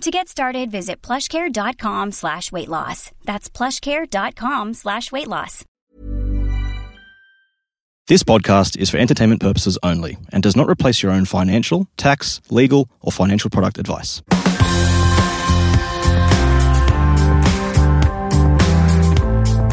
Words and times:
To 0.00 0.10
get 0.10 0.28
started, 0.28 0.70
visit 0.70 1.00
plushcare.com 1.02 2.12
slash 2.12 2.52
weight 2.52 2.68
loss. 2.68 3.10
That's 3.24 3.48
plushcare.com 3.48 4.74
slash 4.74 5.10
weight 5.12 5.28
loss. 5.28 5.64
This 8.06 8.22
podcast 8.22 8.76
is 8.76 8.90
for 8.90 8.98
entertainment 8.98 9.40
purposes 9.40 9.78
only 9.82 10.18
and 10.30 10.42
does 10.42 10.56
not 10.56 10.68
replace 10.68 11.02
your 11.02 11.10
own 11.10 11.24
financial, 11.24 11.88
tax, 11.96 12.42
legal, 12.50 12.90
or 13.00 13.12
financial 13.12 13.48
product 13.48 13.78
advice. 13.78 14.20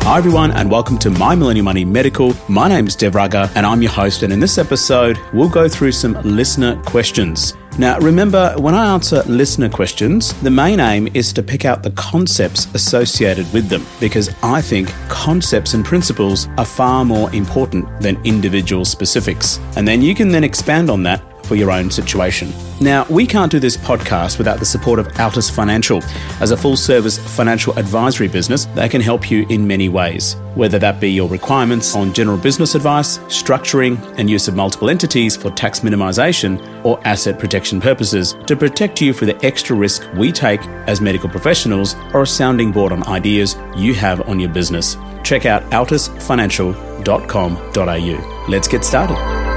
Hi, 0.04 0.18
everyone, 0.18 0.52
and 0.52 0.70
welcome 0.72 0.98
to 1.00 1.10
My 1.10 1.36
Millennial 1.36 1.66
Money 1.66 1.86
Medical. 1.86 2.34
My 2.50 2.68
name 2.68 2.88
is 2.88 2.96
Dev 2.96 3.16
Raga, 3.16 3.50
and 3.56 3.66
I'm 3.66 3.82
your 3.82 3.92
host. 3.92 4.24
And 4.24 4.32
in 4.34 4.40
this 4.40 4.58
episode, 4.58 5.18
we'll 5.34 5.50
go 5.50 5.68
through 5.70 5.92
some 5.92 6.14
listener 6.24 6.82
questions. 6.84 7.54
Now, 7.78 7.98
remember, 8.00 8.54
when 8.58 8.76
I 8.76 8.94
answer 8.94 9.24
listener 9.24 9.70
questions, 9.70 10.34
the 10.42 10.52
main 10.52 10.80
aim 10.80 11.08
is 11.14 11.32
to 11.34 11.42
pick 11.42 11.64
out 11.64 11.84
the 11.84 11.92
concepts 11.92 12.68
associated 12.74 13.52
with 13.54 13.70
them 13.70 13.86
because 14.00 14.30
I 14.44 14.62
think 14.62 14.90
concepts 15.08 15.74
and 15.74 15.84
principles 15.84 16.48
are 16.58 16.66
far 16.66 17.06
more 17.06 17.34
important 17.34 17.86
than 18.02 18.24
individual 18.26 18.84
specifics. 18.84 19.60
And 19.78 19.88
then 19.88 20.02
you 20.02 20.14
can 20.14 20.30
then 20.30 20.44
expand 20.44 20.90
on 20.90 21.02
that 21.04 21.24
for 21.44 21.56
your 21.56 21.72
own 21.72 21.92
situation. 21.92 22.54
Now, 22.80 23.06
we 23.10 23.28
can't 23.28 23.52
do 23.52 23.60
this 23.60 23.78
podcast 23.78 24.38
without 24.38 24.60
the 24.60 24.66
support 24.66 25.00
of 25.00 25.08
Altus 25.10 25.52
Financial. 25.52 26.02
As 26.40 26.52
a 26.52 26.58
full 26.58 26.76
service 26.76 27.20
financial 27.38 27.78
advisory 27.78 28.28
business, 28.28 28.66
they 28.74 28.90
can 28.90 29.02
help 29.02 29.30
you 29.30 29.46
in 29.50 29.68
many 29.68 29.88
ways, 29.88 30.36
whether 30.56 30.80
that 30.80 31.00
be 31.00 31.12
your 31.12 31.30
requirements 31.30 31.96
on 31.96 32.14
general 32.14 32.38
business 32.38 32.74
advice, 32.74 33.20
structuring, 33.20 34.02
and 34.18 34.30
use 34.30 34.48
of 34.48 34.56
multiple 34.56 34.90
entities 34.90 35.38
for 35.38 35.52
tax 35.52 35.82
minimisation 35.82 36.60
or 36.84 37.00
asset 37.08 37.38
protection 37.38 37.80
purposes 37.80 38.36
to 38.48 38.56
protect 38.56 39.00
you 39.02 39.14
for 39.14 39.26
the 39.26 39.46
extra 39.46 39.76
risk 39.76 40.08
we 40.16 40.32
take 40.32 40.66
as 40.88 41.02
medical 41.02 41.30
professionals 41.30 41.96
or 42.14 42.24
a 42.24 42.28
sounding 42.28 42.72
board 42.72 42.92
on 42.92 43.06
ideas 43.08 43.56
you 43.76 43.94
have 43.94 44.28
on 44.28 44.40
your 44.40 44.50
business. 44.50 44.98
Check 45.24 45.46
out 45.46 45.62
altusfinancial.com.au. 45.72 48.46
Let's 48.50 48.68
get 48.68 48.84
started. 48.84 49.51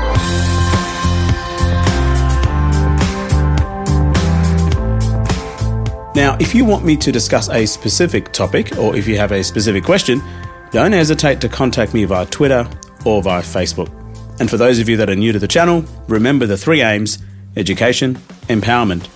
Now, 6.15 6.37
if 6.39 6.55
you 6.55 6.65
want 6.65 6.85
me 6.85 6.97
to 6.99 7.11
discuss 7.11 7.49
a 7.49 7.67
specific 7.67 8.33
topic 8.33 8.79
or 8.79 8.95
if 8.95 9.09
you 9.09 9.17
have 9.17 9.33
a 9.33 9.43
specific 9.43 9.83
question, 9.83 10.23
don't 10.71 10.93
hesitate 10.93 11.41
to 11.41 11.49
contact 11.49 11.93
me 11.93 12.05
via 12.05 12.25
Twitter 12.27 12.71
or 13.05 13.21
via 13.21 13.43
Facebook. 13.43 13.91
And 14.39 14.49
for 14.49 14.57
those 14.57 14.79
of 14.79 14.89
you 14.89 14.97
that 14.99 15.11
are 15.11 15.17
new 15.17 15.33
to 15.33 15.41
the 15.41 15.49
channel, 15.49 15.85
remember 16.07 16.47
the 16.47 16.57
three 16.57 16.83
aims 16.83 17.19
education, 17.57 18.15
empowerment, 18.49 19.09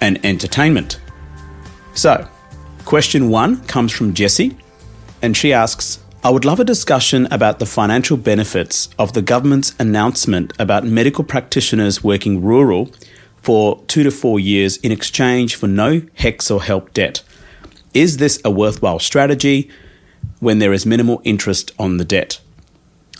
and 0.00 0.24
entertainment. 0.26 1.00
So, 1.94 2.26
question 2.84 3.28
one 3.28 3.62
comes 3.66 3.92
from 3.92 4.12
Jessie, 4.12 4.56
and 5.22 5.36
she 5.36 5.52
asks 5.52 6.00
I 6.24 6.30
would 6.30 6.44
love 6.44 6.58
a 6.58 6.64
discussion 6.64 7.28
about 7.30 7.60
the 7.60 7.66
financial 7.66 8.16
benefits 8.16 8.88
of 8.98 9.12
the 9.12 9.22
government's 9.22 9.74
announcement 9.78 10.52
about 10.58 10.84
medical 10.84 11.24
practitioners 11.24 12.02
working 12.04 12.42
rural 12.42 12.90
for 13.42 13.82
two 13.86 14.02
to 14.02 14.10
four 14.10 14.38
years 14.38 14.76
in 14.78 14.92
exchange 14.92 15.54
for 15.54 15.66
no 15.66 16.00
HECS 16.18 16.50
or 16.50 16.62
HELP 16.62 16.92
debt. 16.92 17.22
Is 17.94 18.18
this 18.18 18.40
a 18.44 18.50
worthwhile 18.50 18.98
strategy 18.98 19.70
when 20.38 20.58
there 20.58 20.72
is 20.72 20.86
minimal 20.86 21.20
interest 21.24 21.72
on 21.78 21.96
the 21.96 22.04
debt? 22.04 22.40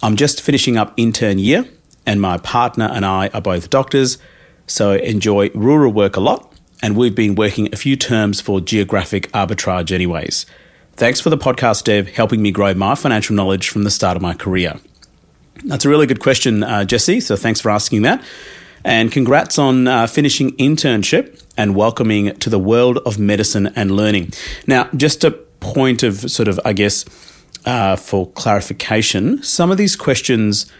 I'm 0.03 0.17
just 0.17 0.41
finishing 0.41 0.77
up 0.77 0.95
intern 0.97 1.39
year, 1.39 1.67
and 2.07 2.21
my 2.21 2.39
partner 2.39 2.89
and 2.93 3.05
I 3.05 3.29
are 3.29 3.41
both 3.41 3.71
doctors, 3.71 4.19
so 4.67 4.93
enjoy 4.93 5.51
rural 5.55 5.93
work 5.93 6.17
a 6.17 6.21
lot, 6.21 6.55
and 6.83 6.97
we've 6.97 7.15
been 7.15 7.35
working 7.35 7.69
a 7.73 7.77
few 7.77 7.97
terms 7.97 8.41
for 8.41 8.61
geographic 8.61 9.31
arbitrage, 9.33 9.93
anyways. 9.93 10.47
Thanks 10.95 11.21
for 11.21 11.31
the 11.31 11.39
podcast, 11.39 11.85
Dev, 11.85 12.09
helping 12.09 12.43
me 12.43 12.51
grow 12.51 12.73
my 12.75 12.95
financial 12.95 13.35
knowledge 13.35 13.69
from 13.69 13.85
the 13.85 13.91
start 13.91 14.17
of 14.17 14.23
my 14.23 14.35
career. 14.35 14.79
That's 15.65 15.85
a 15.85 15.89
really 15.89 16.07
good 16.07 16.21
question, 16.21 16.63
uh, 16.63 16.85
Jesse, 16.85 17.21
so 17.21 17.37
thanks 17.37 17.61
for 17.61 17.71
asking 17.71 18.03
that. 18.03 18.23
And 18.85 19.13
congrats 19.13 19.59
on 19.59 19.87
uh, 19.87 20.07
finishing 20.07 20.53
internship 20.53 21.45
and 21.57 21.75
welcoming 21.75 22.35
to 22.37 22.51
the 22.51 22.59
world 22.59 22.99
of 22.99 23.19
medicine 23.19 23.73
and 23.77 23.91
learning. 23.91 24.33
Now, 24.67 24.89
just 24.97 25.25
a 25.25 25.33
point 25.61 26.03
of 26.03 26.31
sort 26.31 26.49
of, 26.49 26.59
I 26.65 26.73
guess, 26.73 27.05
uh, 27.67 27.97
for 27.97 28.31
clarification, 28.31 29.43
some 29.43 29.71
of 29.71 29.77
these 29.77 29.97
questions 29.97 30.71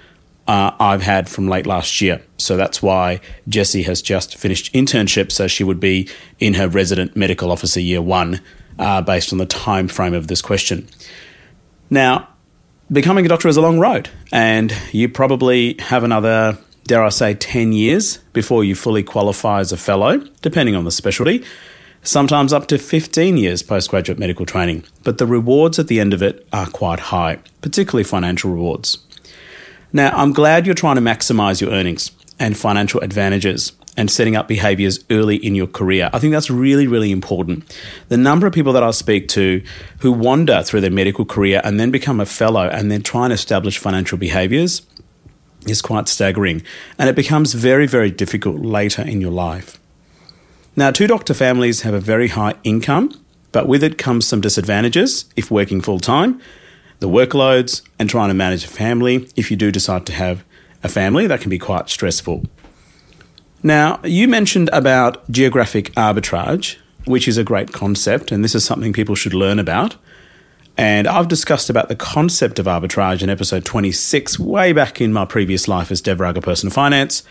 uh, 0.49 0.73
I've 0.81 1.03
had 1.03 1.29
from 1.29 1.49
late 1.49 1.67
last 1.67 2.01
year. 2.01 2.23
So 2.39 2.57
that's 2.57 2.83
why 2.83 3.21
Jessie 3.49 3.83
has 3.83 4.03
just 4.03 4.37
finished 4.37 4.73
internship, 4.73 5.31
so 5.31 5.47
she 5.47 5.63
would 5.63 5.79
be 5.79 6.09
in 6.39 6.55
her 6.55 6.69
resident 6.69 7.15
medical 7.15 7.53
officer 7.53 7.81
year 7.81 8.03
one, 8.03 8.41
uh, 8.79 9.03
based 9.03 9.33
on 9.33 9.39
the 9.39 9.47
time 9.47 9.89
frame 9.89 10.15
of 10.15 10.27
this 10.27 10.41
question. 10.41 10.89
Now, 11.91 12.29
becoming 12.91 13.27
a 13.27 13.29
doctor 13.29 13.49
is 13.49 13.59
a 13.59 13.61
long 13.61 13.79
road, 13.79 14.09
and 14.33 14.75
you 14.91 15.09
probably 15.09 15.77
have 15.79 16.03
another 16.03 16.59
dare 16.91 17.05
I 17.05 17.11
say, 17.11 17.35
10 17.35 17.71
years 17.71 18.17
before 18.33 18.65
you 18.65 18.75
fully 18.75 19.05
qualify 19.05 19.61
as 19.61 19.71
a 19.71 19.77
fellow, 19.77 20.19
depending 20.43 20.75
on 20.75 20.83
the 20.83 20.91
specialty, 20.91 21.45
sometimes 22.03 22.53
up 22.53 22.67
to 22.67 22.79
15 22.79 23.37
years 23.37 23.63
postgraduate 23.63 24.19
medical 24.19 24.45
training. 24.45 24.83
But 25.05 25.19
the 25.19 25.27
rewards 25.27 25.79
at 25.79 25.87
the 25.87 26.01
end 26.01 26.13
of 26.13 26.21
it 26.21 26.49
are 26.53 26.67
quite 26.67 26.99
high, 26.99 27.39
particularly 27.63 28.03
financial 28.03 28.51
rewards. 28.51 28.99
Now, 29.93 30.11
I'm 30.17 30.33
glad 30.33 30.67
you're 30.67 30.75
trying 30.75 30.97
to 30.97 31.01
maximize 31.01 31.61
your 31.61 31.71
earnings 31.71 32.11
and 32.41 32.59
financial 32.59 33.01
advantages 33.03 33.71
and 33.97 34.11
setting 34.11 34.35
up 34.35 34.49
behaviors 34.49 35.05
early 35.11 35.37
in 35.37 35.55
your 35.55 35.69
career. 35.69 36.11
I 36.13 36.19
think 36.19 36.33
that's 36.33 36.51
really, 36.51 36.89
really 36.89 37.13
important. 37.13 37.73
The 38.09 38.17
number 38.17 38.49
of 38.49 38.53
people 38.53 38.73
that 38.73 38.83
I 38.83 38.91
speak 38.91 39.29
to 39.29 39.63
who 40.01 40.11
wander 40.11 40.65
through 40.65 40.81
their 40.81 40.91
medical 40.91 41.25
career 41.25 41.61
and 41.63 41.79
then 41.79 41.93
become 41.93 42.19
a 42.19 42.27
fellow 42.27 42.69
and 42.69 42.91
then 42.91 43.03
try 43.03 43.25
and 43.25 43.33
establish 43.33 43.79
financial 43.79 44.19
behaviors 44.19 44.83
is 45.67 45.83
quite 45.83 46.09
staggering, 46.09 46.63
and 46.99 47.09
it 47.09 47.17
becomes 47.17 47.55
very, 47.55 47.87
very 47.87 48.11
difficult 48.11 48.61
later 48.61 49.03
in 49.03 49.21
your 49.21 49.31
life. 49.31 49.79
Now, 50.77 50.91
two 50.91 51.07
doctor 51.07 51.35
families 51.35 51.83
have 51.83 51.95
a 51.95 52.01
very 52.01 52.29
high 52.29 52.55
income, 52.65 53.13
but 53.53 53.69
with 53.69 53.83
it 53.83 53.99
comes 53.99 54.27
some 54.27 54.41
disadvantages 54.41 55.27
if 55.37 55.51
working 55.51 55.81
full 55.81 56.01
time, 56.01 56.41
the 57.01 57.09
workloads, 57.09 57.83
and 57.99 58.09
trying 58.09 58.29
to 58.29 58.35
manage 58.35 58.65
a 58.65 58.69
family 58.69 59.29
if 59.37 59.51
you 59.51 59.57
do 59.57 59.71
decide 59.71 60.07
to 60.07 60.13
have 60.13 60.45
a 60.83 60.89
family. 60.89 61.27
That 61.27 61.41
can 61.41 61.51
be 61.51 61.59
quite 61.59 61.89
stressful. 61.89 62.45
Now, 63.63 64.01
you 64.05 64.29
mentioned 64.29 64.71
about 64.73 65.31
geographic 65.31 65.93
arbitrage, 65.93 66.77
which 67.05 67.29
is 67.29 67.37
a 67.37 67.45
great 67.45 67.73
concept, 67.73 68.33
and 68.33 68.43
this 68.45 68.55
is 68.55 68.65
something 68.65 68.93
people 68.93 69.15
should 69.15 69.35
learn 69.35 69.59
about. 69.59 69.97
And 70.81 71.07
I've 71.07 71.29
discussed 71.29 71.69
about 71.69 71.91
the 71.91 71.95
concept 71.95 72.59
of 72.59 72.65
arbitrage 72.65 73.23
in 73.23 73.29
episode 73.29 73.67
26, 73.67 74.39
way 74.39 74.73
back 74.73 74.99
in 74.99 75.13
my 75.13 75.27
previous 75.27 75.69
life 75.69 75.91
as 75.91 76.01
Dev 76.01 76.21
Raga 76.21 76.41
Personal 76.41 76.73
Finance, 76.73 77.23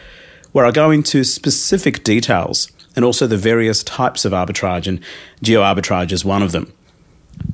where 0.52 0.68
I 0.68 0.72
go 0.72 0.92
into 0.92 1.24
specific 1.24 2.04
details 2.04 2.72
and 2.96 3.04
also 3.04 3.26
the 3.26 3.38
various 3.38 3.84
types 3.84 4.24
of 4.24 4.34
arbitrage, 4.34 4.86
and 4.86 5.00
geo 5.42 5.64
arbitrage 5.64 6.12
is 6.12 6.24
one 6.24 6.44
of 6.44 6.52
them. 6.52 6.72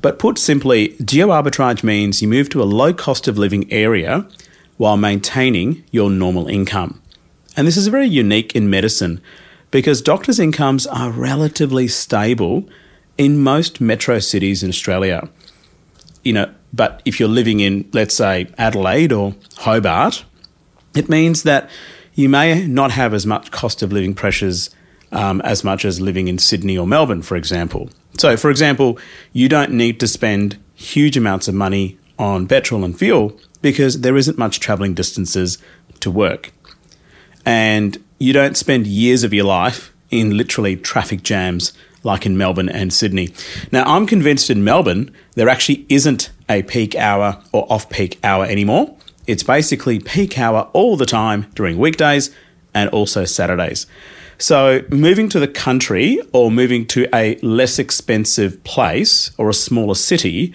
But 0.02 0.18
put 0.18 0.36
simply, 0.36 0.88
geo 1.02 1.28
arbitrage 1.28 1.82
means 1.82 2.20
you 2.20 2.28
move 2.28 2.50
to 2.50 2.62
a 2.62 2.64
low 2.64 2.92
cost 2.92 3.26
of 3.26 3.38
living 3.38 3.72
area 3.72 4.28
while 4.76 4.98
maintaining 4.98 5.82
your 5.92 6.10
normal 6.10 6.46
income. 6.46 7.00
And 7.56 7.66
this 7.66 7.78
is 7.78 7.86
very 7.86 8.06
unique 8.06 8.54
in 8.54 8.68
medicine 8.68 9.22
because 9.70 10.02
doctors' 10.02 10.40
incomes 10.40 10.86
are 10.86 11.10
relatively 11.10 11.88
stable 11.88 12.68
in 13.16 13.38
most 13.38 13.80
metro 13.80 14.18
cities 14.18 14.62
in 14.62 14.68
Australia 14.68 15.30
you 16.26 16.32
know, 16.32 16.52
but 16.72 17.00
if 17.04 17.20
you're 17.20 17.28
living 17.28 17.60
in, 17.60 17.88
let's 17.92 18.14
say, 18.14 18.48
Adelaide 18.58 19.12
or 19.12 19.36
Hobart, 19.58 20.24
it 20.96 21.08
means 21.08 21.44
that 21.44 21.70
you 22.14 22.28
may 22.28 22.66
not 22.66 22.90
have 22.90 23.14
as 23.14 23.24
much 23.24 23.52
cost 23.52 23.80
of 23.80 23.92
living 23.92 24.12
pressures 24.12 24.70
um, 25.12 25.40
as 25.42 25.62
much 25.62 25.84
as 25.84 26.00
living 26.00 26.26
in 26.26 26.38
Sydney 26.38 26.76
or 26.76 26.84
Melbourne, 26.84 27.22
for 27.22 27.36
example. 27.36 27.90
So, 28.18 28.36
for 28.36 28.50
example, 28.50 28.98
you 29.32 29.48
don't 29.48 29.70
need 29.70 30.00
to 30.00 30.08
spend 30.08 30.58
huge 30.74 31.16
amounts 31.16 31.46
of 31.46 31.54
money 31.54 31.96
on 32.18 32.48
petrol 32.48 32.84
and 32.84 32.98
fuel 32.98 33.38
because 33.62 34.00
there 34.00 34.16
isn't 34.16 34.36
much 34.36 34.58
travelling 34.58 34.94
distances 34.94 35.58
to 36.00 36.10
work. 36.10 36.50
And 37.44 38.02
you 38.18 38.32
don't 38.32 38.56
spend 38.56 38.88
years 38.88 39.22
of 39.22 39.32
your 39.32 39.44
life 39.44 39.94
in 40.10 40.36
literally 40.36 40.74
traffic 40.74 41.22
jams 41.22 41.72
like 42.06 42.24
in 42.24 42.38
Melbourne 42.38 42.70
and 42.70 42.92
Sydney. 42.92 43.30
Now, 43.72 43.84
I'm 43.84 44.06
convinced 44.06 44.48
in 44.48 44.64
Melbourne 44.64 45.10
there 45.34 45.48
actually 45.48 45.84
isn't 45.90 46.30
a 46.48 46.62
peak 46.62 46.94
hour 46.94 47.42
or 47.52 47.70
off 47.70 47.90
peak 47.90 48.18
hour 48.24 48.46
anymore. 48.46 48.96
It's 49.26 49.42
basically 49.42 49.98
peak 49.98 50.38
hour 50.38 50.70
all 50.72 50.96
the 50.96 51.04
time 51.04 51.50
during 51.54 51.76
weekdays 51.76 52.34
and 52.72 52.88
also 52.90 53.24
Saturdays. 53.24 53.86
So, 54.38 54.82
moving 54.90 55.28
to 55.30 55.40
the 55.40 55.48
country 55.48 56.20
or 56.32 56.50
moving 56.50 56.86
to 56.88 57.08
a 57.14 57.36
less 57.42 57.78
expensive 57.78 58.62
place 58.64 59.32
or 59.38 59.48
a 59.48 59.54
smaller 59.54 59.94
city 59.94 60.54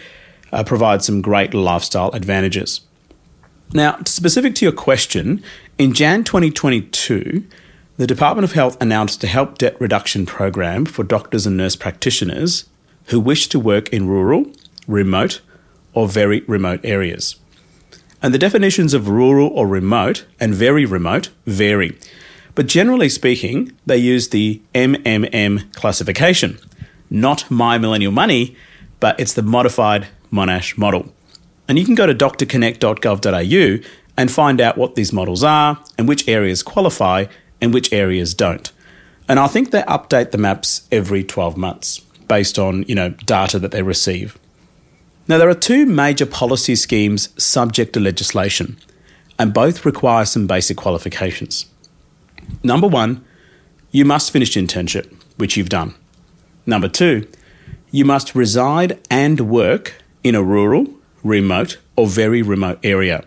uh, 0.51 0.63
provides 0.63 1.06
some 1.06 1.21
great 1.21 1.54
lifestyle 1.54 2.12
advantages. 2.12 2.81
Now, 3.74 3.97
specific 4.06 4.56
to 4.56 4.65
your 4.65 4.74
question, 4.74 5.44
in 5.77 5.94
Jan 5.94 6.24
2022, 6.24 7.44
the 7.98 8.08
Department 8.08 8.46
of 8.46 8.54
Health 8.54 8.82
announced 8.82 9.24
a 9.24 9.28
help 9.28 9.58
debt 9.58 9.80
reduction 9.80 10.26
program 10.26 10.86
for 10.86 11.04
doctors 11.04 11.46
and 11.46 11.58
nurse 11.58 11.76
practitioners 11.76 12.66
who 13.08 13.20
wish 13.20 13.48
to 13.48 13.60
work 13.60 13.90
in 13.90 14.08
rural, 14.08 14.52
remote, 14.88 15.42
or 15.94 16.08
very 16.08 16.42
remote 16.42 16.80
areas. 16.84 17.36
And 18.22 18.34
the 18.34 18.40
definitions 18.40 18.94
of 18.94 19.10
rural 19.10 19.50
or 19.50 19.68
remote 19.68 20.26
and 20.40 20.54
very 20.54 20.86
remote 20.86 21.30
vary. 21.46 21.98
But 22.56 22.68
generally 22.68 23.10
speaking, 23.10 23.76
they 23.86 23.98
use 23.98 24.30
the 24.30 24.62
MMM 24.74 25.74
classification, 25.74 26.60
not 27.10 27.50
My 27.50 27.78
Millennial 27.78 28.12
Money, 28.12 28.56
but 29.00 29.20
it's 29.20 29.34
the 29.34 29.42
modified 29.42 30.08
Monash 30.32 30.78
model. 30.78 31.14
And 31.68 31.80
you 31.80 31.86
can 31.86 31.96
go 31.96 32.06
to 32.06 32.14
drconnect.gov.au 32.14 33.88
and 34.18 34.32
find 34.32 34.62
out 34.62 34.78
what 34.78 34.96
these 34.96 35.14
models 35.14 35.44
are 35.44 35.84
and 35.98 36.08
which 36.08 36.28
areas 36.28 36.64
qualify 36.64 37.26
and 37.62 37.74
which 37.74 37.94
areas 37.94 38.34
don't. 38.34 38.72
And 39.30 39.40
I 39.40 39.48
think 39.48 39.72
they 39.72 39.84
update 39.84 40.31
the 40.31 40.38
maps 40.38 40.88
every 40.92 41.24
12 41.24 41.56
months 41.56 42.00
based 42.28 42.58
on, 42.58 42.84
you 42.84 42.96
know, 42.96 43.10
data 43.10 43.60
that 43.60 43.72
they 43.72 43.84
receive. 43.84 44.38
Now 45.28 45.38
there 45.38 45.50
are 45.50 45.54
two 45.54 45.86
major 45.86 46.25
policy 46.25 46.75
schemes 46.75 47.30
subject 47.42 47.94
to 47.94 48.00
legislation, 48.00 48.78
and 49.38 49.54
both 49.54 49.86
require 49.86 50.25
some 50.25 50.48
basic 50.48 50.78
qualifications. 50.78 51.68
Number 52.63 52.88
1, 52.88 53.24
you 53.92 54.04
must 54.06 54.31
finish 54.31 54.56
internship, 54.56 55.14
which 55.38 55.56
you've 55.56 55.69
done. 55.69 55.94
Number 56.66 56.88
2, 56.88 57.28
you 57.92 58.06
must 58.06 58.36
reside 58.36 59.00
and 59.10 59.50
work 59.50 59.94
in 60.24 60.36
a 60.36 60.44
rural, 60.44 60.88
remote, 61.24 61.78
or 61.96 62.07
very 62.07 62.42
remote 62.42 62.80
area. 62.84 63.24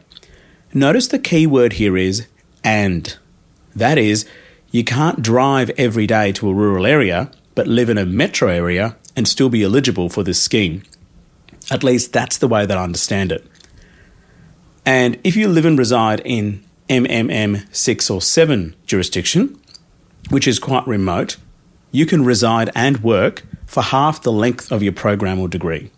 Notice 0.73 1.09
the 1.09 1.19
key 1.19 1.47
word 1.47 1.75
here 1.75 1.97
is 1.97 2.27
and. 2.63 3.17
That 3.75 3.99
is, 3.99 4.27
you 4.71 4.85
can't 4.85 5.23
drive 5.23 5.71
every 5.71 6.07
day 6.07 6.33
to 6.33 6.49
a 6.49 6.55
rural 6.55 6.87
area, 6.87 7.31
but 7.55 7.67
live 7.67 7.89
in 7.89 7.99
a 7.99 8.07
metro 8.07 8.49
area 8.49 8.97
and 9.17 9.29
still 9.29 9.49
be 9.49 9.63
eligible 9.63 10.09
for 10.09 10.23
this 10.23 10.41
scheme. 10.41 10.83
At 11.71 11.85
least 11.85 12.13
that's 12.13 12.39
the 12.39 12.49
way 12.49 12.67
that 12.67 12.77
I 12.77 12.83
understand 12.83 13.33
it. 13.33 13.47
And 14.85 15.19
if 15.25 15.37
you 15.37 15.49
live 15.49 15.65
and 15.65 15.79
reside 15.79 16.21
in 16.25 16.63
MMM 16.89 17.75
6 17.75 18.11
or 18.11 18.21
7 18.21 18.75
jurisdiction, 18.87 19.59
which 20.31 20.47
is 20.47 20.59
quite 20.59 20.87
remote, 20.87 21.37
you 21.91 22.07
can 22.07 22.25
reside 22.25 22.71
and 22.75 23.03
work 23.03 23.45
for 23.67 23.83
half 23.83 24.23
the 24.23 24.33
length 24.33 24.71
of 24.71 24.83
your 24.83 24.93
program 24.93 25.41
or 25.41 25.49
degree. 25.49 25.91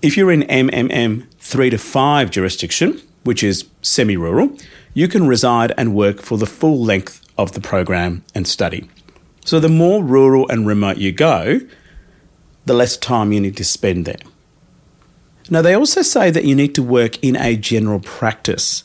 If 0.00 0.16
you're 0.16 0.30
in 0.30 0.42
MMM 0.42 1.26
3 1.38 1.70
to 1.70 1.78
5 1.78 2.30
jurisdiction, 2.30 3.00
which 3.24 3.42
is 3.42 3.64
semi 3.82 4.16
rural, 4.16 4.56
you 4.94 5.08
can 5.08 5.26
reside 5.26 5.72
and 5.76 5.94
work 5.94 6.20
for 6.20 6.38
the 6.38 6.46
full 6.46 6.82
length 6.82 7.24
of 7.38 7.52
the 7.52 7.60
program 7.60 8.24
and 8.34 8.46
study. 8.46 8.88
So 9.44 9.58
the 9.58 9.68
more 9.68 10.02
rural 10.02 10.48
and 10.48 10.66
remote 10.66 10.98
you 10.98 11.12
go, 11.12 11.60
the 12.64 12.74
less 12.74 12.96
time 12.96 13.32
you 13.32 13.40
need 13.40 13.56
to 13.56 13.64
spend 13.64 14.04
there. 14.04 14.20
Now, 15.50 15.62
they 15.62 15.74
also 15.74 16.02
say 16.02 16.30
that 16.30 16.44
you 16.44 16.54
need 16.54 16.74
to 16.76 16.82
work 16.82 17.22
in 17.22 17.36
a 17.36 17.56
general 17.56 17.98
practice. 17.98 18.84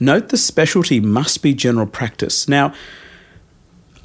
Note 0.00 0.30
the 0.30 0.38
specialty 0.38 0.98
must 0.98 1.42
be 1.42 1.52
general 1.52 1.86
practice. 1.86 2.48
Now, 2.48 2.72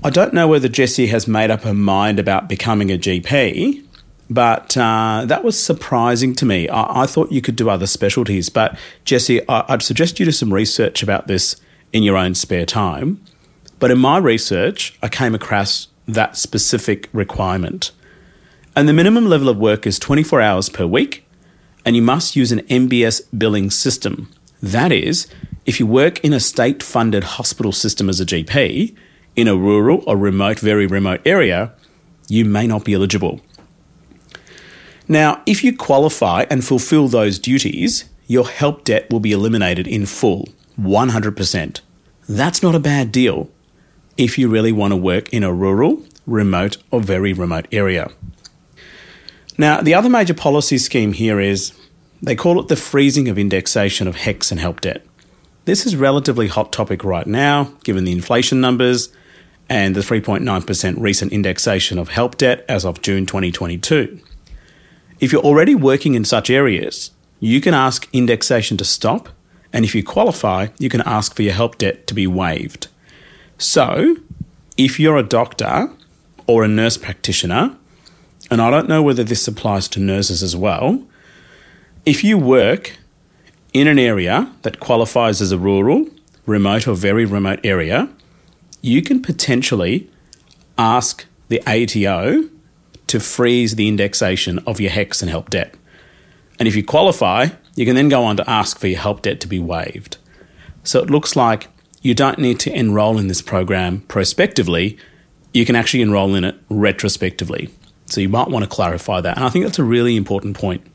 I 0.04 0.10
don't 0.10 0.34
know 0.34 0.48
whether 0.48 0.68
Jessie 0.68 1.08
has 1.08 1.28
made 1.28 1.50
up 1.50 1.62
her 1.62 1.74
mind 1.74 2.20
about 2.20 2.50
becoming 2.50 2.92
a 2.92 2.98
GP, 2.98 3.85
but 4.30 4.76
uh, 4.76 5.24
that 5.26 5.44
was 5.44 5.62
surprising 5.62 6.34
to 6.36 6.46
me. 6.46 6.68
I-, 6.70 7.04
I, 7.04 7.06
thought 7.06 7.32
you 7.32 7.42
could 7.42 7.56
do 7.56 7.70
other 7.70 7.88
specialties, 7.88 8.50
but 8.50 8.78
Jesse, 9.04 9.48
I- 9.48 9.66
I'd 9.68 9.82
suggest 9.82 10.20
you 10.20 10.26
do 10.26 10.32
some 10.32 10.54
research 10.54 11.04
about 11.04 11.28
this 11.28 11.56
in 11.94 12.04
your 12.04 12.18
own 12.18 12.36
spare 12.36 12.66
time. 12.66 13.22
But 13.80 13.92
in 13.92 14.00
my 14.00 14.18
research, 14.18 14.98
I 15.02 15.10
came 15.10 15.36
across 15.36 15.90
that 16.08 16.38
specific 16.38 17.10
requirement. 17.14 17.92
And 18.76 18.90
the 18.90 18.94
minimum 18.94 19.28
level 19.28 19.50
of 19.50 19.58
work 19.58 19.86
is 19.88 20.00
24 20.00 20.42
hours 20.42 20.70
per 20.70 20.86
week, 20.86 21.26
and 21.86 21.96
you 21.96 22.02
must 22.02 22.36
use 22.36 22.52
an 22.52 22.62
MBS 22.62 23.22
billing 23.38 23.70
system. 23.70 24.32
That 24.62 24.92
is, 24.92 25.28
if 25.66 25.80
you 25.80 25.88
work 25.88 26.20
in 26.24 26.34
a 26.34 26.40
state 26.40 26.82
funded 26.82 27.24
hospital 27.24 27.72
system 27.72 28.10
as 28.10 28.20
a 28.20 28.26
GP 28.26 28.96
in 29.36 29.48
a 29.48 29.56
rural 29.56 30.04
or 30.08 30.18
remote, 30.18 30.60
very 30.60 30.88
remote 30.88 31.22
area, 31.26 31.74
you 32.28 32.46
may 32.46 32.68
not 32.68 32.84
be 32.84 32.94
eligible. 32.94 33.42
Now, 35.08 35.42
if 35.46 35.64
you 35.64 35.76
qualify 35.76 36.46
and 36.50 36.66
fulfill 36.66 37.08
those 37.08 37.38
duties, 37.38 38.06
your 38.28 38.48
help 38.48 38.84
debt 38.84 39.10
will 39.12 39.20
be 39.20 39.32
eliminated 39.32 39.88
in 39.88 40.06
full, 40.06 40.50
100%. 40.80 41.82
That's 42.28 42.64
not 42.64 42.76
a 42.76 42.80
bad 42.80 43.12
deal 43.12 43.50
if 44.18 44.38
you 44.38 44.50
really 44.50 44.72
want 44.72 44.92
to 44.92 44.98
work 44.98 45.30
in 45.30 45.44
a 45.44 45.54
rural, 45.54 46.04
remote, 46.26 46.78
or 46.90 47.02
very 47.02 47.34
remote 47.34 47.68
area. 47.72 48.10
Now, 49.58 49.82
the 49.82 49.94
other 49.94 50.10
major 50.10 50.34
policy 50.34 50.78
scheme 50.78 51.14
here 51.14 51.40
is 51.40 51.72
they 52.22 52.36
call 52.36 52.60
it 52.60 52.68
the 52.68 52.76
freezing 52.76 53.30
of 53.30 53.38
indexation 53.38 54.08
of 54.08 54.18
HECS 54.18 54.52
and 54.52 54.60
help 54.60 54.82
debt. 54.82 55.06
This 55.66 55.86
is 55.86 55.96
relatively 55.96 56.48
hot 56.48 56.72
topic 56.72 57.04
right 57.04 57.28
now, 57.28 57.74
given 57.84 58.06
the 58.06 58.12
inflation 58.12 58.60
numbers 58.60 59.10
and 59.70 59.96
the 59.96 60.02
3.9% 60.02 60.96
recent 61.00 61.32
indexation 61.32 61.98
of 61.98 62.10
help 62.10 62.38
debt 62.38 62.66
as 62.68 62.86
of 62.86 63.02
June 63.02 63.26
2022. 63.26 64.20
If 65.20 65.32
you're 65.32 65.42
already 65.42 65.76
working 65.76 66.14
in 66.16 66.26
such 66.26 66.50
areas, 66.50 67.12
you 67.40 67.62
can 67.62 67.74
ask 67.74 68.08
indexation 68.12 68.78
to 68.78 68.86
stop, 68.86 69.30
and 69.72 69.86
if 69.86 69.96
you 69.96 70.04
qualify, 70.04 70.68
you 70.80 70.90
can 70.90 71.02
ask 71.02 71.36
for 71.36 71.42
your 71.42 71.54
help 71.54 71.78
debt 71.78 72.08
to 72.08 72.14
be 72.14 72.28
waived. 72.28 72.88
So, 73.58 74.18
if 74.78 75.00
you're 75.00 75.18
a 75.18 75.24
doctor 75.24 75.90
or 76.48 76.64
a 76.64 76.68
nurse 76.68 76.98
practitioner, 76.98 77.76
and 78.52 78.62
I 78.62 78.70
don't 78.70 78.90
know 78.90 79.02
whether 79.02 79.24
this 79.24 79.48
applies 79.48 79.88
to 79.90 80.00
nurses 80.00 80.44
as 80.44 80.56
well, 80.56 81.04
if 82.06 82.24
you 82.24 82.38
work 82.38 82.98
in 83.74 83.88
an 83.88 84.00
area 84.00 84.54
that 84.62 84.80
qualifies 84.80 85.42
as 85.42 85.52
a 85.52 85.58
rural, 85.58 86.08
remote, 86.46 86.88
or 86.88 86.96
very 86.96 87.26
remote 87.26 87.60
area, 87.64 88.10
you 88.82 89.02
can 89.02 89.22
potentially 89.22 90.10
ask 90.78 91.26
the 91.48 91.62
ATO 91.66 92.50
to 93.08 93.20
freeze 93.20 93.76
the 93.76 93.88
indexation 93.88 94.60
of 94.60 94.80
your 94.80 94.92
HECS 94.92 95.22
and 95.22 95.30
help 95.30 95.50
debt. 95.50 95.76
And 96.60 96.68
if 96.68 96.76
you 96.76 96.84
qualify, 96.84 97.48
you 97.76 97.86
can 97.86 97.96
then 97.96 98.10
go 98.10 98.24
on 98.24 98.38
to 98.38 98.50
ask 98.50 98.80
for 98.80 98.88
your 98.88 99.00
help 99.00 99.22
debt 99.22 99.40
to 99.42 99.48
be 99.48 99.60
waived. 99.60 100.18
So 100.84 101.02
it 101.02 101.10
looks 101.10 101.36
like 101.36 101.68
you 102.02 102.14
don't 102.14 102.40
need 102.40 102.60
to 102.62 102.72
enroll 102.72 103.18
in 103.18 103.28
this 103.28 103.42
program 103.42 104.02
prospectively, 104.02 104.98
you 105.54 105.66
can 105.66 105.76
actually 105.76 106.02
enroll 106.02 106.36
in 106.36 106.44
it 106.44 106.56
retrospectively. 106.70 107.70
So 108.08 108.22
you 108.22 108.30
might 108.30 108.50
want 108.50 108.64
to 108.64 108.70
clarify 108.70 109.22
that. 109.22 109.38
And 109.38 109.46
I 109.46 109.50
think 109.50 109.66
that's 109.66 109.80
a 109.80 109.84
really 109.84 110.16
important 110.16 110.58
point. 110.58 110.86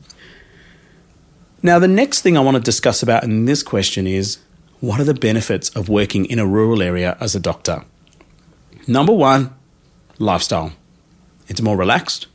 Now, 1.63 1.79
the 1.79 1.87
next 1.87 2.21
thing 2.21 2.37
I 2.37 2.41
want 2.41 2.55
to 2.55 2.61
discuss 2.61 3.03
about 3.03 3.23
in 3.23 3.45
this 3.45 3.61
question 3.61 4.07
is 4.07 4.39
what 4.79 4.99
are 4.99 5.03
the 5.03 5.13
benefits 5.13 5.69
of 5.69 5.89
working 5.89 6.25
in 6.25 6.39
a 6.39 6.45
rural 6.45 6.81
area 6.81 7.17
as 7.19 7.35
a 7.35 7.39
doctor? 7.39 7.83
Number 8.87 9.13
one, 9.13 9.53
lifestyle. 10.17 10.73
It's 11.51 11.61
more 11.61 11.75
relaxed, 11.75 12.27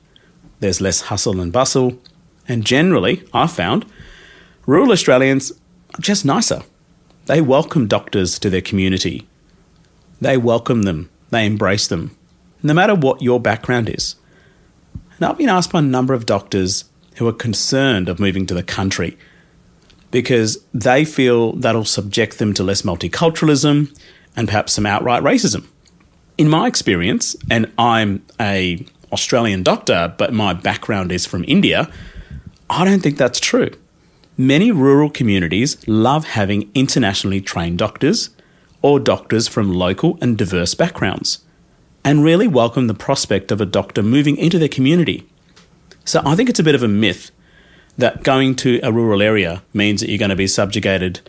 there's 0.60 0.82
less 0.82 1.00
hustle 1.00 1.40
and 1.40 1.50
bustle, 1.50 1.98
and 2.46 2.66
generally, 2.66 3.22
I've 3.32 3.50
found, 3.50 3.86
rural 4.66 4.92
Australians 4.92 5.52
are 5.52 6.02
just 6.02 6.26
nicer. 6.26 6.60
They 7.24 7.40
welcome 7.40 7.86
doctors 7.86 8.38
to 8.40 8.50
their 8.50 8.60
community. 8.60 9.26
They 10.20 10.36
welcome 10.36 10.82
them, 10.82 11.08
they 11.30 11.46
embrace 11.46 11.88
them, 11.88 12.14
no 12.62 12.74
matter 12.74 12.94
what 12.94 13.22
your 13.22 13.40
background 13.40 13.88
is. 13.88 14.16
And 15.16 15.24
I've 15.24 15.38
been 15.38 15.48
asked 15.48 15.72
by 15.72 15.78
a 15.78 15.82
number 15.82 16.12
of 16.12 16.26
doctors 16.26 16.84
who 17.16 17.26
are 17.26 17.32
concerned 17.32 18.10
of 18.10 18.20
moving 18.20 18.44
to 18.44 18.54
the 18.54 18.62
country 18.62 19.16
because 20.10 20.62
they 20.74 21.06
feel 21.06 21.52
that'll 21.52 21.86
subject 21.86 22.36
them 22.36 22.52
to 22.52 22.62
less 22.62 22.82
multiculturalism 22.82 23.98
and 24.36 24.46
perhaps 24.46 24.74
some 24.74 24.84
outright 24.84 25.22
racism. 25.22 25.68
In 26.36 26.50
my 26.50 26.66
experience, 26.66 27.34
and 27.50 27.72
I'm 27.78 28.22
a 28.38 28.84
Australian 29.16 29.62
doctor, 29.62 30.14
but 30.18 30.30
my 30.30 30.52
background 30.52 31.10
is 31.10 31.24
from 31.24 31.42
India, 31.48 31.90
I 32.68 32.84
don't 32.84 33.00
think 33.00 33.16
that's 33.16 33.40
true. 33.40 33.70
Many 34.36 34.70
rural 34.70 35.08
communities 35.08 35.78
love 35.88 36.26
having 36.26 36.70
internationally 36.74 37.40
trained 37.40 37.78
doctors 37.78 38.28
or 38.82 39.00
doctors 39.00 39.48
from 39.48 39.72
local 39.72 40.18
and 40.20 40.36
diverse 40.36 40.74
backgrounds 40.74 41.38
and 42.04 42.22
really 42.22 42.46
welcome 42.46 42.88
the 42.88 43.02
prospect 43.08 43.50
of 43.50 43.58
a 43.58 43.64
doctor 43.64 44.02
moving 44.02 44.36
into 44.36 44.58
their 44.58 44.68
community. 44.68 45.26
So 46.04 46.20
I 46.22 46.36
think 46.36 46.50
it's 46.50 46.60
a 46.60 46.68
bit 46.68 46.74
of 46.74 46.82
a 46.82 46.88
myth 46.88 47.30
that 47.96 48.22
going 48.22 48.54
to 48.56 48.80
a 48.82 48.92
rural 48.92 49.22
area 49.22 49.62
means 49.72 50.02
that 50.02 50.10
you're 50.10 50.18
going 50.18 50.28
to 50.28 50.36
be 50.36 50.46
subjugated 50.46 51.20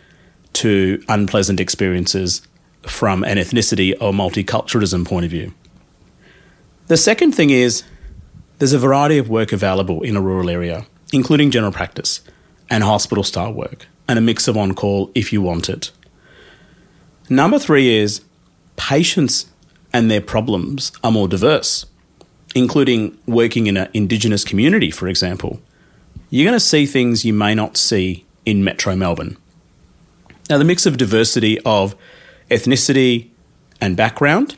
to 0.52 1.02
unpleasant 1.08 1.58
experiences 1.58 2.42
from 2.82 3.24
an 3.24 3.38
ethnicity 3.38 3.94
or 3.98 4.12
multiculturalism 4.12 5.06
point 5.06 5.24
of 5.24 5.30
view. 5.30 5.54
The 6.88 6.96
second 6.96 7.32
thing 7.32 7.50
is 7.50 7.82
there's 8.58 8.72
a 8.72 8.78
variety 8.78 9.18
of 9.18 9.28
work 9.28 9.52
available 9.52 10.02
in 10.02 10.16
a 10.16 10.22
rural 10.22 10.48
area, 10.48 10.86
including 11.12 11.50
general 11.50 11.70
practice 11.70 12.22
and 12.70 12.82
hospital 12.82 13.22
style 13.22 13.52
work, 13.52 13.86
and 14.08 14.18
a 14.18 14.22
mix 14.22 14.48
of 14.48 14.56
on 14.56 14.74
call 14.74 15.10
if 15.14 15.30
you 15.30 15.42
want 15.42 15.68
it. 15.68 15.90
Number 17.28 17.58
three 17.58 17.94
is 17.94 18.22
patients 18.76 19.50
and 19.92 20.10
their 20.10 20.22
problems 20.22 20.90
are 21.04 21.12
more 21.12 21.28
diverse, 21.28 21.84
including 22.54 23.18
working 23.26 23.66
in 23.66 23.76
an 23.76 23.90
Indigenous 23.92 24.42
community, 24.42 24.90
for 24.90 25.08
example. 25.08 25.60
You're 26.30 26.46
going 26.46 26.56
to 26.56 26.60
see 26.60 26.86
things 26.86 27.22
you 27.22 27.34
may 27.34 27.54
not 27.54 27.76
see 27.76 28.24
in 28.46 28.64
Metro 28.64 28.96
Melbourne. 28.96 29.36
Now, 30.48 30.56
the 30.56 30.64
mix 30.64 30.86
of 30.86 30.96
diversity 30.96 31.60
of 31.66 31.94
ethnicity 32.50 33.28
and 33.78 33.94
background 33.94 34.56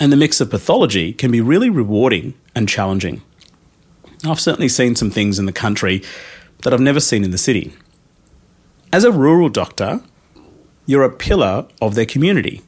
and 0.00 0.12
the 0.12 0.16
mix 0.16 0.40
of 0.40 0.50
pathology 0.50 1.12
can 1.12 1.30
be 1.30 1.40
really 1.40 1.70
rewarding 1.70 2.34
and 2.54 2.68
challenging. 2.68 3.22
I've 4.24 4.40
certainly 4.40 4.68
seen 4.68 4.96
some 4.96 5.10
things 5.10 5.38
in 5.38 5.46
the 5.46 5.52
country 5.52 6.02
that 6.62 6.72
I've 6.72 6.80
never 6.80 7.00
seen 7.00 7.24
in 7.24 7.30
the 7.30 7.38
city. 7.38 7.72
As 8.92 9.04
a 9.04 9.12
rural 9.12 9.48
doctor, 9.48 10.00
you're 10.86 11.04
a 11.04 11.10
pillar 11.10 11.66
of 11.80 11.94
their 11.94 12.06
community, 12.06 12.62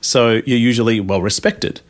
so 0.00 0.40
you're 0.46 0.58
usually 0.58 1.00
well 1.00 1.22
respected. 1.22 1.80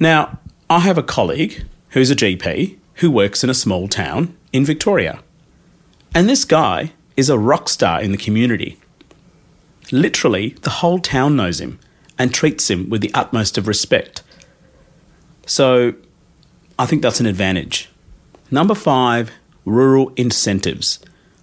Now, 0.00 0.38
I 0.70 0.80
have 0.80 0.98
a 0.98 1.02
colleague 1.02 1.64
who's 1.90 2.10
a 2.10 2.16
GP 2.16 2.78
who 2.94 3.10
works 3.10 3.44
in 3.44 3.50
a 3.50 3.54
small 3.54 3.88
town 3.88 4.36
in 4.52 4.64
Victoria. 4.64 5.20
And 6.14 6.28
this 6.28 6.44
guy 6.44 6.92
is 7.16 7.28
a 7.28 7.38
rock 7.38 7.68
star 7.68 8.00
in 8.00 8.12
the 8.12 8.18
community. 8.18 8.78
Literally, 9.92 10.50
the 10.62 10.70
whole 10.70 10.98
town 10.98 11.36
knows 11.36 11.60
him 11.60 11.78
and 12.18 12.34
treats 12.34 12.70
him 12.70 12.88
with 12.88 13.00
the 13.00 13.12
utmost 13.14 13.56
of 13.56 13.68
respect. 13.68 14.22
So, 15.46 15.94
I 16.78 16.86
think 16.86 17.02
that's 17.02 17.20
an 17.20 17.26
advantage. 17.26 17.88
Number 18.50 18.74
five, 18.74 19.30
rural 19.64 20.12
incentives 20.16 20.98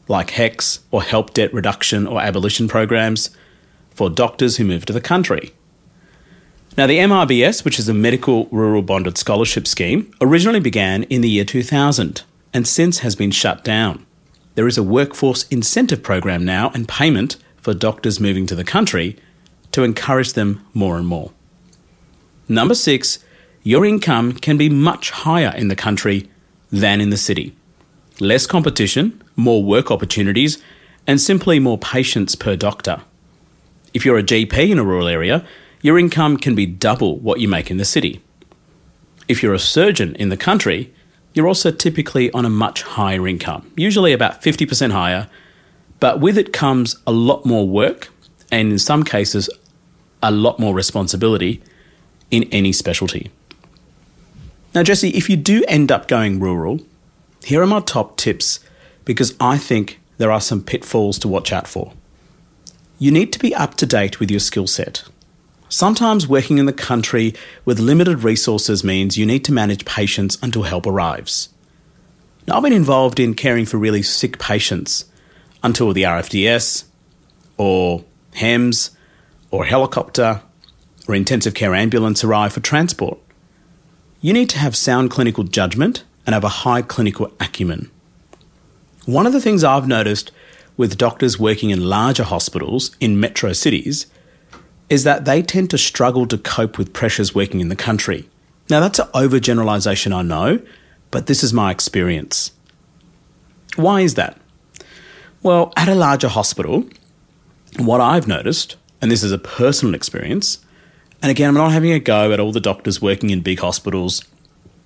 like 0.07 0.31
HECS 0.31 0.79
or 0.91 1.03
help 1.03 1.33
debt 1.33 1.53
reduction 1.53 2.05
or 2.05 2.21
abolition 2.21 2.67
programs 2.67 3.35
for 3.91 4.09
doctors 4.09 4.57
who 4.57 4.65
move 4.65 4.85
to 4.85 4.93
the 4.93 5.01
country. 5.01 5.53
Now, 6.77 6.87
the 6.87 6.97
MRBS, 6.97 7.63
which 7.63 7.79
is 7.79 7.87
a 7.87 7.93
medical 7.93 8.47
rural 8.47 8.81
bonded 8.81 9.17
scholarship 9.17 9.65
scheme, 9.65 10.11
originally 10.19 10.59
began 10.59 11.03
in 11.03 11.21
the 11.21 11.29
year 11.29 11.45
2000 11.45 12.23
and 12.53 12.67
since 12.67 12.99
has 12.99 13.15
been 13.15 13.31
shut 13.31 13.63
down. 13.63 14.05
There 14.55 14.67
is 14.67 14.77
a 14.77 14.83
workforce 14.83 15.47
incentive 15.49 16.03
program 16.03 16.43
now 16.43 16.71
and 16.73 16.87
payment 16.87 17.37
for 17.57 17.73
doctors 17.73 18.19
moving 18.19 18.45
to 18.47 18.55
the 18.55 18.63
country 18.63 19.17
to 19.75 19.83
encourage 19.83 20.33
them 20.33 20.65
more 20.73 20.95
and 20.95 21.05
more. 21.05 21.31
Number 22.47 22.73
six, 22.73 23.19
your 23.61 23.85
income 23.85 24.31
can 24.31 24.55
be 24.55 24.69
much 24.69 25.11
higher 25.11 25.53
in 25.53 25.67
the 25.67 25.75
country 25.75 26.29
than 26.71 27.01
in 27.01 27.09
the 27.09 27.17
city. 27.17 27.53
Less 28.21 28.47
competition, 28.47 29.21
more 29.35 29.61
work 29.61 29.91
opportunities, 29.91 30.63
and 31.05 31.19
simply 31.19 31.59
more 31.59 31.77
patients 31.77 32.35
per 32.35 32.55
doctor. 32.55 33.01
If 33.93 34.05
you're 34.05 34.17
a 34.17 34.23
GP 34.23 34.69
in 34.69 34.79
a 34.79 34.83
rural 34.85 35.09
area, 35.09 35.45
your 35.81 35.99
income 35.99 36.37
can 36.37 36.55
be 36.55 36.65
double 36.65 37.19
what 37.19 37.41
you 37.41 37.49
make 37.49 37.69
in 37.69 37.75
the 37.75 37.83
city. 37.83 38.21
If 39.27 39.43
you're 39.43 39.53
a 39.53 39.59
surgeon 39.59 40.15
in 40.15 40.29
the 40.29 40.37
country, 40.37 40.93
you're 41.33 41.49
also 41.49 41.69
typically 41.69 42.31
on 42.31 42.45
a 42.45 42.49
much 42.49 42.83
higher 42.83 43.27
income, 43.27 43.69
usually 43.75 44.13
about 44.13 44.41
50% 44.41 44.91
higher, 44.91 45.27
but 45.99 46.21
with 46.21 46.37
it 46.37 46.53
comes 46.53 46.95
a 47.05 47.11
lot 47.11 47.45
more 47.45 47.67
work 47.67 48.09
and 48.51 48.71
in 48.71 48.79
some 48.79 49.03
cases, 49.03 49.49
a 50.25 50.31
lot 50.31 50.59
more 50.59 50.73
responsibility 50.73 51.61
in 52.31 52.43
any 52.51 52.71
specialty. 52.71 53.29
Now, 54.73 54.83
Jesse, 54.83 55.09
if 55.09 55.29
you 55.29 55.37
do 55.37 55.63
end 55.67 55.91
up 55.91 56.07
going 56.07 56.39
rural, 56.39 56.81
here 57.43 57.61
are 57.61 57.67
my 57.67 57.79
top 57.79 58.17
tips 58.17 58.59
because 59.05 59.35
I 59.39 59.57
think 59.57 59.99
there 60.17 60.31
are 60.31 60.41
some 60.41 60.63
pitfalls 60.63 61.19
to 61.19 61.27
watch 61.27 61.53
out 61.53 61.67
for. 61.67 61.93
You 62.97 63.11
need 63.11 63.31
to 63.33 63.39
be 63.39 63.53
up 63.53 63.75
to 63.75 63.85
date 63.85 64.19
with 64.19 64.31
your 64.31 64.39
skill 64.39 64.67
set. 64.67 65.03
Sometimes 65.69 66.27
working 66.27 66.57
in 66.57 66.65
the 66.65 66.73
country 66.73 67.35
with 67.63 67.79
limited 67.79 68.23
resources 68.23 68.83
means 68.83 69.17
you 69.17 69.25
need 69.25 69.45
to 69.45 69.53
manage 69.53 69.85
patients 69.85 70.37
until 70.41 70.63
help 70.63 70.87
arrives. 70.87 71.49
Now, 72.47 72.57
I've 72.57 72.63
been 72.63 72.73
involved 72.73 73.19
in 73.19 73.33
caring 73.35 73.65
for 73.65 73.77
really 73.77 74.01
sick 74.01 74.39
patients 74.39 75.05
until 75.63 75.93
the 75.93 76.03
RFDS 76.03 76.85
or 77.57 78.03
HEMS 78.35 78.91
or 79.55 79.63
helicopter 79.63 80.41
or 81.07 81.15
intensive 81.15 81.53
care 81.53 81.73
ambulance 81.73 82.23
arrive 82.23 82.51
for 82.51 82.59
transport. 82.59 83.17
You 84.19 84.33
need 84.33 84.49
to 84.49 84.59
have 84.59 84.75
sound 84.75 85.11
clinical 85.11 85.45
judgment 85.45 86.03
and 86.25 86.33
have 86.33 86.43
a 86.43 86.65
high 86.65 86.81
clinical 86.81 87.31
acumen. 87.39 87.89
One 89.05 89.25
of 89.25 89.33
the 89.33 89.39
things 89.39 89.63
I've 89.63 89.87
noticed 89.87 90.31
with 90.75 90.97
doctors 90.97 91.39
working 91.39 91.69
in 91.69 91.87
larger 91.87 92.23
hospitals 92.23 92.95
in 92.99 93.19
metro 93.19 93.53
cities 93.53 94.07
is 94.89 95.05
that 95.05 95.23
they 95.23 95.41
tend 95.41 95.69
to 95.69 95.77
struggle 95.77 96.27
to 96.27 96.37
cope 96.37 96.77
with 96.77 96.91
pressures 96.91 97.33
working 97.33 97.61
in 97.61 97.69
the 97.69 97.75
country. 97.77 98.27
Now, 98.69 98.81
that's 98.81 98.99
an 98.99 99.07
overgeneralization, 99.13 100.13
I 100.13 100.21
know, 100.21 100.59
but 101.11 101.27
this 101.27 101.43
is 101.43 101.53
my 101.53 101.71
experience. 101.71 102.51
Why 103.77 104.01
is 104.01 104.15
that? 104.15 104.37
Well, 105.41 105.71
at 105.77 105.87
a 105.87 105.95
larger 105.95 106.27
hospital, 106.27 106.89
what 107.77 108.01
I've 108.01 108.27
noticed, 108.27 108.75
and 109.01 109.11
this 109.11 109.23
is 109.23 109.31
a 109.31 109.37
personal 109.37 109.95
experience, 109.95 110.59
and 111.21 111.31
again, 111.31 111.49
I'm 111.49 111.55
not 111.55 111.71
having 111.71 111.91
a 111.91 111.99
go 111.99 112.31
at 112.31 112.39
all 112.39 112.51
the 112.51 112.59
doctors 112.59 113.01
working 113.01 113.29
in 113.29 113.41
big 113.41 113.59
hospitals 113.59 114.23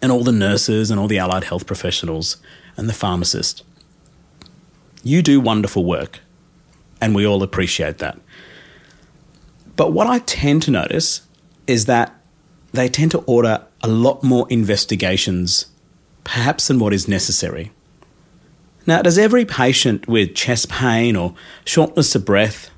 and 0.01 0.11
all 0.11 0.23
the 0.23 0.31
nurses 0.31 0.89
and 0.89 0.99
all 0.99 1.07
the 1.07 1.19
allied 1.19 1.43
health 1.43 1.65
professionals 1.65 2.37
and 2.77 2.87
the 2.87 2.93
pharmacist. 2.93 3.63
You 5.03 5.21
do 5.21 5.39
wonderful 5.39 5.83
work, 5.83 6.19
and 7.01 7.15
we 7.15 7.25
all 7.25 7.43
appreciate 7.43 7.97
that. 7.97 8.19
But 9.75 9.93
what 9.93 10.07
I 10.07 10.19
tend 10.19 10.63
to 10.63 10.71
notice 10.71 11.21
is 11.67 11.85
that 11.85 12.15
they 12.71 12.89
tend 12.89 13.11
to 13.11 13.19
order 13.19 13.65
a 13.81 13.87
lot 13.87 14.23
more 14.23 14.45
investigations, 14.49 15.67
perhaps 16.23 16.67
than 16.67 16.79
what 16.79 16.93
is 16.93 17.07
necessary. 17.07 17.71
Now, 18.85 19.01
does 19.01 19.17
every 19.17 19.45
patient 19.45 20.07
with 20.07 20.35
chest 20.35 20.69
pain 20.69 21.15
or 21.15 21.35
shortness 21.65 22.15
of 22.15 22.25
breath 22.25 22.69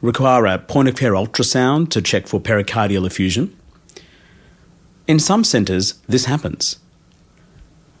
require 0.00 0.46
a 0.46 0.58
point 0.58 0.88
of 0.88 0.96
care 0.96 1.12
ultrasound 1.12 1.90
to 1.90 2.02
check 2.02 2.26
for 2.26 2.40
pericardial 2.40 3.06
effusion? 3.06 3.56
In 5.06 5.18
some 5.18 5.44
centres, 5.44 5.94
this 6.06 6.26
happens. 6.26 6.78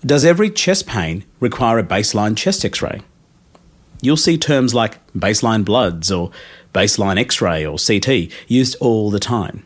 Does 0.04 0.24
every 0.24 0.50
chest 0.50 0.86
pain 0.86 1.24
require 1.40 1.78
a 1.78 1.84
baseline 1.84 2.36
chest 2.36 2.64
x 2.64 2.80
ray? 2.80 3.00
You'll 4.00 4.16
see 4.16 4.38
terms 4.38 4.74
like 4.74 5.04
baseline 5.12 5.64
bloods 5.64 6.12
or 6.12 6.30
baseline 6.72 7.18
x 7.18 7.40
ray 7.40 7.66
or 7.66 7.78
CT 7.78 8.30
used 8.46 8.76
all 8.80 9.10
the 9.10 9.18
time. 9.18 9.64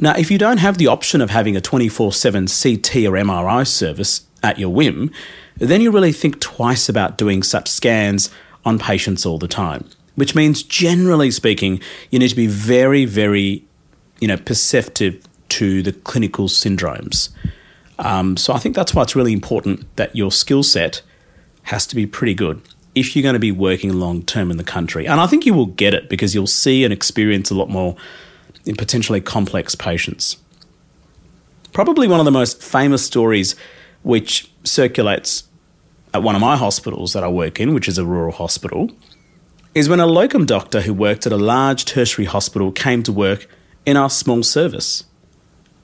Now, 0.00 0.14
if 0.16 0.30
you 0.30 0.38
don't 0.38 0.58
have 0.58 0.78
the 0.78 0.86
option 0.86 1.20
of 1.20 1.30
having 1.30 1.56
a 1.56 1.60
24 1.60 2.12
7 2.12 2.46
CT 2.46 2.96
or 3.06 3.12
MRI 3.12 3.66
service 3.66 4.26
at 4.42 4.58
your 4.58 4.70
whim, 4.70 5.10
then 5.56 5.80
you 5.80 5.90
really 5.90 6.12
think 6.12 6.40
twice 6.40 6.88
about 6.88 7.18
doing 7.18 7.42
such 7.42 7.68
scans 7.68 8.30
on 8.64 8.78
patients 8.78 9.24
all 9.26 9.38
the 9.38 9.48
time. 9.48 9.88
Which 10.16 10.34
means, 10.34 10.62
generally 10.62 11.30
speaking, 11.30 11.80
you 12.10 12.18
need 12.18 12.28
to 12.28 12.36
be 12.36 12.46
very, 12.46 13.04
very, 13.04 13.64
you 14.20 14.28
know, 14.28 14.36
perceptive 14.36 15.26
to 15.50 15.82
the 15.82 15.92
clinical 15.92 16.48
syndromes. 16.48 17.30
Um, 17.98 18.36
so 18.36 18.52
I 18.52 18.58
think 18.58 18.74
that's 18.74 18.94
why 18.94 19.02
it's 19.02 19.16
really 19.16 19.32
important 19.32 19.94
that 19.96 20.14
your 20.14 20.30
skill 20.32 20.62
set 20.62 21.02
has 21.64 21.86
to 21.86 21.96
be 21.96 22.06
pretty 22.06 22.34
good 22.34 22.60
if 22.94 23.14
you're 23.14 23.22
going 23.22 23.34
to 23.34 23.40
be 23.40 23.52
working 23.52 23.92
long 23.92 24.22
term 24.22 24.50
in 24.50 24.56
the 24.56 24.64
country. 24.64 25.06
And 25.06 25.20
I 25.20 25.26
think 25.26 25.46
you 25.46 25.54
will 25.54 25.66
get 25.66 25.94
it 25.94 26.08
because 26.08 26.34
you'll 26.34 26.46
see 26.46 26.84
and 26.84 26.92
experience 26.92 27.50
a 27.50 27.54
lot 27.54 27.68
more 27.68 27.96
in 28.64 28.76
potentially 28.76 29.20
complex 29.20 29.74
patients. 29.74 30.36
Probably 31.72 32.06
one 32.06 32.20
of 32.20 32.24
the 32.24 32.30
most 32.30 32.62
famous 32.62 33.04
stories 33.04 33.56
which 34.02 34.50
circulates 34.62 35.44
at 36.12 36.22
one 36.22 36.34
of 36.34 36.40
my 36.40 36.56
hospitals 36.56 37.12
that 37.14 37.24
I 37.24 37.28
work 37.28 37.60
in, 37.60 37.74
which 37.74 37.88
is 37.88 37.98
a 37.98 38.04
rural 38.04 38.32
hospital, 38.32 38.90
is 39.74 39.88
when 39.88 40.00
a 40.00 40.06
locum 40.06 40.46
doctor 40.46 40.82
who 40.82 40.94
worked 40.94 41.26
at 41.26 41.32
a 41.32 41.36
large 41.36 41.84
tertiary 41.84 42.26
hospital 42.26 42.70
came 42.70 43.02
to 43.02 43.12
work 43.12 43.48
in 43.84 43.96
our 43.96 44.10
small 44.10 44.42
service. 44.42 45.04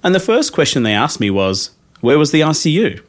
And 0.03 0.15
the 0.15 0.21
first 0.21 0.53
question 0.53 0.83
they 0.83 0.93
asked 0.93 1.21
me 1.21 1.31
was, 1.31 1.71
Where 2.01 2.19
was 2.19 2.31
the 2.31 2.41
ICU? 2.41 3.03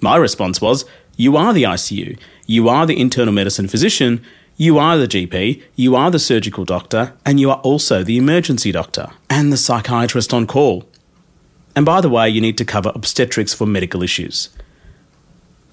My 0.00 0.16
response 0.16 0.60
was, 0.60 0.84
You 1.16 1.36
are 1.36 1.52
the 1.52 1.62
ICU. 1.62 2.18
You 2.46 2.68
are 2.68 2.86
the 2.86 3.00
internal 3.00 3.32
medicine 3.32 3.68
physician, 3.68 4.24
you 4.56 4.78
are 4.78 4.98
the 4.98 5.06
GP, 5.06 5.62
you 5.76 5.94
are 5.94 6.10
the 6.10 6.18
surgical 6.18 6.64
doctor, 6.64 7.14
and 7.24 7.38
you 7.38 7.50
are 7.50 7.60
also 7.60 8.02
the 8.02 8.18
emergency 8.18 8.72
doctor 8.72 9.10
and 9.30 9.52
the 9.52 9.56
psychiatrist 9.56 10.34
on 10.34 10.46
call. 10.46 10.88
And 11.76 11.86
by 11.86 12.00
the 12.00 12.10
way, 12.10 12.28
you 12.28 12.40
need 12.40 12.58
to 12.58 12.64
cover 12.64 12.92
obstetrics 12.94 13.54
for 13.54 13.66
medical 13.66 14.02
issues. 14.02 14.50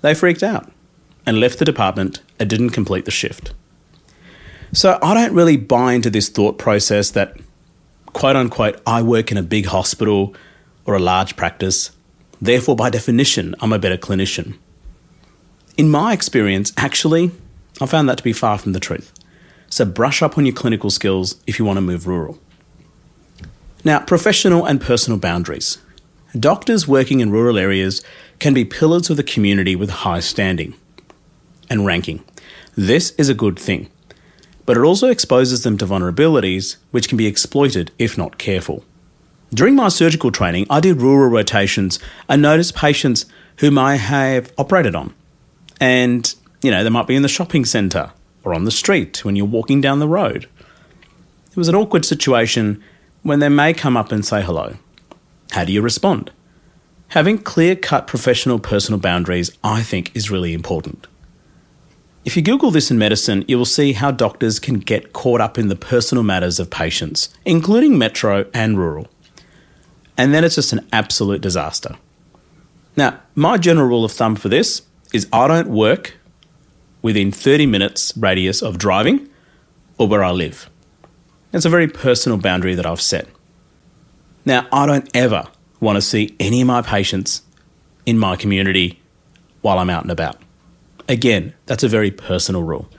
They 0.01 0.13
freaked 0.13 0.43
out. 0.43 0.71
and 1.27 1.41
left 1.41 1.59
the 1.59 1.65
department 1.65 2.21
and 2.39 2.49
didn't 2.49 2.69
complete 2.69 3.03
the 3.03 3.11
shift. 3.11 3.53
So 4.73 4.99
I 5.01 5.13
don't 5.13 5.33
really 5.33 5.57
buy 5.57 5.93
into 5.93 6.09
this 6.09 6.29
thought 6.29 6.57
process 6.57 7.11
that, 7.11 7.37
quote 8.07 8.35
unquote, 8.35 8.81
I 8.85 9.01
work 9.01 9.31
in 9.31 9.37
a 9.37 9.43
big 9.43 9.67
hospital 9.67 10.35
or 10.85 10.95
a 10.95 10.99
large 10.99 11.35
practice, 11.35 11.91
therefore, 12.41 12.75
by 12.75 12.89
definition, 12.89 13.55
I'm 13.59 13.73
a 13.73 13.79
better 13.79 13.97
clinician. 13.97 14.57
In 15.77 15.89
my 15.89 16.13
experience, 16.13 16.73
actually, 16.77 17.31
I 17.79 17.85
found 17.85 18.09
that 18.09 18.17
to 18.17 18.23
be 18.23 18.33
far 18.33 18.57
from 18.57 18.73
the 18.73 18.79
truth. 18.79 19.13
So 19.69 19.85
brush 19.85 20.21
up 20.21 20.37
on 20.37 20.45
your 20.45 20.55
clinical 20.55 20.89
skills 20.89 21.41
if 21.45 21.59
you 21.59 21.65
want 21.65 21.77
to 21.77 21.81
move 21.81 22.07
rural. 22.07 22.39
Now, 23.83 23.99
professional 23.99 24.65
and 24.65 24.81
personal 24.81 25.19
boundaries. 25.19 25.77
Doctors 26.37 26.87
working 26.87 27.19
in 27.19 27.31
rural 27.31 27.57
areas 27.57 28.03
can 28.39 28.53
be 28.53 28.65
pillars 28.65 29.09
of 29.09 29.17
the 29.17 29.23
community 29.23 29.75
with 29.75 29.89
high 29.89 30.19
standing 30.19 30.73
and 31.69 31.85
ranking. 31.85 32.23
This 32.75 33.11
is 33.11 33.29
a 33.29 33.33
good 33.33 33.57
thing, 33.57 33.89
but 34.67 34.77
it 34.77 34.83
also 34.83 35.07
exposes 35.07 35.63
them 35.63 35.77
to 35.77 35.85
vulnerabilities 35.87 36.75
which 36.91 37.07
can 37.07 37.17
be 37.17 37.25
exploited 37.25 37.89
if 37.97 38.17
not 38.17 38.37
careful. 38.37 38.83
During 39.53 39.75
my 39.75 39.87
surgical 39.87 40.29
training, 40.29 40.67
I 40.69 40.81
did 40.81 41.01
rural 41.01 41.29
rotations 41.29 41.99
and 42.27 42.41
noticed 42.41 42.75
patients 42.75 43.25
whom 43.59 43.79
I 43.79 43.95
have 43.95 44.51
operated 44.57 44.93
on. 44.93 45.15
And, 45.79 46.35
you 46.61 46.69
know, 46.69 46.83
they 46.83 46.89
might 46.89 47.07
be 47.07 47.15
in 47.15 47.21
the 47.21 47.29
shopping 47.29 47.63
centre 47.63 48.11
or 48.43 48.53
on 48.53 48.65
the 48.65 48.71
street 48.71 49.23
when 49.23 49.37
you're 49.37 49.45
walking 49.45 49.79
down 49.79 49.99
the 49.99 50.07
road. 50.07 50.49
It 51.49 51.57
was 51.57 51.69
an 51.69 51.75
awkward 51.75 52.03
situation 52.03 52.83
when 53.23 53.39
they 53.39 53.49
may 53.49 53.73
come 53.73 53.95
up 53.95 54.11
and 54.11 54.25
say 54.25 54.41
hello. 54.41 54.75
How 55.51 55.63
do 55.63 55.71
you 55.71 55.81
respond? 55.81 56.29
Having 57.09 57.39
clear 57.39 57.77
cut 57.77 58.05
professional 58.05 58.59
personal 58.59 58.99
boundaries, 58.99 59.57
I 59.63 59.81
think, 59.81 60.13
is 60.13 60.29
really 60.29 60.53
important. 60.53 61.07
If 62.27 62.35
you 62.35 62.41
Google 62.41 62.71
this 62.71 62.91
in 62.91 62.97
medicine, 62.97 63.45
you 63.47 63.57
will 63.57 63.63
see 63.63 63.93
how 63.93 64.11
doctors 64.11 64.59
can 64.59 64.79
get 64.79 65.13
caught 65.13 65.39
up 65.39 65.57
in 65.57 65.69
the 65.69 65.77
personal 65.77 66.25
matters 66.25 66.59
of 66.59 66.69
patients, 66.69 67.29
including 67.45 67.97
metro 67.97 68.47
and 68.53 68.77
rural. 68.77 69.07
And 70.17 70.33
then 70.33 70.43
it's 70.43 70.55
just 70.55 70.73
an 70.73 70.85
absolute 70.91 71.39
disaster. 71.39 71.95
Now, 72.97 73.21
my 73.33 73.57
general 73.57 73.87
rule 73.87 74.03
of 74.03 74.11
thumb 74.11 74.35
for 74.35 74.49
this 74.49 74.81
is 75.13 75.25
I 75.31 75.47
don't 75.47 75.69
work 75.69 76.17
within 77.01 77.31
30 77.31 77.65
minutes 77.65 78.11
radius 78.17 78.61
of 78.61 78.77
driving 78.77 79.29
or 79.97 80.09
where 80.09 80.21
I 80.21 80.31
live. 80.31 80.69
It's 81.53 81.63
a 81.63 81.69
very 81.69 81.87
personal 81.87 82.37
boundary 82.37 82.75
that 82.75 82.85
I've 82.85 82.99
set. 82.99 83.29
Now, 84.43 84.67
I 84.73 84.85
don't 84.85 85.09
ever 85.15 85.45
want 85.79 85.95
to 85.95 86.01
see 86.01 86.35
any 86.41 86.59
of 86.59 86.67
my 86.67 86.81
patients 86.81 87.43
in 88.05 88.17
my 88.17 88.35
community 88.35 88.99
while 89.61 89.79
I'm 89.79 89.89
out 89.89 90.03
and 90.03 90.11
about. 90.11 90.41
Again, 91.09 91.53
that's 91.65 91.83
a 91.83 91.87
very 91.87 92.11
personal 92.11 92.63
rule. 92.63 92.89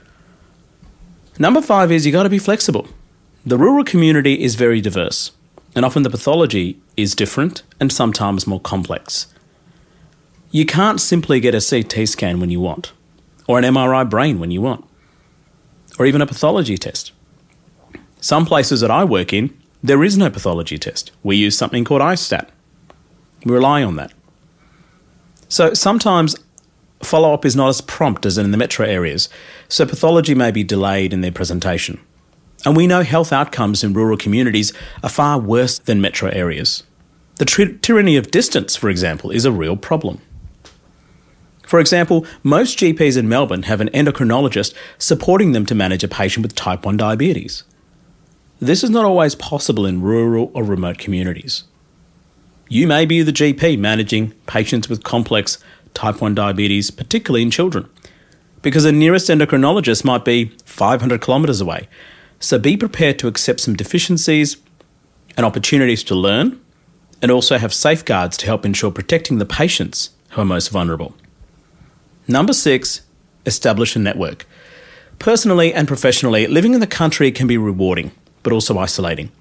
Number 1.37 1.61
five 1.61 1.91
is 1.91 2.05
you 2.05 2.11
got 2.11 2.23
to 2.23 2.29
be 2.29 2.39
flexible. 2.39 2.87
The 3.45 3.57
rural 3.57 3.83
community 3.83 4.41
is 4.43 4.55
very 4.55 4.81
diverse, 4.81 5.31
and 5.75 5.85
often 5.85 6.03
the 6.03 6.09
pathology 6.09 6.81
is 6.97 7.15
different 7.15 7.63
and 7.79 7.91
sometimes 7.91 8.47
more 8.47 8.59
complex. 8.59 9.27
You 10.51 10.65
can't 10.65 10.99
simply 10.99 11.39
get 11.39 11.55
a 11.55 11.61
CT 11.61 12.07
scan 12.07 12.39
when 12.39 12.49
you 12.49 12.59
want, 12.59 12.91
or 13.47 13.57
an 13.59 13.63
MRI 13.63 14.09
brain 14.09 14.39
when 14.39 14.51
you 14.51 14.61
want, 14.61 14.83
or 15.97 16.05
even 16.05 16.21
a 16.21 16.27
pathology 16.27 16.77
test. 16.77 17.11
Some 18.19 18.45
places 18.45 18.81
that 18.81 18.91
I 18.91 19.03
work 19.03 19.31
in, 19.31 19.55
there 19.81 20.03
is 20.03 20.17
no 20.17 20.29
pathology 20.29 20.77
test. 20.77 21.11
We 21.23 21.37
use 21.37 21.57
something 21.57 21.85
called 21.85 22.01
iStat. 22.01 22.49
We 23.45 23.53
rely 23.53 23.83
on 23.83 23.95
that. 23.95 24.11
So 25.47 25.73
sometimes 25.73 26.35
follow 27.01 27.33
up 27.33 27.45
is 27.45 27.55
not 27.55 27.69
as 27.69 27.81
prompt 27.81 28.25
as 28.25 28.37
in 28.37 28.51
the 28.51 28.57
metro 28.57 28.85
areas, 28.85 29.29
so 29.67 29.85
pathology 29.85 30.35
may 30.35 30.51
be 30.51 30.63
delayed 30.63 31.13
in 31.13 31.21
their 31.21 31.31
presentation. 31.31 31.99
And 32.65 32.75
we 32.75 32.87
know 32.87 33.03
health 33.03 33.31
outcomes 33.31 33.83
in 33.83 33.93
rural 33.93 34.17
communities 34.17 34.73
are 35.01 35.09
far 35.09 35.39
worse 35.39 35.79
than 35.79 36.01
metro 36.01 36.29
areas. 36.29 36.83
The 37.37 37.77
tyranny 37.81 38.17
of 38.17 38.31
distance, 38.31 38.75
for 38.75 38.89
example, 38.89 39.31
is 39.31 39.45
a 39.45 39.51
real 39.51 39.77
problem. 39.77 40.19
For 41.65 41.79
example, 41.79 42.25
most 42.43 42.79
GPs 42.79 43.15
in 43.15 43.29
Melbourne 43.29 43.63
have 43.63 43.79
an 43.79 43.89
endocrinologist 43.89 44.73
supporting 44.97 45.51
them 45.51 45.65
to 45.67 45.75
manage 45.75 46.03
a 46.03 46.07
patient 46.07 46.43
with 46.43 46.55
type 46.55 46.83
1 46.83 46.97
diabetes. 46.97 47.63
This 48.59 48.83
is 48.83 48.89
not 48.89 49.05
always 49.05 49.35
possible 49.35 49.85
in 49.85 50.01
rural 50.01 50.51
or 50.53 50.63
remote 50.63 50.97
communities. 50.97 51.63
You 52.67 52.87
may 52.87 53.05
be 53.05 53.21
the 53.21 53.31
GP 53.31 53.79
managing 53.79 54.31
patients 54.47 54.89
with 54.89 55.03
complex 55.03 55.59
type 55.93 56.21
1 56.21 56.35
diabetes, 56.35 56.91
particularly 56.91 57.41
in 57.41 57.51
children, 57.51 57.89
because 58.61 58.83
the 58.83 58.91
nearest 58.91 59.29
endocrinologist 59.29 60.03
might 60.03 60.25
be 60.25 60.55
500 60.65 61.21
kilometres 61.21 61.61
away. 61.61 61.87
So 62.39 62.57
be 62.57 62.77
prepared 62.77 63.19
to 63.19 63.27
accept 63.27 63.59
some 63.59 63.75
deficiencies 63.75 64.57
and 65.35 65.45
opportunities 65.45 66.03
to 66.05 66.15
learn, 66.15 66.59
and 67.21 67.31
also 67.31 67.57
have 67.57 67.73
safeguards 67.73 68.37
to 68.37 68.45
help 68.45 68.65
ensure 68.65 68.91
protecting 68.91 69.39
the 69.39 69.45
patients 69.45 70.11
who 70.29 70.41
are 70.41 70.45
most 70.45 70.69
vulnerable. 70.69 71.13
Number 72.27 72.53
six, 72.53 73.01
establish 73.45 73.95
a 73.95 73.99
network. 73.99 74.45
Personally 75.17 75.73
and 75.73 75.87
professionally, 75.87 76.47
living 76.47 76.73
in 76.73 76.79
the 76.79 76.87
country 76.87 77.31
can 77.31 77.47
be 77.47 77.57
rewarding 77.57 78.11
but 78.43 78.53
also 78.53 78.77
isolating. 78.77 79.31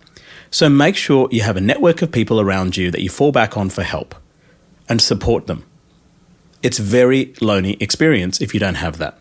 So 0.51 0.69
make 0.69 0.97
sure 0.97 1.29
you 1.31 1.43
have 1.43 1.57
a 1.57 1.61
network 1.61 2.03
of 2.03 2.11
people 2.11 2.41
around 2.41 2.77
you 2.77 2.91
that 2.91 3.03
you 3.03 3.11
fall 3.11 3.33
back 3.33 3.57
on 3.57 3.71
for 3.71 3.83
help 3.83 4.15
and 4.89 5.01
support 5.01 5.47
them. 5.47 5.65
It's 6.63 6.79
very 6.79 7.35
lonely 7.41 7.77
experience 7.81 8.41
if 8.41 8.53
you 8.53 8.61
don't 8.61 8.75
have 8.75 8.99
that. 8.99 9.19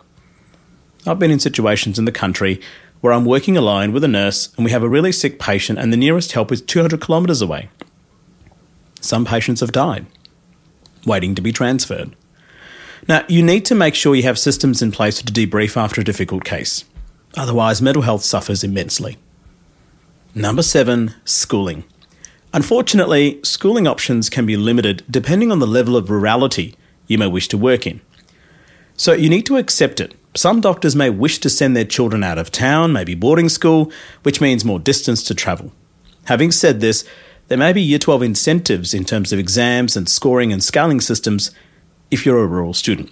I've 1.05 1.19
been 1.19 1.31
in 1.31 1.39
situations 1.39 1.99
in 1.99 2.05
the 2.05 2.11
country 2.11 2.59
where 3.01 3.13
I'm 3.13 3.25
working 3.25 3.55
alone 3.55 3.93
with 3.93 4.03
a 4.03 4.07
nurse 4.07 4.53
and 4.55 4.65
we 4.65 4.71
have 4.71 4.83
a 4.83 4.89
really 4.89 5.11
sick 5.11 5.39
patient 5.39 5.77
and 5.77 5.93
the 5.93 5.97
nearest 5.97 6.31
help 6.31 6.51
is 6.51 6.61
200 6.61 6.99
kilometres 6.99 7.41
away. 7.41 7.69
Some 8.99 9.23
patients 9.23 9.61
have 9.61 9.71
died, 9.71 10.07
waiting 11.05 11.35
to 11.35 11.41
be 11.41 11.51
transferred. 11.51 12.15
Now, 13.07 13.23
you 13.27 13.43
need 13.43 13.63
to 13.65 13.75
make 13.75 13.93
sure 13.93 14.15
you 14.15 14.23
have 14.23 14.39
systems 14.39 14.81
in 14.81 14.91
place 14.91 15.21
to 15.21 15.31
debrief 15.31 15.77
after 15.77 16.01
a 16.01 16.03
difficult 16.03 16.43
case. 16.43 16.83
Otherwise, 17.35 17.81
mental 17.81 18.01
health 18.01 18.23
suffers 18.23 18.63
immensely. 18.63 19.17
Number 20.33 20.63
seven, 20.63 21.13
schooling. 21.23 21.83
Unfortunately, 22.51 23.39
schooling 23.43 23.87
options 23.87 24.29
can 24.29 24.45
be 24.45 24.57
limited 24.57 25.03
depending 25.09 25.51
on 25.51 25.59
the 25.59 25.67
level 25.67 25.95
of 25.95 26.09
rurality 26.09 26.75
you 27.07 27.17
may 27.17 27.27
wish 27.27 27.47
to 27.49 27.57
work 27.57 27.87
in. 27.87 28.01
So 28.95 29.13
you 29.13 29.29
need 29.29 29.45
to 29.47 29.57
accept 29.57 29.99
it. 29.99 30.13
Some 30.35 30.61
doctors 30.61 30.95
may 30.95 31.09
wish 31.09 31.39
to 31.39 31.49
send 31.49 31.75
their 31.75 31.85
children 31.85 32.23
out 32.23 32.37
of 32.37 32.51
town, 32.51 32.93
maybe 32.93 33.15
boarding 33.15 33.49
school, 33.49 33.91
which 34.23 34.41
means 34.41 34.63
more 34.63 34.79
distance 34.79 35.23
to 35.23 35.35
travel. 35.35 35.71
Having 36.25 36.51
said 36.51 36.79
this, 36.79 37.05
there 37.47 37.57
may 37.57 37.73
be 37.73 37.81
Year 37.81 37.99
12 37.99 38.21
incentives 38.21 38.93
in 38.93 39.05
terms 39.05 39.31
of 39.31 39.39
exams 39.39 39.95
and 39.95 40.09
scoring 40.09 40.51
and 40.51 40.63
scaling 40.63 40.99
systems 40.99 41.51
if 42.11 42.25
you're 42.25 42.43
a 42.43 42.47
rural 42.47 42.73
student. 42.73 43.11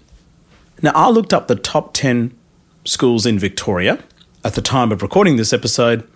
Now, 0.82 0.92
I 0.94 1.10
looked 1.10 1.34
up 1.34 1.48
the 1.48 1.56
top 1.56 1.94
10 1.94 2.38
schools 2.84 3.26
in 3.26 3.40
Victoria 3.40 4.04
at 4.44 4.54
the 4.54 4.62
time 4.62 4.92
of 4.92 5.02
recording 5.02 5.38
this 5.38 5.54
episode, 5.54 6.08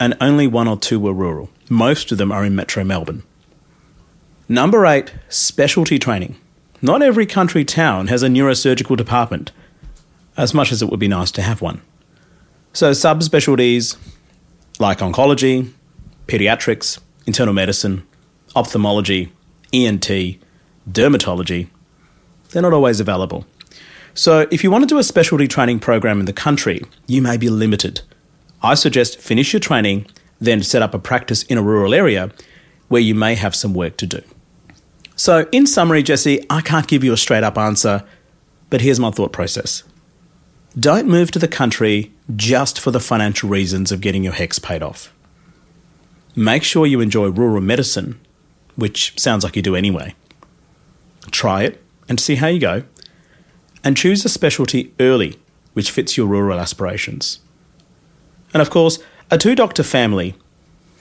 and 0.00 0.16
only 0.20 0.46
one 0.46 0.66
or 0.66 0.78
two 0.78 0.98
were 0.98 1.12
rural. 1.12 1.50
Most 1.68 2.10
of 2.10 2.18
them 2.18 2.32
are 2.32 2.44
in 2.44 2.56
metro 2.56 2.82
Melbourne. 2.82 3.22
Number 4.48 4.86
eight, 4.86 5.12
specialty 5.28 5.98
training. 5.98 6.36
Not 6.80 7.02
every 7.02 7.26
country 7.26 7.64
town 7.64 8.06
has 8.06 8.22
a 8.22 8.28
neurosurgical 8.28 8.96
department, 8.96 9.52
as 10.36 10.54
much 10.54 10.70
as 10.72 10.82
it 10.82 10.88
would 10.90 11.00
be 11.00 11.08
nice 11.08 11.30
to 11.32 11.42
have 11.42 11.60
one. 11.60 11.82
So, 12.72 12.92
subspecialties 12.92 13.96
like 14.78 14.98
oncology, 14.98 15.72
pediatrics, 16.26 17.00
internal 17.26 17.54
medicine, 17.54 18.06
ophthalmology, 18.54 19.32
ENT, 19.72 20.08
dermatology, 20.88 21.68
they're 22.50 22.62
not 22.62 22.72
always 22.72 23.00
available. 23.00 23.46
So, 24.14 24.46
if 24.50 24.62
you 24.62 24.70
want 24.70 24.82
to 24.82 24.88
do 24.88 24.98
a 24.98 25.02
specialty 25.02 25.48
training 25.48 25.80
program 25.80 26.20
in 26.20 26.26
the 26.26 26.32
country, 26.32 26.82
you 27.06 27.20
may 27.22 27.36
be 27.36 27.48
limited 27.48 28.02
I 28.62 28.74
suggest 28.74 29.20
finish 29.20 29.52
your 29.52 29.60
training, 29.60 30.06
then 30.40 30.62
set 30.62 30.82
up 30.82 30.92
a 30.92 30.98
practice 30.98 31.44
in 31.44 31.58
a 31.58 31.62
rural 31.62 31.94
area 31.94 32.32
where 32.88 33.00
you 33.00 33.14
may 33.14 33.34
have 33.36 33.54
some 33.54 33.72
work 33.72 33.96
to 33.98 34.06
do. 34.06 34.20
So, 35.18 35.48
in 35.50 35.66
summary, 35.66 36.04
Jesse, 36.04 36.46
I 36.48 36.60
can't 36.60 36.86
give 36.86 37.02
you 37.02 37.12
a 37.12 37.16
straight 37.16 37.42
up 37.42 37.58
answer, 37.58 38.04
but 38.70 38.82
here's 38.82 39.00
my 39.00 39.10
thought 39.10 39.32
process. 39.32 39.82
Don't 40.78 41.08
move 41.08 41.32
to 41.32 41.40
the 41.40 41.48
country 41.48 42.12
just 42.36 42.78
for 42.78 42.92
the 42.92 43.00
financial 43.00 43.48
reasons 43.48 43.90
of 43.90 44.00
getting 44.00 44.22
your 44.22 44.34
HECS 44.34 44.62
paid 44.62 44.80
off. 44.80 45.12
Make 46.36 46.62
sure 46.62 46.86
you 46.86 47.00
enjoy 47.00 47.30
rural 47.30 47.60
medicine, 47.60 48.20
which 48.76 49.18
sounds 49.18 49.42
like 49.42 49.56
you 49.56 49.62
do 49.62 49.74
anyway. 49.74 50.14
Try 51.32 51.64
it 51.64 51.82
and 52.08 52.20
see 52.20 52.36
how 52.36 52.46
you 52.46 52.60
go, 52.60 52.84
and 53.82 53.96
choose 53.96 54.24
a 54.24 54.28
specialty 54.28 54.94
early 55.00 55.36
which 55.72 55.90
fits 55.90 56.16
your 56.16 56.28
rural 56.28 56.60
aspirations. 56.60 57.40
And 58.54 58.62
of 58.62 58.70
course, 58.70 59.00
a 59.32 59.38
two 59.38 59.56
doctor 59.56 59.82
family. 59.82 60.36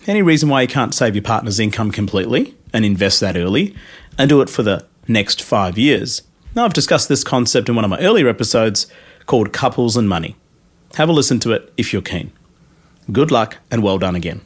Any 0.07 0.23
reason 0.23 0.49
why 0.49 0.63
you 0.63 0.67
can't 0.67 0.95
save 0.95 1.13
your 1.13 1.21
partner's 1.21 1.59
income 1.59 1.91
completely 1.91 2.55
and 2.73 2.83
invest 2.83 3.19
that 3.19 3.37
early 3.37 3.75
and 4.17 4.29
do 4.29 4.41
it 4.41 4.49
for 4.49 4.63
the 4.63 4.85
next 5.07 5.41
five 5.41 5.77
years 5.77 6.23
Now, 6.55 6.65
I've 6.65 6.73
discussed 6.73 7.07
this 7.07 7.23
concept 7.23 7.69
in 7.69 7.75
one 7.75 7.85
of 7.85 7.91
my 7.91 7.99
earlier 7.99 8.27
episodes 8.27 8.87
called 9.27 9.53
Couples 9.53 9.95
and 9.95 10.09
Money. 10.09 10.35
Have 10.95 11.07
a 11.07 11.11
listen 11.11 11.39
to 11.41 11.51
it 11.51 11.71
if 11.77 11.93
you're 11.93 12.01
keen. 12.01 12.31
Good 13.11 13.29
luck 13.29 13.57
and 13.69 13.83
well 13.83 13.99
done 13.99 14.15
again. 14.15 14.41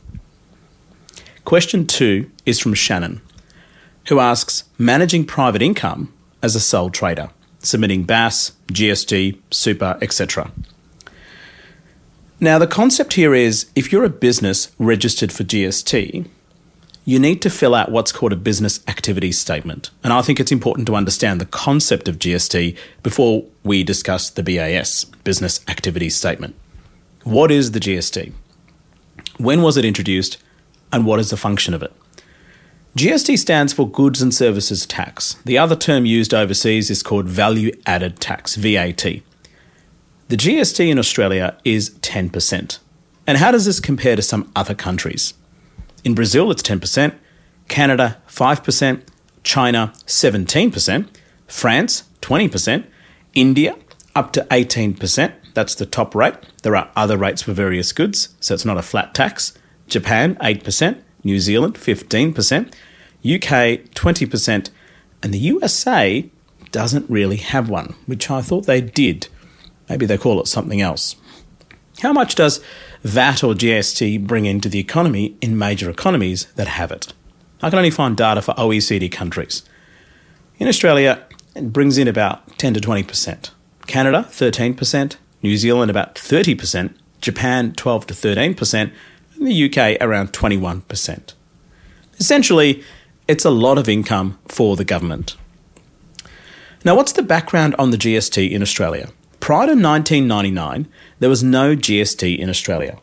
Question 1.45 1.87
two 1.87 2.29
is 2.45 2.59
from 2.59 2.73
Shannon, 2.73 3.21
who 4.09 4.19
asks 4.19 4.65
Managing 4.77 5.25
private 5.25 5.61
income 5.61 6.13
as 6.43 6.55
a 6.55 6.59
sole 6.59 6.89
trader, 6.89 7.29
submitting 7.59 8.03
BAS, 8.03 8.51
GST, 8.67 9.39
super, 9.49 9.97
etc. 10.01 10.51
Now, 12.39 12.59
the 12.59 12.67
concept 12.67 13.13
here 13.13 13.33
is 13.33 13.69
if 13.75 13.91
you're 13.91 14.03
a 14.03 14.09
business 14.09 14.73
registered 14.77 15.31
for 15.31 15.43
GST, 15.43 16.27
you 17.03 17.19
need 17.19 17.41
to 17.41 17.49
fill 17.49 17.73
out 17.73 17.91
what's 17.91 18.11
called 18.11 18.33
a 18.33 18.37
business 18.37 18.79
activity 18.87 19.31
statement. 19.31 19.89
And 20.03 20.13
I 20.13 20.21
think 20.21 20.39
it's 20.39 20.51
important 20.51 20.87
to 20.87 20.95
understand 20.95 21.41
the 21.41 21.45
concept 21.45 22.07
of 22.07 22.19
GST 22.19 22.77
before 23.01 23.45
we 23.63 23.83
discuss 23.83 24.29
the 24.29 24.43
BAS, 24.43 25.05
business 25.23 25.61
activity 25.67 26.09
statement. 26.09 26.55
What 27.23 27.51
is 27.51 27.71
the 27.71 27.79
GST? 27.79 28.33
When 29.37 29.61
was 29.61 29.77
it 29.77 29.85
introduced? 29.85 30.37
And 30.93 31.05
what 31.05 31.19
is 31.19 31.29
the 31.29 31.37
function 31.37 31.73
of 31.73 31.81
it? 31.81 31.93
GST 32.97 33.39
stands 33.39 33.71
for 33.71 33.89
Goods 33.89 34.21
and 34.21 34.33
Services 34.33 34.85
Tax. 34.85 35.35
The 35.45 35.57
other 35.57 35.77
term 35.77 36.05
used 36.05 36.33
overseas 36.33 36.89
is 36.89 37.01
called 37.01 37.25
Value 37.25 37.71
Added 37.85 38.19
Tax, 38.19 38.55
VAT. 38.55 39.21
The 40.27 40.37
GST 40.37 40.89
in 40.89 40.99
Australia 40.99 41.57
is 41.63 41.91
10%. 42.01 42.79
And 43.25 43.37
how 43.37 43.51
does 43.51 43.65
this 43.65 43.79
compare 43.79 44.17
to 44.17 44.21
some 44.21 44.51
other 44.55 44.75
countries? 44.75 45.33
In 46.03 46.15
Brazil, 46.15 46.49
it's 46.51 46.63
10%, 46.63 47.15
Canada, 47.67 48.17
5%, 48.27 49.01
China, 49.43 49.93
17%, 50.05 51.07
France, 51.47 52.03
20%, 52.21 52.85
India, 53.33 53.75
up 54.15 54.33
to 54.33 54.41
18%. 54.45 55.33
That's 55.53 55.75
the 55.75 55.85
top 55.85 56.15
rate. 56.15 56.35
There 56.63 56.75
are 56.75 56.91
other 56.95 57.17
rates 57.17 57.41
for 57.41 57.53
various 57.53 57.91
goods, 57.91 58.29
so 58.39 58.53
it's 58.53 58.65
not 58.65 58.77
a 58.77 58.81
flat 58.81 59.13
tax. 59.13 59.53
Japan, 59.87 60.35
8%, 60.35 61.01
New 61.23 61.39
Zealand, 61.39 61.75
15%, 61.75 62.67
UK, 63.23 63.85
20%, 63.93 64.69
and 65.21 65.33
the 65.33 65.39
USA 65.39 66.29
doesn't 66.71 67.09
really 67.09 67.35
have 67.37 67.69
one, 67.69 67.95
which 68.05 68.31
I 68.31 68.41
thought 68.41 68.65
they 68.65 68.81
did. 68.81 69.27
Maybe 69.89 70.05
they 70.05 70.17
call 70.17 70.39
it 70.39 70.47
something 70.47 70.81
else. 70.81 71.15
How 72.01 72.13
much 72.13 72.35
does 72.35 72.61
VAT 73.03 73.43
or 73.43 73.53
GST 73.53 74.27
bring 74.27 74.45
into 74.45 74.69
the 74.69 74.79
economy 74.79 75.35
in 75.41 75.57
major 75.57 75.89
economies 75.89 76.45
that 76.55 76.67
have 76.67 76.91
it? 76.91 77.13
I 77.61 77.69
can 77.69 77.77
only 77.77 77.91
find 77.91 78.15
data 78.15 78.41
for 78.41 78.53
OECD 78.55 79.11
countries. 79.11 79.63
In 80.59 80.67
Australia, 80.67 81.23
it 81.55 81.73
brings 81.73 81.97
in 81.97 82.07
about 82.07 82.57
10 82.57 82.75
to 82.75 82.79
20%. 82.79 83.49
Canada, 83.87 84.25
13%. 84.29 85.15
New 85.41 85.57
Zealand, 85.57 85.89
about 85.89 86.15
30%. 86.15 86.93
Japan, 87.19 87.73
12 87.73 88.07
to 88.07 88.13
13%. 88.13 88.91
And 89.35 89.47
the 89.47 89.65
UK, 89.65 89.97
around 89.99 90.33
21%. 90.33 91.33
Essentially, 92.19 92.83
it's 93.27 93.45
a 93.45 93.49
lot 93.49 93.77
of 93.77 93.89
income 93.89 94.37
for 94.47 94.75
the 94.75 94.85
government. 94.85 95.35
Now, 96.83 96.95
what's 96.95 97.13
the 97.13 97.23
background 97.23 97.75
on 97.77 97.91
the 97.91 97.97
GST 97.97 98.51
in 98.51 98.61
Australia? 98.61 99.09
Prior 99.41 99.65
to 99.65 99.73
1999, 99.73 100.87
there 101.19 101.29
was 101.29 101.43
no 101.43 101.75
GST 101.75 102.37
in 102.37 102.47
Australia. 102.47 102.99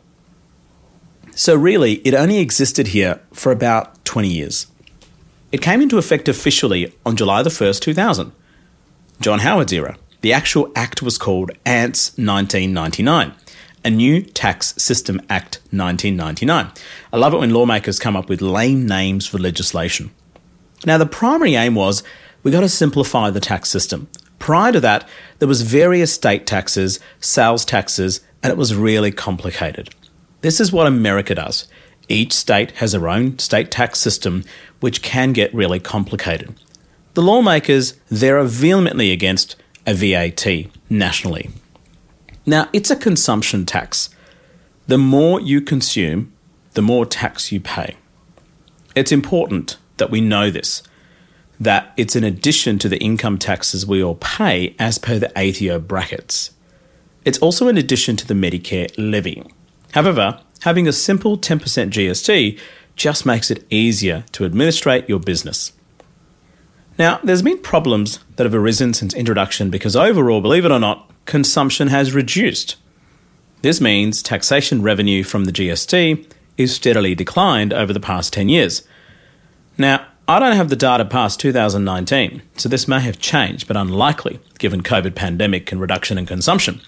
So, 1.35 1.53
really, 1.53 1.95
it 2.05 2.13
only 2.13 2.39
existed 2.39 2.87
here 2.87 3.21
for 3.33 3.51
about 3.51 4.03
20 4.05 4.29
years. 4.29 4.67
It 5.51 5.61
came 5.61 5.81
into 5.81 5.97
effect 5.97 6.29
officially 6.29 6.95
on 7.05 7.17
July 7.17 7.43
the 7.43 7.49
1st, 7.49 7.81
2000. 7.81 8.31
John 9.19 9.39
Howard's 9.39 9.73
era. 9.73 9.97
The 10.21 10.31
actual 10.31 10.71
act 10.77 11.01
was 11.01 11.17
called 11.17 11.51
ANTS 11.65 12.11
1999, 12.17 13.33
a 13.83 13.89
New 13.89 14.21
Tax 14.21 14.81
System 14.81 15.19
Act 15.29 15.57
1999. 15.71 16.71
I 17.11 17.17
love 17.17 17.33
it 17.33 17.39
when 17.39 17.53
lawmakers 17.53 17.99
come 17.99 18.15
up 18.15 18.29
with 18.29 18.41
lame 18.41 18.87
names 18.87 19.27
for 19.27 19.39
legislation. 19.39 20.11
Now, 20.85 20.97
the 20.97 21.05
primary 21.05 21.55
aim 21.55 21.75
was 21.75 22.01
we 22.43 22.51
got 22.51 22.61
to 22.61 22.69
simplify 22.69 23.29
the 23.29 23.41
tax 23.41 23.69
system. 23.69 24.07
Prior 24.39 24.71
to 24.71 24.79
that, 24.79 25.07
there 25.39 25.47
was 25.47 25.61
various 25.61 26.11
state 26.13 26.47
taxes, 26.47 26.99
sales 27.19 27.65
taxes, 27.65 28.21
and 28.41 28.51
it 28.51 28.57
was 28.57 28.75
really 28.75 29.11
complicated. 29.11 29.89
This 30.41 30.59
is 30.59 30.71
what 30.71 30.87
America 30.87 31.35
does. 31.35 31.67
Each 32.07 32.33
state 32.33 32.71
has 32.77 32.93
their 32.93 33.07
own 33.07 33.37
state 33.37 33.69
tax 33.69 33.99
system, 33.99 34.43
which 34.79 35.01
can 35.01 35.33
get 35.33 35.53
really 35.53 35.79
complicated. 35.79 36.55
The 37.13 37.21
lawmakers, 37.21 37.93
there 38.09 38.39
are 38.39 38.45
vehemently 38.45 39.11
against 39.11 39.55
a 39.85 39.93
VAT 39.93 40.71
nationally. 40.89 41.49
Now, 42.45 42.69
it's 42.73 42.89
a 42.89 42.95
consumption 42.95 43.65
tax. 43.65 44.09
The 44.87 44.97
more 44.97 45.39
you 45.39 45.61
consume, 45.61 46.33
the 46.73 46.81
more 46.81 47.05
tax 47.05 47.51
you 47.51 47.59
pay. 47.59 47.95
It's 48.95 49.11
important 49.11 49.77
that 49.97 50.09
we 50.09 50.21
know 50.21 50.49
this 50.49 50.81
that 51.59 51.93
it's 51.97 52.15
an 52.15 52.23
addition 52.23 52.79
to 52.79 52.89
the 52.89 52.99
income 52.99 53.37
taxes 53.37 53.85
we 53.85 54.03
all 54.03 54.15
pay 54.15 54.75
as 54.79 54.97
per 54.97 55.19
the 55.19 55.31
ATO 55.37 55.79
brackets. 55.79 56.51
It's 57.25 57.39
also 57.39 57.67
an 57.67 57.77
addition 57.77 58.15
to 58.17 58.27
the 58.27 58.33
Medicare 58.33 58.89
levy. 58.97 59.43
However, 59.93 60.39
having 60.61 60.87
a 60.87 60.93
simple 60.93 61.37
10% 61.37 61.59
GST 61.89 62.59
just 62.95 63.25
makes 63.25 63.51
it 63.51 63.65
easier 63.69 64.23
to 64.31 64.45
administrate 64.45 65.07
your 65.09 65.19
business. 65.19 65.73
Now, 66.97 67.19
there's 67.23 67.41
been 67.41 67.61
problems 67.61 68.19
that 68.35 68.45
have 68.45 68.53
arisen 68.53 68.93
since 68.93 69.13
introduction 69.13 69.69
because 69.69 69.95
overall, 69.95 70.41
believe 70.41 70.65
it 70.65 70.71
or 70.71 70.79
not, 70.79 71.09
consumption 71.25 71.87
has 71.87 72.13
reduced. 72.13 72.75
This 73.61 73.79
means 73.79 74.21
taxation 74.21 74.81
revenue 74.81 75.23
from 75.23 75.45
the 75.45 75.51
GST 75.51 76.29
is 76.57 76.75
steadily 76.75 77.15
declined 77.15 77.73
over 77.73 77.93
the 77.93 77.99
past 78.01 78.33
10 78.33 78.49
years. 78.49 78.83
Now, 79.77 80.07
I 80.29 80.37
don't 80.37 80.55
have 80.55 80.69
the 80.69 80.75
data 80.75 81.05
past 81.05 81.39
2019, 81.39 82.43
so 82.55 82.69
this 82.69 82.87
may 82.87 82.99
have 82.99 83.17
changed, 83.17 83.67
but 83.67 83.75
unlikely 83.75 84.39
given 84.59 84.83
COVID 84.83 85.15
pandemic 85.15 85.71
and 85.71 85.81
reduction 85.81 86.19
in 86.19 86.27
consumption. 86.27 86.81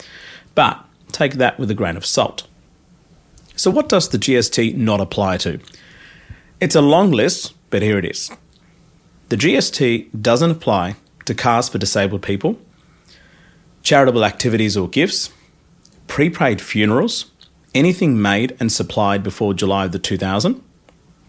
But 0.53 0.85
take 1.11 1.33
that 1.33 1.57
with 1.57 1.71
a 1.71 1.73
grain 1.73 1.97
of 1.97 2.05
salt. 2.05 2.47
So, 3.55 3.71
what 3.71 3.89
does 3.89 4.09
the 4.09 4.19
GST 4.19 4.75
not 4.75 5.01
apply 5.01 5.37
to? 5.37 5.59
It's 6.59 6.75
a 6.75 6.83
long 6.83 7.09
list, 7.09 7.55
but 7.71 7.81
here 7.81 7.97
it 7.97 8.05
is. 8.05 8.29
The 9.29 9.37
GST 9.37 10.21
doesn't 10.21 10.51
apply 10.51 10.97
to 11.25 11.33
cars 11.33 11.67
for 11.67 11.79
disabled 11.79 12.21
people, 12.21 12.59
charitable 13.81 14.23
activities 14.23 14.77
or 14.77 14.87
gifts, 14.87 15.31
prepaid 16.05 16.61
funerals, 16.61 17.31
anything 17.73 18.21
made 18.21 18.55
and 18.59 18.71
supplied 18.71 19.23
before 19.23 19.55
July 19.55 19.85
of 19.85 19.93
the 19.93 19.97
2000, 19.97 20.63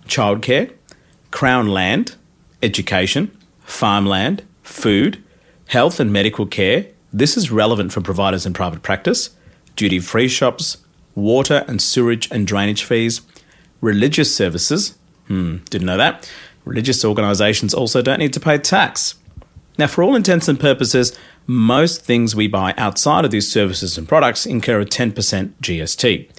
childcare, 0.07 0.73
Crown 1.33 1.67
land, 1.67 2.15
education, 2.63 3.37
farmland, 3.65 4.45
food, 4.63 5.21
health 5.67 5.99
and 5.99 6.13
medical 6.13 6.47
care. 6.47 6.87
This 7.13 7.37
is 7.37 7.51
relevant 7.51 7.93
for 7.93 8.01
providers 8.01 8.47
in 8.47 8.53
private 8.53 8.83
practice, 8.83 9.31
duty 9.75 9.99
free 9.99 10.29
shops, 10.29 10.77
water 11.17 11.65
and 11.67 11.83
sewage 11.83 12.31
and 12.31 12.47
drainage 12.47 12.85
fees, 12.85 13.23
religious 13.81 14.35
services. 14.35 14.97
Hmm, 15.27 15.57
didn't 15.71 15.87
know 15.87 15.97
that. 15.97 16.31
Religious 16.65 17.05
organisations 17.05 17.75
also 17.75 18.03
don't 18.03 18.19
need 18.21 18.33
to 18.35 18.41
pay 18.41 18.59
tax. 18.59 19.17
Now, 19.79 19.87
for 19.87 20.05
all 20.05 20.15
intents 20.15 20.49
and 20.49 20.61
purposes, 20.61 21.19
most 21.47 22.05
things 22.05 22.37
we 22.37 22.47
buy 22.47 22.75
outside 22.77 23.25
of 23.25 23.31
these 23.31 23.51
services 23.51 23.99
and 23.99 24.07
products 24.07 24.47
incur 24.47 24.81
a 24.81 24.87
10% 24.87 25.15
GST. 25.61 26.31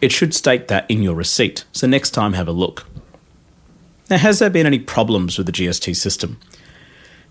It 0.00 0.12
should 0.12 0.34
state 0.34 0.68
that 0.68 0.90
in 0.90 1.02
your 1.02 1.14
receipt, 1.14 1.64
so 1.72 1.86
next 1.86 2.10
time 2.10 2.34
have 2.34 2.48
a 2.48 2.52
look. 2.52 2.86
Now, 4.08 4.18
has 4.18 4.38
there 4.38 4.50
been 4.50 4.66
any 4.66 4.78
problems 4.78 5.36
with 5.36 5.46
the 5.46 5.52
GST 5.52 5.96
system? 5.96 6.38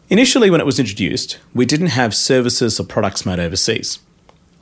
Initially, 0.09 0.49
when 0.49 0.59
it 0.59 0.65
was 0.65 0.79
introduced, 0.79 1.39
we 1.53 1.65
didn't 1.65 1.87
have 1.87 2.13
services 2.13 2.79
or 2.79 2.85
products 2.85 3.25
made 3.25 3.39
overseas. 3.39 3.99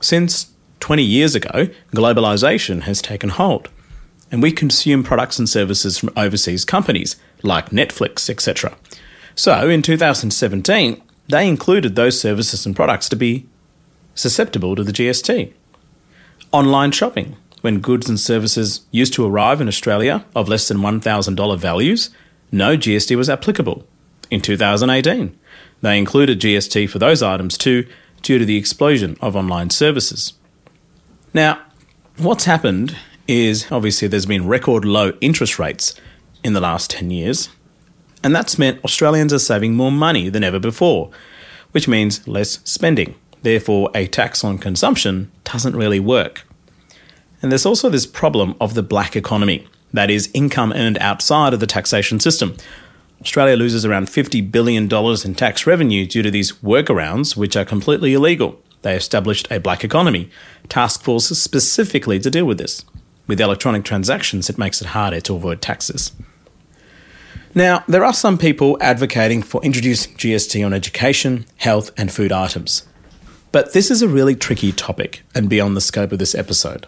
Since 0.00 0.52
20 0.80 1.02
years 1.02 1.34
ago, 1.34 1.68
globalisation 1.92 2.82
has 2.82 3.02
taken 3.02 3.30
hold, 3.30 3.68
and 4.30 4.42
we 4.42 4.52
consume 4.52 5.02
products 5.02 5.38
and 5.38 5.48
services 5.48 5.98
from 5.98 6.10
overseas 6.16 6.64
companies 6.64 7.16
like 7.42 7.70
Netflix, 7.70 8.30
etc. 8.30 8.76
So, 9.34 9.68
in 9.68 9.82
2017, 9.82 11.02
they 11.28 11.48
included 11.48 11.96
those 11.96 12.20
services 12.20 12.64
and 12.64 12.76
products 12.76 13.08
to 13.08 13.16
be 13.16 13.46
susceptible 14.14 14.76
to 14.76 14.84
the 14.84 14.92
GST. 14.92 15.52
Online 16.52 16.92
shopping, 16.92 17.36
when 17.64 17.80
goods 17.80 18.10
and 18.10 18.20
services 18.20 18.82
used 18.90 19.14
to 19.14 19.24
arrive 19.24 19.58
in 19.58 19.68
Australia 19.68 20.22
of 20.36 20.50
less 20.50 20.68
than 20.68 20.80
$1,000 20.80 21.58
values, 21.58 22.10
no 22.52 22.76
GST 22.76 23.16
was 23.16 23.30
applicable. 23.30 23.86
In 24.30 24.42
2018, 24.42 25.34
they 25.80 25.96
included 25.96 26.42
GST 26.42 26.90
for 26.90 26.98
those 26.98 27.22
items 27.22 27.56
too, 27.56 27.86
due 28.20 28.38
to 28.38 28.44
the 28.44 28.58
explosion 28.58 29.16
of 29.22 29.34
online 29.34 29.70
services. 29.70 30.34
Now, 31.32 31.58
what's 32.18 32.44
happened 32.44 32.98
is 33.26 33.72
obviously 33.72 34.08
there's 34.08 34.26
been 34.26 34.46
record 34.46 34.84
low 34.84 35.14
interest 35.22 35.58
rates 35.58 35.94
in 36.42 36.52
the 36.52 36.60
last 36.60 36.90
10 36.90 37.10
years, 37.10 37.48
and 38.22 38.36
that's 38.36 38.58
meant 38.58 38.84
Australians 38.84 39.32
are 39.32 39.38
saving 39.38 39.74
more 39.74 39.90
money 39.90 40.28
than 40.28 40.44
ever 40.44 40.58
before. 40.58 41.10
which 41.74 41.88
means 41.88 42.26
less 42.28 42.60
spending. 42.62 43.16
Therefore, 43.42 43.90
a 43.96 44.06
tax 44.06 44.44
on 44.44 44.58
consumption 44.58 45.32
doesn't 45.42 45.74
really 45.74 45.98
work. 45.98 46.43
And 47.42 47.50
there's 47.50 47.66
also 47.66 47.90
this 47.90 48.06
problem 48.06 48.54
of 48.60 48.74
the 48.74 48.82
black 48.82 49.16
economy, 49.16 49.66
that 49.92 50.10
is, 50.10 50.30
income 50.34 50.72
earned 50.72 50.98
outside 50.98 51.52
of 51.52 51.60
the 51.60 51.66
taxation 51.66 52.20
system. 52.20 52.56
Australia 53.20 53.56
loses 53.56 53.84
around 53.84 54.08
$50 54.08 54.50
billion 54.50 54.84
in 54.92 55.34
tax 55.34 55.66
revenue 55.66 56.06
due 56.06 56.22
to 56.22 56.30
these 56.30 56.52
workarounds, 56.52 57.36
which 57.36 57.56
are 57.56 57.64
completely 57.64 58.14
illegal. 58.14 58.60
They 58.82 58.96
established 58.96 59.50
a 59.50 59.60
black 59.60 59.82
economy 59.82 60.30
task 60.68 61.02
force 61.02 61.28
specifically 61.28 62.18
to 62.20 62.30
deal 62.30 62.44
with 62.44 62.58
this. 62.58 62.84
With 63.26 63.40
electronic 63.40 63.84
transactions, 63.84 64.50
it 64.50 64.58
makes 64.58 64.82
it 64.82 64.88
harder 64.88 65.20
to 65.22 65.36
avoid 65.36 65.62
taxes. 65.62 66.12
Now, 67.54 67.84
there 67.88 68.04
are 68.04 68.12
some 68.12 68.36
people 68.36 68.76
advocating 68.80 69.40
for 69.42 69.62
introducing 69.62 70.14
GST 70.16 70.64
on 70.66 70.74
education, 70.74 71.46
health, 71.56 71.92
and 71.96 72.12
food 72.12 72.32
items. 72.32 72.86
But 73.52 73.72
this 73.72 73.90
is 73.90 74.02
a 74.02 74.08
really 74.08 74.34
tricky 74.34 74.72
topic 74.72 75.22
and 75.34 75.48
beyond 75.48 75.76
the 75.76 75.80
scope 75.80 76.10
of 76.10 76.18
this 76.18 76.34
episode. 76.34 76.86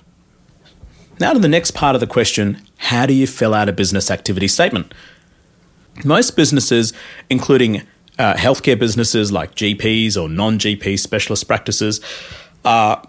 Now 1.19 1.33
to 1.33 1.39
the 1.39 1.49
next 1.49 1.73
part 1.73 1.95
of 1.95 2.01
the 2.01 2.07
question 2.07 2.61
how 2.77 3.07
do 3.07 3.15
you 3.15 3.27
fill 3.27 3.55
out 3.55 3.69
a 3.69 3.73
business 3.73 4.11
activity 4.11 4.49
statement? 4.49 4.93
Most 6.05 6.37
businesses, 6.37 6.93
including 7.31 7.83
uh, 8.19 8.35
healthcare 8.35 8.79
businesses 8.79 9.33
like 9.33 9.55
GPs 9.55 10.21
or 10.21 10.29
non 10.29 10.59
GP 10.59 10.99
specialist 10.99 11.49
practices, 11.49 12.01
are 12.65 13.03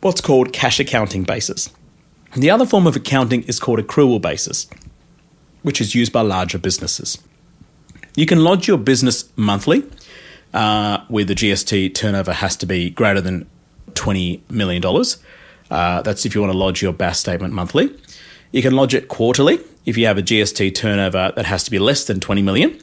what's 0.00 0.20
called 0.20 0.52
cash 0.52 0.80
accounting 0.80 1.24
basis. 1.24 1.68
The 2.34 2.50
other 2.50 2.64
form 2.64 2.86
of 2.86 2.96
accounting 2.96 3.42
is 3.42 3.58
called 3.58 3.80
accrual 3.80 4.20
basis 4.22 4.68
which 5.62 5.80
is 5.80 5.94
used 5.94 6.12
by 6.12 6.22
larger 6.22 6.58
businesses. 6.58 7.18
You 8.16 8.26
can 8.26 8.42
lodge 8.42 8.66
your 8.66 8.78
business 8.78 9.30
monthly, 9.36 9.84
uh, 10.52 11.04
where 11.08 11.24
the 11.24 11.34
GST 11.34 11.94
turnover 11.94 12.32
has 12.32 12.56
to 12.56 12.66
be 12.66 12.90
greater 12.90 13.20
than 13.20 13.48
$20 13.92 14.40
million. 14.50 14.82
Uh, 15.70 16.02
that's 16.02 16.26
if 16.26 16.34
you 16.34 16.40
want 16.40 16.52
to 16.52 16.58
lodge 16.58 16.82
your 16.82 16.92
BAS 16.92 17.18
statement 17.18 17.54
monthly. 17.54 17.94
You 18.52 18.62
can 18.62 18.74
lodge 18.74 18.94
it 18.94 19.08
quarterly 19.08 19.60
if 19.86 19.96
you 19.96 20.06
have 20.06 20.18
a 20.18 20.22
GST 20.22 20.74
turnover 20.74 21.32
that 21.36 21.46
has 21.46 21.62
to 21.64 21.70
be 21.70 21.78
less 21.78 22.04
than 22.04 22.20
20 22.20 22.42
million, 22.42 22.80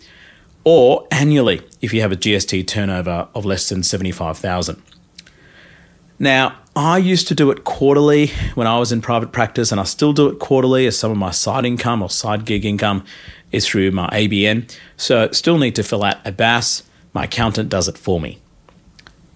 or 0.63 1.07
annually 1.11 1.61
if 1.81 1.93
you 1.93 2.01
have 2.01 2.11
a 2.11 2.15
GST 2.15 2.65
turnover 2.67 3.27
of 3.35 3.45
less 3.45 3.69
than 3.69 3.83
75,000. 3.83 4.81
Now, 6.19 6.57
I 6.75 6.97
used 6.97 7.27
to 7.27 7.35
do 7.35 7.51
it 7.51 7.63
quarterly 7.63 8.31
when 8.55 8.65
I 8.65 8.79
was 8.79 8.91
in 8.91 9.01
private 9.01 9.31
practice, 9.31 9.71
and 9.71 9.79
I 9.79 9.83
still 9.83 10.13
do 10.13 10.29
it 10.29 10.39
quarterly 10.39 10.87
as 10.87 10.97
some 10.97 11.11
of 11.11 11.17
my 11.17 11.31
side 11.31 11.65
income 11.65 12.01
or 12.01 12.09
side 12.09 12.45
gig 12.45 12.65
income 12.65 13.03
is 13.51 13.67
through 13.67 13.91
my 13.91 14.09
ABN. 14.09 14.73
So, 14.95 15.29
still 15.31 15.57
need 15.57 15.75
to 15.75 15.83
fill 15.83 16.03
out 16.03 16.17
a 16.25 16.31
BAS. 16.31 16.83
My 17.13 17.25
accountant 17.25 17.69
does 17.69 17.87
it 17.87 17.97
for 17.97 18.19
me. 18.19 18.39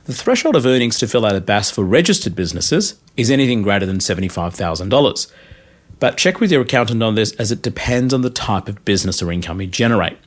The 0.05 0.13
threshold 0.13 0.55
of 0.55 0.65
earnings 0.65 0.97
to 0.99 1.07
fill 1.07 1.25
out 1.25 1.35
a 1.35 1.41
BAS 1.41 1.71
for 1.71 1.83
registered 1.83 2.35
businesses 2.35 2.95
is 3.17 3.31
anything 3.31 3.61
greater 3.61 3.85
than 3.85 3.97
$75,000. 3.99 5.31
But 5.99 6.17
check 6.17 6.39
with 6.39 6.51
your 6.51 6.61
accountant 6.61 7.03
on 7.03 7.15
this 7.15 7.33
as 7.33 7.51
it 7.51 7.61
depends 7.61 8.13
on 8.13 8.21
the 8.21 8.29
type 8.29 8.67
of 8.67 8.83
business 8.85 9.21
or 9.21 9.31
income 9.31 9.61
you 9.61 9.67
generate. 9.67 10.17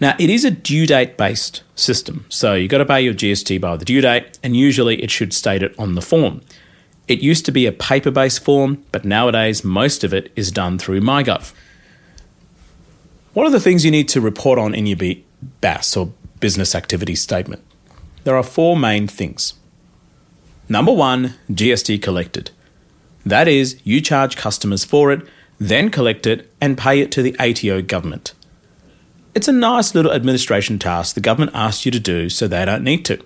Now, 0.00 0.14
it 0.18 0.30
is 0.30 0.44
a 0.44 0.50
due 0.50 0.86
date 0.86 1.16
based 1.16 1.62
system, 1.74 2.24
so 2.28 2.54
you've 2.54 2.70
got 2.70 2.78
to 2.78 2.86
pay 2.86 3.02
your 3.02 3.12
GST 3.12 3.60
by 3.60 3.76
the 3.76 3.84
due 3.84 4.00
date, 4.00 4.38
and 4.42 4.56
usually 4.56 5.02
it 5.02 5.10
should 5.10 5.34
state 5.34 5.62
it 5.62 5.74
on 5.78 5.94
the 5.94 6.00
form. 6.00 6.40
It 7.06 7.20
used 7.20 7.44
to 7.46 7.52
be 7.52 7.66
a 7.66 7.72
paper 7.72 8.10
based 8.10 8.42
form, 8.42 8.84
but 8.92 9.04
nowadays 9.04 9.64
most 9.64 10.04
of 10.04 10.14
it 10.14 10.32
is 10.36 10.50
done 10.50 10.78
through 10.78 11.00
MyGov. 11.00 11.52
What 13.34 13.46
are 13.46 13.50
the 13.50 13.60
things 13.60 13.84
you 13.84 13.90
need 13.90 14.08
to 14.10 14.20
report 14.20 14.58
on 14.58 14.74
in 14.74 14.86
your 14.86 14.98
BAS 15.60 15.96
or 15.96 16.12
business 16.38 16.74
activity 16.74 17.14
statement? 17.14 17.62
There 18.24 18.36
are 18.36 18.42
four 18.42 18.76
main 18.76 19.06
things. 19.06 19.54
Number 20.70 20.92
one, 20.92 21.34
GST 21.50 22.00
collected. 22.00 22.52
That 23.26 23.48
is, 23.48 23.80
you 23.82 24.00
charge 24.00 24.36
customers 24.36 24.84
for 24.84 25.10
it, 25.10 25.26
then 25.58 25.90
collect 25.90 26.28
it 26.28 26.48
and 26.60 26.78
pay 26.78 27.00
it 27.00 27.10
to 27.12 27.22
the 27.22 27.36
ATO 27.40 27.82
government. 27.82 28.34
It's 29.34 29.48
a 29.48 29.52
nice 29.52 29.96
little 29.96 30.12
administration 30.12 30.78
task 30.78 31.16
the 31.16 31.20
government 31.20 31.56
asks 31.56 31.84
you 31.84 31.90
to 31.90 31.98
do 31.98 32.28
so 32.28 32.46
they 32.46 32.64
don't 32.64 32.84
need 32.84 33.04
to. 33.06 33.20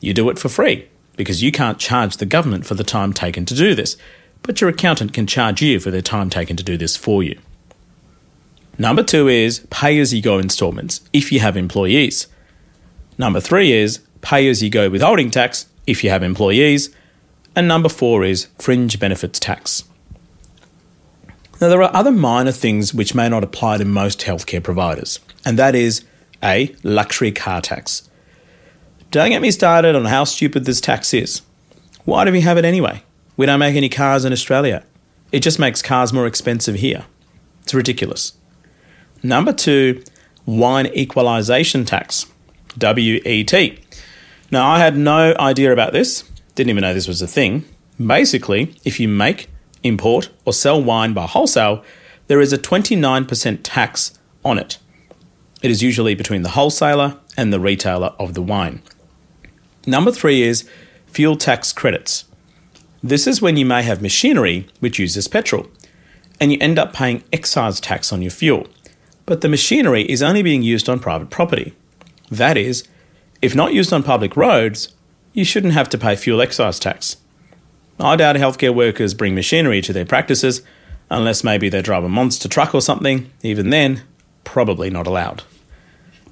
You 0.00 0.14
do 0.14 0.30
it 0.30 0.38
for 0.38 0.48
free 0.48 0.88
because 1.14 1.42
you 1.42 1.52
can't 1.52 1.78
charge 1.78 2.16
the 2.16 2.26
government 2.26 2.64
for 2.64 2.74
the 2.74 2.84
time 2.84 3.12
taken 3.12 3.44
to 3.44 3.54
do 3.54 3.74
this, 3.74 3.98
but 4.40 4.62
your 4.62 4.70
accountant 4.70 5.12
can 5.12 5.26
charge 5.26 5.60
you 5.60 5.78
for 5.78 5.90
the 5.90 6.00
time 6.00 6.30
taken 6.30 6.56
to 6.56 6.64
do 6.64 6.78
this 6.78 6.96
for 6.96 7.22
you. 7.22 7.38
Number 8.78 9.02
two 9.02 9.28
is 9.28 9.66
pay 9.68 9.98
as 10.00 10.14
you 10.14 10.22
go 10.22 10.38
installments 10.38 11.02
if 11.12 11.30
you 11.32 11.40
have 11.40 11.58
employees. 11.58 12.28
Number 13.18 13.40
three 13.40 13.72
is 13.72 14.00
pay 14.22 14.48
as 14.48 14.62
you 14.62 14.70
go 14.70 14.88
withholding 14.88 15.30
tax 15.30 15.66
if 15.86 16.02
you 16.02 16.10
have 16.10 16.22
employees. 16.22 16.94
And 17.54 17.68
number 17.68 17.88
four 17.88 18.24
is 18.24 18.48
fringe 18.58 18.98
benefits 18.98 19.38
tax. 19.38 19.84
Now, 21.60 21.68
there 21.68 21.82
are 21.82 21.94
other 21.94 22.10
minor 22.10 22.50
things 22.50 22.92
which 22.92 23.14
may 23.14 23.28
not 23.28 23.44
apply 23.44 23.78
to 23.78 23.84
most 23.84 24.20
healthcare 24.20 24.62
providers, 24.62 25.20
and 25.44 25.58
that 25.58 25.76
is 25.76 26.04
A. 26.42 26.74
Luxury 26.82 27.30
car 27.30 27.60
tax. 27.60 28.08
Don't 29.12 29.30
get 29.30 29.42
me 29.42 29.50
started 29.50 29.94
on 29.94 30.06
how 30.06 30.24
stupid 30.24 30.64
this 30.64 30.80
tax 30.80 31.14
is. 31.14 31.42
Why 32.04 32.24
do 32.24 32.32
we 32.32 32.40
have 32.40 32.58
it 32.58 32.64
anyway? 32.64 33.04
We 33.36 33.46
don't 33.46 33.60
make 33.60 33.76
any 33.76 33.88
cars 33.88 34.24
in 34.24 34.32
Australia. 34.32 34.82
It 35.30 35.40
just 35.40 35.58
makes 35.58 35.82
cars 35.82 36.12
more 36.12 36.26
expensive 36.26 36.76
here. 36.76 37.04
It's 37.62 37.74
ridiculous. 37.74 38.32
Number 39.22 39.52
two, 39.52 40.02
wine 40.46 40.86
equalisation 40.86 41.84
tax, 41.84 42.26
WET. 42.80 43.52
Now, 44.52 44.70
I 44.70 44.80
had 44.80 44.98
no 44.98 45.34
idea 45.40 45.72
about 45.72 45.94
this, 45.94 46.30
didn't 46.54 46.68
even 46.68 46.82
know 46.82 46.92
this 46.92 47.08
was 47.08 47.22
a 47.22 47.26
thing. 47.26 47.64
Basically, 47.98 48.76
if 48.84 49.00
you 49.00 49.08
make 49.08 49.48
import, 49.82 50.28
or 50.44 50.52
sell 50.52 50.80
wine 50.80 51.14
by 51.14 51.26
wholesale, 51.26 51.82
there 52.26 52.38
is 52.38 52.52
a 52.52 52.58
29% 52.58 53.60
tax 53.62 54.18
on 54.44 54.58
it. 54.58 54.76
It 55.62 55.70
is 55.70 55.82
usually 55.82 56.14
between 56.14 56.42
the 56.42 56.50
wholesaler 56.50 57.16
and 57.34 57.50
the 57.50 57.60
retailer 57.60 58.14
of 58.18 58.34
the 58.34 58.42
wine. 58.42 58.82
Number 59.86 60.12
three 60.12 60.42
is 60.42 60.68
fuel 61.06 61.36
tax 61.36 61.72
credits. 61.72 62.26
This 63.02 63.26
is 63.26 63.40
when 63.40 63.56
you 63.56 63.64
may 63.64 63.82
have 63.82 64.02
machinery 64.02 64.68
which 64.80 64.98
uses 64.98 65.28
petrol, 65.28 65.66
and 66.38 66.52
you 66.52 66.58
end 66.60 66.78
up 66.78 66.92
paying 66.92 67.24
excise 67.32 67.80
tax 67.80 68.12
on 68.12 68.20
your 68.20 68.30
fuel. 68.30 68.66
But 69.24 69.40
the 69.40 69.48
machinery 69.48 70.02
is 70.02 70.22
only 70.22 70.42
being 70.42 70.62
used 70.62 70.90
on 70.90 71.00
private 71.00 71.30
property. 71.30 71.74
That 72.30 72.58
is, 72.58 72.86
if 73.42 73.54
not 73.54 73.74
used 73.74 73.92
on 73.92 74.04
public 74.04 74.36
roads, 74.36 74.94
you 75.32 75.44
shouldn't 75.44 75.72
have 75.72 75.88
to 75.90 75.98
pay 75.98 76.14
fuel 76.14 76.40
excise 76.40 76.78
tax. 76.78 77.16
I 77.98 78.16
doubt 78.16 78.36
healthcare 78.36 78.74
workers 78.74 79.14
bring 79.14 79.34
machinery 79.34 79.82
to 79.82 79.92
their 79.92 80.06
practices, 80.06 80.62
unless 81.10 81.44
maybe 81.44 81.68
they 81.68 81.82
drive 81.82 82.04
a 82.04 82.08
monster 82.08 82.48
truck 82.48 82.74
or 82.74 82.80
something. 82.80 83.30
Even 83.42 83.70
then, 83.70 84.02
probably 84.44 84.90
not 84.90 85.06
allowed. 85.06 85.42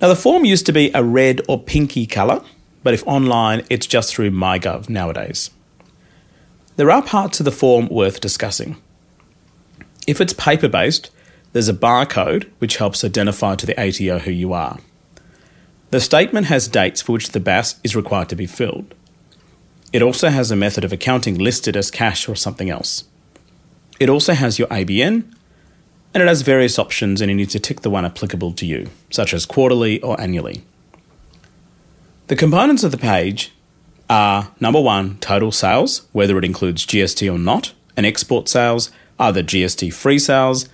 Now, 0.01 0.09
the 0.09 0.16
form 0.16 0.44
used 0.44 0.66
to 0.66 0.73
be 0.73 0.90
a 0.94 1.05
red 1.05 1.42
or 1.49 1.62
pinky 1.62 2.07
colour, 2.07 2.42
but 2.83 2.94
if 2.94 3.07
online, 3.07 3.66
it's 3.68 3.87
just 3.87 4.14
through 4.14 4.31
MyGov 4.31 4.88
nowadays. 4.88 5.51
There 6.77 6.90
are 6.90 7.03
parts 7.03 7.40
of 7.40 7.44
the 7.44 7.53
form 7.53 7.88
worth 7.88 8.20
discussing. 8.20 8.81
If 10.07 10.20
it's 10.20 10.33
paper 10.33 10.68
based, 10.68 11.11
there's 11.53 11.68
a 11.68 11.75
barcode 11.75 12.49
which 12.59 12.79
helps 12.79 13.05
identify 13.05 13.57
to 13.57 13.66
the 13.66 13.79
ATO 13.79 14.20
who 14.20 14.31
you 14.31 14.53
are. 14.53 14.79
The 15.90 16.00
statement 16.00 16.46
has 16.46 16.68
dates 16.68 17.03
for 17.03 17.12
which 17.12 17.31
the 17.31 17.40
BAS 17.40 17.81
is 17.83 17.96
required 17.96 18.29
to 18.29 18.37
be 18.37 18.46
filled. 18.46 18.94
It 19.92 20.03
also 20.03 20.29
has 20.29 20.50
a 20.50 20.57
method 20.57 20.85
of 20.85 20.92
accounting 20.92 21.37
listed 21.37 21.76
as 21.76 21.90
cash 21.90 22.29
or 22.29 22.37
something 22.37 22.70
else. 22.70 23.05
It 23.98 24.09
also 24.09 24.35
has 24.35 24.59
your 24.59 24.68
ABN, 24.68 25.24
and 26.14 26.22
it 26.22 26.29
has 26.29 26.42
various 26.42 26.79
options, 26.79 27.20
and 27.20 27.29
you 27.29 27.37
need 27.37 27.50
to 27.50 27.59
tick 27.59 27.81
the 27.81 27.90
one 27.90 28.05
applicable 28.05 28.53
to 28.53 28.66
you, 28.66 28.88
such 29.11 29.35
as 29.35 29.46
quarterly 29.46 30.00
or 30.00 30.20
annually. 30.20 30.62
The 32.29 32.37
components 32.37 32.85
of 32.85 32.92
the 32.92 32.96
page 32.96 33.53
are 34.09 34.53
number 34.61 34.81
one, 34.81 35.18
total 35.18 35.50
sales, 35.50 36.07
whether 36.12 36.38
it 36.38 36.44
includes 36.44 36.87
GST 36.87 37.33
or 37.33 37.38
not, 37.38 37.72
and 37.96 38.07
export 38.07 38.48
sales, 38.48 38.92
either 39.18 39.42
GST 39.42 39.92
free 39.92 40.20
sales. 40.20 40.68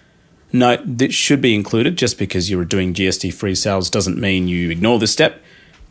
Note 0.56 0.80
this 0.86 1.12
should 1.12 1.42
be 1.42 1.54
included 1.54 1.98
just 1.98 2.18
because 2.18 2.50
you're 2.50 2.64
doing 2.64 2.94
GST 2.94 3.34
free 3.34 3.54
sales 3.54 3.90
doesn't 3.90 4.18
mean 4.18 4.48
you 4.48 4.70
ignore 4.70 4.98
this 4.98 5.12
step. 5.12 5.42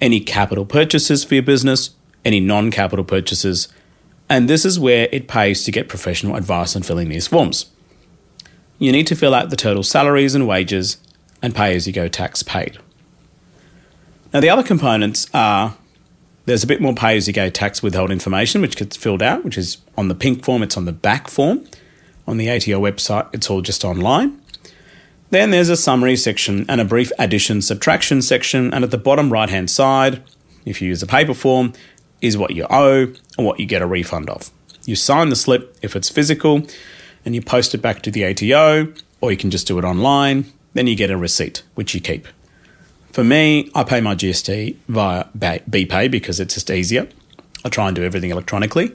Any 0.01 0.19
capital 0.19 0.65
purchases 0.65 1.23
for 1.23 1.35
your 1.35 1.43
business, 1.43 1.91
any 2.25 2.39
non 2.39 2.71
capital 2.71 3.05
purchases, 3.05 3.67
and 4.27 4.49
this 4.49 4.65
is 4.65 4.79
where 4.79 5.07
it 5.11 5.27
pays 5.27 5.63
to 5.65 5.71
get 5.71 5.87
professional 5.87 6.35
advice 6.35 6.75
on 6.75 6.81
filling 6.81 7.09
these 7.09 7.27
forms. 7.27 7.67
You 8.79 8.91
need 8.91 9.05
to 9.05 9.15
fill 9.15 9.35
out 9.35 9.51
the 9.51 9.55
total 9.55 9.83
salaries 9.83 10.33
and 10.33 10.47
wages 10.47 10.97
and 11.43 11.53
pay 11.53 11.75
as 11.75 11.85
you 11.85 11.93
go 11.93 12.07
tax 12.07 12.41
paid. 12.41 12.79
Now, 14.33 14.39
the 14.39 14.49
other 14.49 14.63
components 14.63 15.27
are 15.31 15.77
there's 16.45 16.63
a 16.63 16.67
bit 16.67 16.81
more 16.81 16.95
pay 16.95 17.17
as 17.17 17.27
you 17.27 17.33
go 17.33 17.51
tax 17.51 17.83
withheld 17.83 18.09
information, 18.09 18.61
which 18.61 18.77
gets 18.77 18.97
filled 18.97 19.21
out, 19.21 19.45
which 19.45 19.59
is 19.59 19.77
on 19.95 20.07
the 20.07 20.15
pink 20.15 20.43
form, 20.43 20.63
it's 20.63 20.75
on 20.75 20.85
the 20.85 20.91
back 20.91 21.27
form. 21.27 21.65
On 22.27 22.37
the 22.37 22.49
ATO 22.49 22.81
website, 22.81 23.27
it's 23.31 23.51
all 23.51 23.61
just 23.61 23.85
online. 23.85 24.41
Then 25.31 25.51
there's 25.51 25.69
a 25.69 25.77
summary 25.77 26.15
section 26.15 26.65
and 26.69 26.79
a 26.79 26.85
brief 26.85 27.11
addition 27.17 27.61
subtraction 27.61 28.21
section, 28.21 28.73
and 28.73 28.83
at 28.83 28.91
the 28.91 28.97
bottom 28.97 29.33
right 29.33 29.49
hand 29.49 29.69
side, 29.69 30.23
if 30.65 30.81
you 30.81 30.87
use 30.87 31.03
a 31.03 31.07
paper 31.07 31.33
form, 31.33 31.73
is 32.21 32.37
what 32.37 32.55
you 32.55 32.65
owe 32.69 33.13
and 33.37 33.45
what 33.45 33.59
you 33.59 33.65
get 33.65 33.81
a 33.81 33.87
refund 33.87 34.29
of. 34.29 34.51
You 34.85 34.95
sign 34.95 35.29
the 35.29 35.35
slip 35.35 35.77
if 35.81 35.95
it's 35.95 36.09
physical 36.09 36.63
and 37.25 37.33
you 37.33 37.41
post 37.41 37.73
it 37.73 37.79
back 37.79 38.01
to 38.03 38.11
the 38.11 38.23
ATO, 38.23 38.93
or 39.19 39.31
you 39.31 39.37
can 39.37 39.49
just 39.49 39.67
do 39.67 39.79
it 39.79 39.83
online. 39.83 40.45
Then 40.73 40.87
you 40.87 40.95
get 40.95 41.09
a 41.09 41.17
receipt, 41.17 41.63
which 41.73 41.95
you 41.95 42.01
keep. 42.01 42.27
For 43.11 43.23
me, 43.23 43.71
I 43.73 43.83
pay 43.83 44.01
my 44.01 44.13
GST 44.13 44.75
via 44.87 45.23
BPay 45.35 46.11
because 46.11 46.39
it's 46.39 46.53
just 46.53 46.69
easier. 46.69 47.07
I 47.63 47.69
try 47.69 47.87
and 47.87 47.95
do 47.95 48.03
everything 48.03 48.29
electronically. 48.29 48.93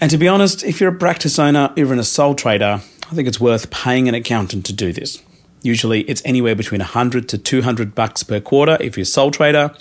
And 0.00 0.10
to 0.10 0.18
be 0.18 0.28
honest, 0.28 0.64
if 0.64 0.80
you're 0.80 0.94
a 0.94 0.98
practice 0.98 1.38
owner, 1.38 1.72
even 1.76 1.98
a 1.98 2.04
sole 2.04 2.34
trader, 2.34 2.80
I 3.14 3.16
think 3.16 3.28
it's 3.28 3.38
worth 3.38 3.70
paying 3.70 4.08
an 4.08 4.14
accountant 4.16 4.66
to 4.66 4.72
do 4.72 4.92
this. 4.92 5.22
Usually 5.62 6.00
it's 6.00 6.20
anywhere 6.24 6.56
between 6.56 6.80
100 6.80 7.28
to 7.28 7.38
200 7.38 7.94
bucks 7.94 8.24
per 8.24 8.40
quarter 8.40 8.76
if 8.80 8.96
you're 8.96 9.02
a 9.02 9.06
sole 9.06 9.30
trader. 9.30 9.72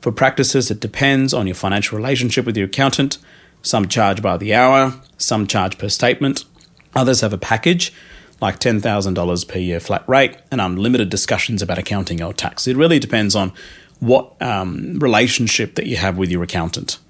For 0.00 0.12
practices, 0.12 0.70
it 0.70 0.78
depends 0.78 1.34
on 1.34 1.48
your 1.48 1.56
financial 1.56 1.98
relationship 1.98 2.46
with 2.46 2.56
your 2.56 2.66
accountant. 2.66 3.18
Some 3.60 3.88
charge 3.88 4.22
by 4.22 4.36
the 4.36 4.54
hour, 4.54 4.94
some 5.18 5.48
charge 5.48 5.78
per 5.78 5.88
statement. 5.88 6.44
Others 6.94 7.22
have 7.22 7.32
a 7.32 7.38
package 7.38 7.92
like 8.40 8.60
$10,000 8.60 9.48
per 9.48 9.58
year 9.58 9.80
flat 9.80 10.08
rate 10.08 10.36
and 10.52 10.60
unlimited 10.60 11.10
discussions 11.10 11.62
about 11.62 11.78
accounting 11.78 12.22
or 12.22 12.32
tax. 12.32 12.68
It 12.68 12.76
really 12.76 13.00
depends 13.00 13.34
on 13.34 13.52
what 13.98 14.40
um, 14.40 15.00
relationship 15.00 15.74
that 15.74 15.86
you 15.86 15.96
have 15.96 16.16
with 16.16 16.30
your 16.30 16.44
accountant. 16.44 17.00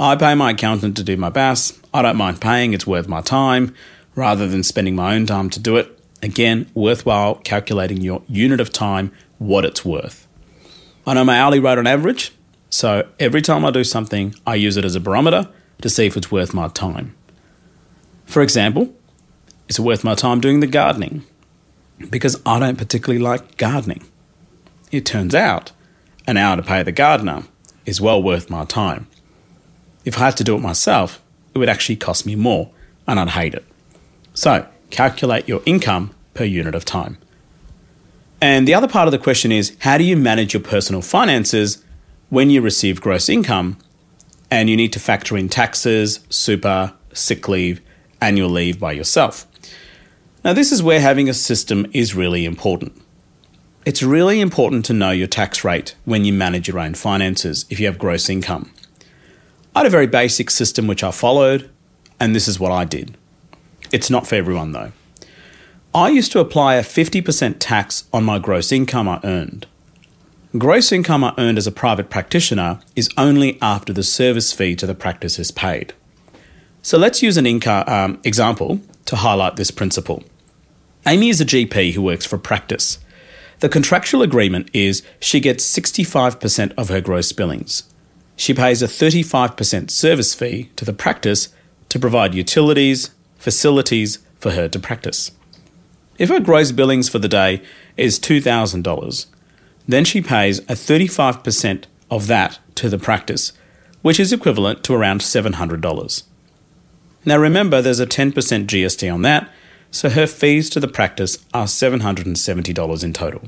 I 0.00 0.16
pay 0.16 0.34
my 0.34 0.50
accountant 0.50 0.96
to 0.96 1.04
do 1.04 1.16
my 1.16 1.30
BAS. 1.30 1.78
I 1.94 2.02
don't 2.02 2.16
mind 2.16 2.40
paying, 2.40 2.72
it's 2.74 2.88
worth 2.88 3.06
my 3.06 3.20
time 3.20 3.72
rather 4.16 4.48
than 4.48 4.64
spending 4.64 4.96
my 4.96 5.14
own 5.14 5.26
time 5.26 5.48
to 5.50 5.60
do 5.60 5.76
it. 5.76 5.96
Again, 6.22 6.68
worthwhile 6.74 7.36
calculating 7.36 8.00
your 8.00 8.22
unit 8.26 8.58
of 8.58 8.72
time, 8.72 9.12
what 9.38 9.64
it's 9.64 9.84
worth. 9.84 10.26
I 11.06 11.14
know 11.14 11.24
my 11.24 11.38
hourly 11.38 11.60
rate 11.60 11.78
on 11.78 11.86
average, 11.86 12.32
so 12.70 13.06
every 13.20 13.42
time 13.42 13.64
I 13.64 13.70
do 13.70 13.84
something, 13.84 14.34
I 14.44 14.56
use 14.56 14.76
it 14.76 14.84
as 14.84 14.96
a 14.96 15.00
barometer 15.00 15.48
to 15.82 15.88
see 15.88 16.06
if 16.06 16.16
it's 16.16 16.32
worth 16.32 16.52
my 16.52 16.68
time. 16.68 17.14
For 18.24 18.42
example, 18.42 18.92
is 19.68 19.78
it 19.78 19.82
worth 19.82 20.02
my 20.02 20.14
time 20.14 20.40
doing 20.40 20.60
the 20.60 20.66
gardening? 20.66 21.24
Because 22.10 22.40
I 22.44 22.58
don't 22.58 22.78
particularly 22.78 23.22
like 23.22 23.56
gardening. 23.56 24.02
It 24.90 25.06
turns 25.06 25.34
out 25.34 25.72
an 26.26 26.36
hour 26.36 26.56
to 26.56 26.62
pay 26.62 26.82
the 26.82 26.92
gardener 26.92 27.44
is 27.84 28.00
well 28.00 28.22
worth 28.22 28.50
my 28.50 28.64
time. 28.64 29.06
If 30.04 30.18
I 30.18 30.26
had 30.26 30.36
to 30.38 30.44
do 30.44 30.56
it 30.56 30.60
myself, 30.60 31.22
it 31.54 31.58
would 31.58 31.68
actually 31.68 31.96
cost 31.96 32.26
me 32.26 32.34
more 32.34 32.70
and 33.06 33.20
I'd 33.20 33.30
hate 33.30 33.54
it. 33.54 33.64
So, 34.36 34.68
calculate 34.90 35.48
your 35.48 35.62
income 35.64 36.14
per 36.34 36.44
unit 36.44 36.74
of 36.74 36.84
time. 36.84 37.16
And 38.38 38.68
the 38.68 38.74
other 38.74 38.86
part 38.86 39.08
of 39.08 39.12
the 39.12 39.18
question 39.18 39.50
is 39.50 39.74
how 39.80 39.96
do 39.96 40.04
you 40.04 40.14
manage 40.14 40.52
your 40.52 40.62
personal 40.62 41.00
finances 41.00 41.82
when 42.28 42.50
you 42.50 42.60
receive 42.60 43.00
gross 43.00 43.30
income 43.30 43.78
and 44.50 44.68
you 44.68 44.76
need 44.76 44.92
to 44.92 45.00
factor 45.00 45.38
in 45.38 45.48
taxes, 45.48 46.20
super, 46.28 46.92
sick 47.14 47.48
leave, 47.48 47.80
annual 48.20 48.50
leave 48.50 48.78
by 48.78 48.92
yourself? 48.92 49.46
Now, 50.44 50.52
this 50.52 50.70
is 50.70 50.82
where 50.82 51.00
having 51.00 51.30
a 51.30 51.34
system 51.34 51.86
is 51.94 52.14
really 52.14 52.44
important. 52.44 52.92
It's 53.86 54.02
really 54.02 54.42
important 54.42 54.84
to 54.84 54.92
know 54.92 55.12
your 55.12 55.28
tax 55.28 55.64
rate 55.64 55.94
when 56.04 56.26
you 56.26 56.34
manage 56.34 56.68
your 56.68 56.78
own 56.78 56.92
finances 56.92 57.64
if 57.70 57.80
you 57.80 57.86
have 57.86 57.98
gross 57.98 58.28
income. 58.28 58.70
I 59.74 59.78
had 59.78 59.86
a 59.86 59.90
very 59.90 60.06
basic 60.06 60.50
system 60.50 60.86
which 60.86 61.02
I 61.02 61.10
followed, 61.10 61.70
and 62.20 62.34
this 62.34 62.46
is 62.46 62.60
what 62.60 62.70
I 62.70 62.84
did. 62.84 63.16
It's 63.96 64.10
not 64.10 64.26
for 64.26 64.34
everyone 64.34 64.72
though. 64.72 64.92
I 65.94 66.10
used 66.10 66.30
to 66.32 66.38
apply 66.38 66.74
a 66.74 66.82
50% 66.82 67.56
tax 67.58 68.04
on 68.12 68.24
my 68.24 68.38
gross 68.38 68.70
income 68.70 69.08
I 69.08 69.20
earned. 69.24 69.66
Gross 70.58 70.92
income 70.92 71.24
I 71.24 71.32
earned 71.38 71.56
as 71.56 71.66
a 71.66 71.72
private 71.72 72.10
practitioner 72.10 72.80
is 72.94 73.08
only 73.16 73.58
after 73.62 73.94
the 73.94 74.02
service 74.02 74.52
fee 74.52 74.76
to 74.76 74.86
the 74.86 74.94
practice 74.94 75.38
is 75.38 75.50
paid. 75.50 75.94
So 76.82 76.98
let's 76.98 77.22
use 77.22 77.38
an 77.38 77.46
income 77.46 77.84
um, 77.86 78.20
example 78.22 78.82
to 79.06 79.16
highlight 79.16 79.56
this 79.56 79.70
principle. 79.70 80.22
Amy 81.06 81.30
is 81.30 81.40
a 81.40 81.46
GP 81.46 81.94
who 81.94 82.02
works 82.02 82.26
for 82.26 82.36
practice. 82.36 82.98
The 83.60 83.70
contractual 83.70 84.20
agreement 84.20 84.68
is 84.74 85.02
she 85.20 85.40
gets 85.40 85.64
65% 85.64 86.74
of 86.76 86.90
her 86.90 87.00
gross 87.00 87.32
billings. 87.32 87.84
She 88.36 88.52
pays 88.52 88.82
a 88.82 88.88
35% 88.88 89.90
service 89.90 90.34
fee 90.34 90.68
to 90.76 90.84
the 90.84 90.92
practice 90.92 91.48
to 91.88 91.98
provide 91.98 92.34
utilities, 92.34 93.08
facilities 93.46 94.18
for 94.40 94.50
her 94.50 94.68
to 94.68 94.76
practice. 94.76 95.30
If 96.18 96.30
her 96.30 96.40
gross 96.40 96.72
billings 96.72 97.08
for 97.08 97.20
the 97.20 97.28
day 97.28 97.62
is 97.96 98.18
$2,000, 98.18 99.26
then 99.86 100.04
she 100.04 100.20
pays 100.20 100.58
a 100.58 100.74
35% 100.74 101.84
of 102.10 102.26
that 102.26 102.58
to 102.74 102.88
the 102.88 102.98
practice, 102.98 103.52
which 104.02 104.18
is 104.18 104.32
equivalent 104.32 104.82
to 104.82 104.94
around 104.94 105.20
$700. 105.20 106.24
Now 107.24 107.36
remember, 107.36 107.80
there's 107.80 108.00
a 108.00 108.06
10% 108.06 108.32
GST 108.32 109.14
on 109.14 109.22
that, 109.22 109.48
so 109.92 110.08
her 110.10 110.26
fees 110.26 110.68
to 110.70 110.80
the 110.80 110.88
practice 110.88 111.38
are 111.54 111.66
$770 111.66 113.04
in 113.04 113.12
total. 113.12 113.42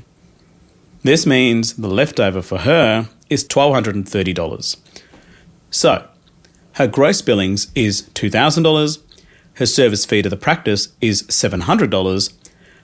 This 1.02 1.26
means 1.26 1.74
the 1.74 1.88
leftover 1.88 2.40
for 2.40 2.58
her 2.58 3.08
is 3.28 3.42
$1,230. 3.42 4.76
So, 5.72 6.06
her 6.74 6.87
gross 6.87 7.20
billings 7.20 7.72
is 7.74 8.02
$2,000, 8.14 9.02
her 9.59 9.66
service 9.66 10.05
fee 10.05 10.23
to 10.23 10.29
the 10.29 10.37
practice 10.37 10.94
is 11.01 11.25
$700, 11.25 12.33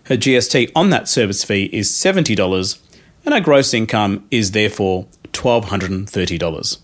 her 0.04 0.16
GST 0.16 0.72
on 0.74 0.90
that 0.90 1.08
service 1.08 1.44
fee 1.44 1.70
is 1.72 1.88
$70, 1.90 2.80
and 3.24 3.32
her 3.32 3.40
gross 3.40 3.72
income 3.72 4.26
is 4.32 4.50
therefore 4.50 5.06
$1,230. 5.32 6.78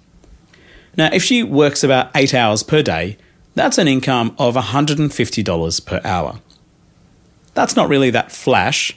Now, 0.96 1.10
if 1.12 1.24
she 1.24 1.42
works 1.42 1.82
about 1.82 2.10
8 2.14 2.34
hours 2.34 2.62
per 2.62 2.82
day, 2.82 3.18
that's 3.56 3.78
an 3.78 3.88
income 3.88 4.34
of 4.38 4.54
$150 4.54 5.86
per 5.86 6.00
hour. 6.04 6.40
That's 7.54 7.74
not 7.74 7.88
really 7.88 8.10
that 8.10 8.30
flash, 8.30 8.96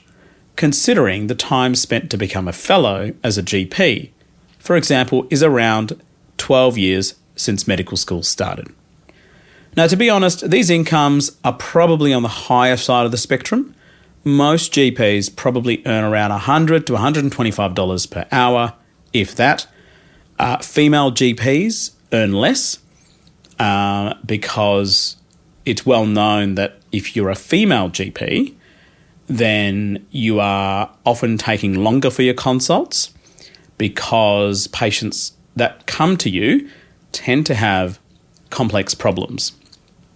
considering 0.56 1.26
the 1.26 1.34
time 1.34 1.74
spent 1.74 2.12
to 2.12 2.18
become 2.18 2.48
a 2.48 2.54
fellow 2.54 3.14
as 3.24 3.40
a 3.40 3.44
GP, 3.44 4.12
for 4.60 4.76
example, 4.76 5.26
is 5.32 5.42
around 5.42 6.00
12 6.38 6.78
years 6.78 7.16
since 7.36 7.68
medical 7.68 7.98
school 7.98 8.22
started. 8.22 8.68
Now, 9.76 9.88
to 9.88 9.96
be 9.96 10.10
honest, 10.10 10.52
these 10.52 10.70
incomes 10.70 11.36
are 11.44 11.54
probably 11.54 12.14
on 12.14 12.22
the 12.22 12.30
higher 12.30 12.78
side 12.78 13.06
of 13.06 13.12
the 13.12 13.18
spectrum. 13.18 13.74
Most 14.24 14.72
GPs 14.72 15.36
probably 15.36 15.82
earn 15.86 16.04
around 16.04 16.30
100 16.30 16.86
to 16.88 16.94
$125 16.94 18.12
per 18.12 18.26
hour, 18.32 18.74
if 19.14 19.36
that. 19.36 19.68
Uh, 20.38 20.58
female 20.58 21.12
GPs 21.12 21.92
earn 22.12 22.34
less 22.34 22.80
uh, 23.60 24.14
because 24.26 25.18
it's 25.66 25.86
well 25.86 26.06
known 26.06 26.56
that 26.56 26.80
if 26.92 27.16
you're 27.16 27.30
a 27.30 27.36
female 27.36 27.90
GP, 27.90 28.54
then 29.28 30.06
you 30.12 30.40
are 30.40 30.92
often 31.06 31.38
taking 31.38 31.84
longer 31.84 32.12
for 32.12 32.22
your 32.22 32.34
consults 32.34 33.12
because 33.78 34.68
patients 34.68 35.34
that 35.56 35.88
come 35.88 36.16
to 36.18 36.30
you 36.30 36.70
tend 37.12 37.46
to 37.48 37.56
have 37.56 38.00
complex 38.50 38.94
problems. 38.94 39.54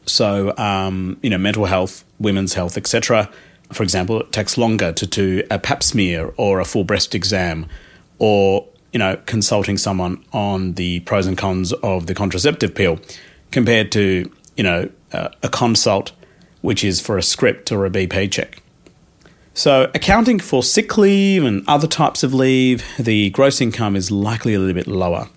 So, 0.08 0.56
um, 0.58 1.20
you 1.22 1.30
know, 1.30 1.38
mental 1.38 1.66
health, 1.66 2.04
women's 2.20 2.54
health, 2.54 2.78
etc. 2.78 3.30
For 3.72 3.84
example, 3.84 4.22
it 4.22 4.32
takes 4.32 4.58
longer 4.58 4.94
to 4.94 5.06
do 5.06 5.44
a 5.52 5.60
pap 5.60 5.84
smear 5.84 6.34
or 6.38 6.60
a 6.60 6.66
full 6.66 6.86
breast 6.86 7.14
exam 7.14 7.68
or, 8.18 8.66
you 8.94 9.00
know, 9.00 9.18
consulting 9.26 9.78
someone 9.78 10.24
on 10.32 10.74
the 10.74 11.02
pros 11.02 11.28
and 11.28 11.38
cons 11.38 11.74
of 11.74 12.08
the 12.08 12.16
contraceptive 12.16 12.74
pill 12.74 13.00
compared 13.52 13.92
to, 13.92 14.32
you 14.56 14.64
know, 14.64 14.90
uh, 15.12 15.30
a 15.44 15.50
consult 15.50 16.14
which 16.62 16.84
is 16.84 17.00
for 17.00 17.18
a 17.18 17.24
script 17.24 17.72
or 17.72 17.86
a 17.86 17.90
BP 17.90 18.32
check. 18.32 18.62
So, 19.54 19.90
accounting 19.96 20.40
for 20.40 20.62
sick 20.64 20.98
leave 20.98 21.44
and 21.44 21.64
other 21.68 21.88
types 21.88 22.24
of 22.24 22.34
leave, 22.34 22.86
the 23.00 23.32
gross 23.32 23.60
income 23.60 23.96
is 23.96 24.12
likely 24.12 24.54
a 24.54 24.60
little 24.60 24.76
bit 24.76 24.88
lower. 24.88 25.30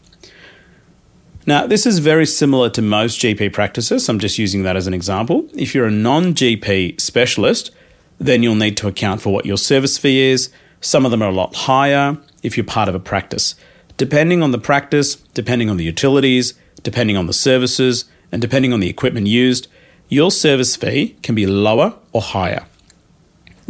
Now, 1.46 1.66
this 1.66 1.86
is 1.86 2.00
very 2.00 2.26
similar 2.26 2.68
to 2.70 2.82
most 2.82 3.18
GP 3.20 3.52
practices. 3.52 4.08
I'm 4.08 4.18
just 4.18 4.38
using 4.38 4.62
that 4.64 4.76
as 4.76 4.86
an 4.86 4.92
example. 4.92 5.48
If 5.54 5.74
you're 5.74 5.86
a 5.86 5.90
non 5.90 6.34
GP 6.34 7.00
specialist, 7.00 7.70
then 8.18 8.42
you'll 8.42 8.54
need 8.54 8.76
to 8.78 8.88
account 8.88 9.22
for 9.22 9.32
what 9.32 9.46
your 9.46 9.56
service 9.56 9.96
fee 9.96 10.20
is. 10.20 10.50
Some 10.82 11.04
of 11.06 11.10
them 11.10 11.22
are 11.22 11.30
a 11.30 11.34
lot 11.34 11.54
higher 11.54 12.18
if 12.42 12.56
you're 12.56 12.64
part 12.64 12.88
of 12.88 12.94
a 12.94 13.00
practice. 13.00 13.54
Depending 13.96 14.42
on 14.42 14.50
the 14.50 14.58
practice, 14.58 15.16
depending 15.16 15.70
on 15.70 15.78
the 15.78 15.84
utilities, 15.84 16.54
depending 16.82 17.16
on 17.16 17.26
the 17.26 17.32
services, 17.32 18.04
and 18.30 18.42
depending 18.42 18.72
on 18.72 18.80
the 18.80 18.88
equipment 18.88 19.26
used, 19.26 19.66
your 20.08 20.30
service 20.30 20.76
fee 20.76 21.16
can 21.22 21.34
be 21.34 21.46
lower 21.46 21.94
or 22.12 22.20
higher. 22.20 22.66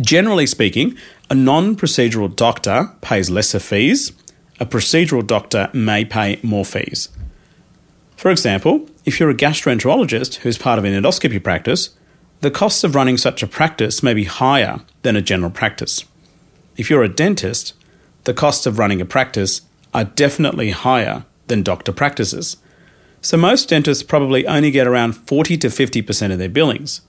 Generally 0.00 0.46
speaking, 0.46 0.96
a 1.28 1.34
non 1.36 1.76
procedural 1.76 2.34
doctor 2.34 2.90
pays 3.00 3.30
lesser 3.30 3.60
fees, 3.60 4.12
a 4.58 4.66
procedural 4.66 5.24
doctor 5.24 5.70
may 5.72 6.04
pay 6.04 6.40
more 6.42 6.64
fees. 6.64 7.08
For 8.20 8.30
example, 8.30 8.86
if 9.06 9.18
you're 9.18 9.30
a 9.30 9.34
gastroenterologist 9.34 10.40
who's 10.40 10.58
part 10.58 10.78
of 10.78 10.84
an 10.84 10.92
endoscopy 10.92 11.42
practice, 11.42 11.96
the 12.42 12.50
costs 12.50 12.84
of 12.84 12.94
running 12.94 13.16
such 13.16 13.42
a 13.42 13.46
practice 13.46 14.02
may 14.02 14.12
be 14.12 14.24
higher 14.24 14.80
than 15.00 15.16
a 15.16 15.22
general 15.22 15.50
practice. 15.50 16.04
If 16.76 16.90
you're 16.90 17.02
a 17.02 17.08
dentist, 17.08 17.72
the 18.24 18.34
costs 18.34 18.66
of 18.66 18.78
running 18.78 19.00
a 19.00 19.06
practice 19.06 19.62
are 19.94 20.04
definitely 20.04 20.72
higher 20.72 21.24
than 21.46 21.62
doctor 21.62 21.92
practices. 21.92 22.58
So 23.22 23.38
most 23.38 23.70
dentists 23.70 24.02
probably 24.02 24.46
only 24.46 24.70
get 24.70 24.86
around 24.86 25.14
40 25.14 25.56
to 25.56 25.68
50% 25.68 26.30
of 26.30 26.38
their 26.38 26.50
billings. 26.50 27.00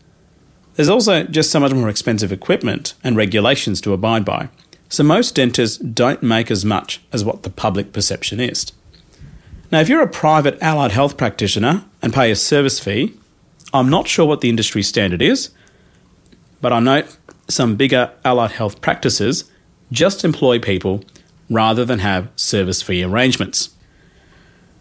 There's 0.75 0.87
also 0.87 1.23
just 1.23 1.51
so 1.51 1.59
much 1.59 1.73
more 1.73 1.89
expensive 1.89 2.31
equipment 2.31 2.93
and 3.03 3.17
regulations 3.17 3.81
to 3.81 3.91
abide 3.91 4.23
by. 4.23 4.47
So 4.87 5.03
most 5.03 5.35
dentists 5.35 5.77
don't 5.77 6.23
make 6.23 6.49
as 6.49 6.63
much 6.63 7.01
as 7.11 7.25
what 7.25 7.43
the 7.43 7.49
public 7.49 7.91
perception 7.91 8.39
is. 8.39 8.71
Now, 9.71 9.79
if 9.79 9.87
you're 9.87 10.01
a 10.01 10.07
private 10.07 10.61
allied 10.61 10.91
health 10.91 11.15
practitioner 11.15 11.85
and 12.01 12.13
pay 12.13 12.29
a 12.29 12.35
service 12.35 12.79
fee, 12.79 13.17
I'm 13.73 13.89
not 13.89 14.07
sure 14.07 14.25
what 14.25 14.41
the 14.41 14.49
industry 14.49 14.83
standard 14.83 15.21
is, 15.21 15.51
but 16.59 16.73
I 16.73 16.79
note 16.79 17.17
some 17.47 17.77
bigger 17.77 18.11
allied 18.25 18.51
health 18.51 18.81
practices 18.81 19.49
just 19.89 20.25
employ 20.25 20.59
people 20.59 21.03
rather 21.49 21.85
than 21.85 21.99
have 21.99 22.29
service 22.35 22.81
fee 22.81 23.03
arrangements. 23.03 23.69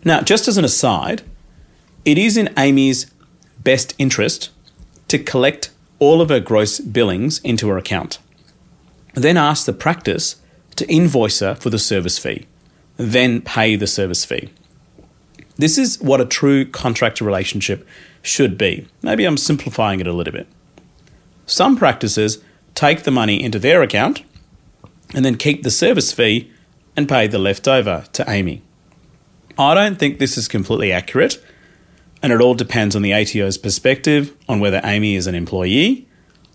Now, 0.05 0.23
just 0.23 0.49
as 0.49 0.59
an 0.59 0.65
aside, 0.65 1.23
it 2.05 2.19
is 2.19 2.37
in 2.37 2.53
Amy's 2.57 3.13
best 3.63 3.95
interest 3.97 4.51
to 5.07 5.19
collect 5.19 5.71
all 6.01 6.21
of 6.21 6.31
her 6.31 6.41
gross 6.41 6.81
billings 6.81 7.39
into 7.41 7.69
her 7.69 7.79
account, 7.79 8.19
then 9.15 9.37
ask 9.37 9.67
the 9.67 9.73
practice 9.73 10.37
to 10.77 10.89
invoice 10.89 11.41
her 11.41 11.55
for 11.55 11.71
the 11.71 11.79
service 11.79 12.19
fee, 12.19 12.47
then 12.97 13.41
pay 13.41 13.77
the 13.77 13.87
service 13.87 14.25
fee. 14.25 14.51
This 15.61 15.77
is 15.77 16.01
what 16.01 16.23
a 16.23 16.25
true 16.25 16.65
contractor 16.65 17.23
relationship 17.23 17.87
should 18.23 18.57
be. 18.57 18.87
Maybe 19.03 19.27
I'm 19.27 19.37
simplifying 19.37 20.01
it 20.01 20.07
a 20.07 20.13
little 20.15 20.33
bit. 20.33 20.47
Some 21.45 21.77
practices 21.77 22.43
take 22.75 23.03
the 23.03 23.11
money 23.11 23.43
into 23.43 23.59
their 23.59 23.83
account 23.83 24.23
and 25.15 25.23
then 25.23 25.37
keep 25.37 25.63
the 25.63 25.71
service 25.71 26.15
fee 26.15 26.51
and 26.97 27.07
pay 27.07 27.27
the 27.27 27.39
leftover 27.39 28.07
to 28.15 28.25
Amy. 28.27 28.63
I 29.59 29.75
don't 29.75 29.99
think 29.99 30.19
this 30.19 30.39
is 30.39 30.49
completely 30.49 30.93
accurate, 30.93 31.45
and 32.23 32.33
it 32.33 32.41
all 32.41 32.55
depends 32.55 32.97
on 32.97 33.03
the 33.03 33.13
ATO's 33.13 33.59
perspective 33.59 34.35
on 34.49 34.61
whether 34.61 34.81
Amy 34.83 35.15
is 35.15 35.27
an 35.27 35.35
employee 35.35 36.09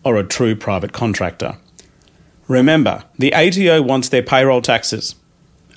or 0.03 0.17
a 0.17 0.23
true 0.23 0.55
private 0.55 0.93
contractor. 0.93 1.57
Remember, 2.47 3.03
the 3.19 3.35
ATO 3.35 3.83
wants 3.83 4.09
their 4.09 4.23
payroll 4.23 4.63
taxes, 4.63 5.13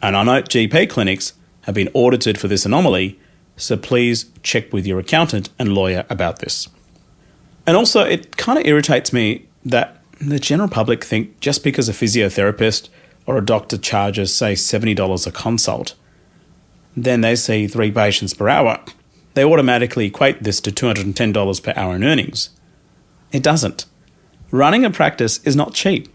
and 0.00 0.16
I 0.16 0.22
know 0.22 0.40
GP 0.40 0.88
clinics 0.88 1.34
have 1.68 1.74
been 1.74 1.90
audited 1.92 2.38
for 2.38 2.48
this 2.48 2.64
anomaly, 2.64 3.20
so 3.58 3.76
please 3.76 4.30
check 4.42 4.72
with 4.72 4.86
your 4.86 4.98
accountant 4.98 5.50
and 5.58 5.74
lawyer 5.74 6.06
about 6.08 6.38
this. 6.38 6.66
And 7.66 7.76
also, 7.76 8.00
it 8.00 8.38
kind 8.38 8.58
of 8.58 8.64
irritates 8.64 9.12
me 9.12 9.46
that 9.66 10.02
the 10.18 10.38
general 10.38 10.70
public 10.70 11.04
think 11.04 11.40
just 11.40 11.62
because 11.62 11.86
a 11.86 11.92
physiotherapist 11.92 12.88
or 13.26 13.36
a 13.36 13.44
doctor 13.44 13.76
charges, 13.76 14.34
say, 14.34 14.54
$70 14.54 15.26
a 15.26 15.30
consult, 15.30 15.94
then 16.96 17.20
they 17.20 17.36
see 17.36 17.66
three 17.66 17.90
patients 17.90 18.32
per 18.32 18.48
hour, 18.48 18.80
they 19.34 19.44
automatically 19.44 20.06
equate 20.06 20.42
this 20.42 20.62
to 20.62 20.70
$210 20.70 21.62
per 21.62 21.74
hour 21.76 21.96
in 21.96 22.02
earnings. 22.02 22.48
It 23.30 23.42
doesn't. 23.42 23.84
Running 24.50 24.86
a 24.86 24.90
practice 24.90 25.42
is 25.44 25.54
not 25.54 25.74
cheap. 25.74 26.08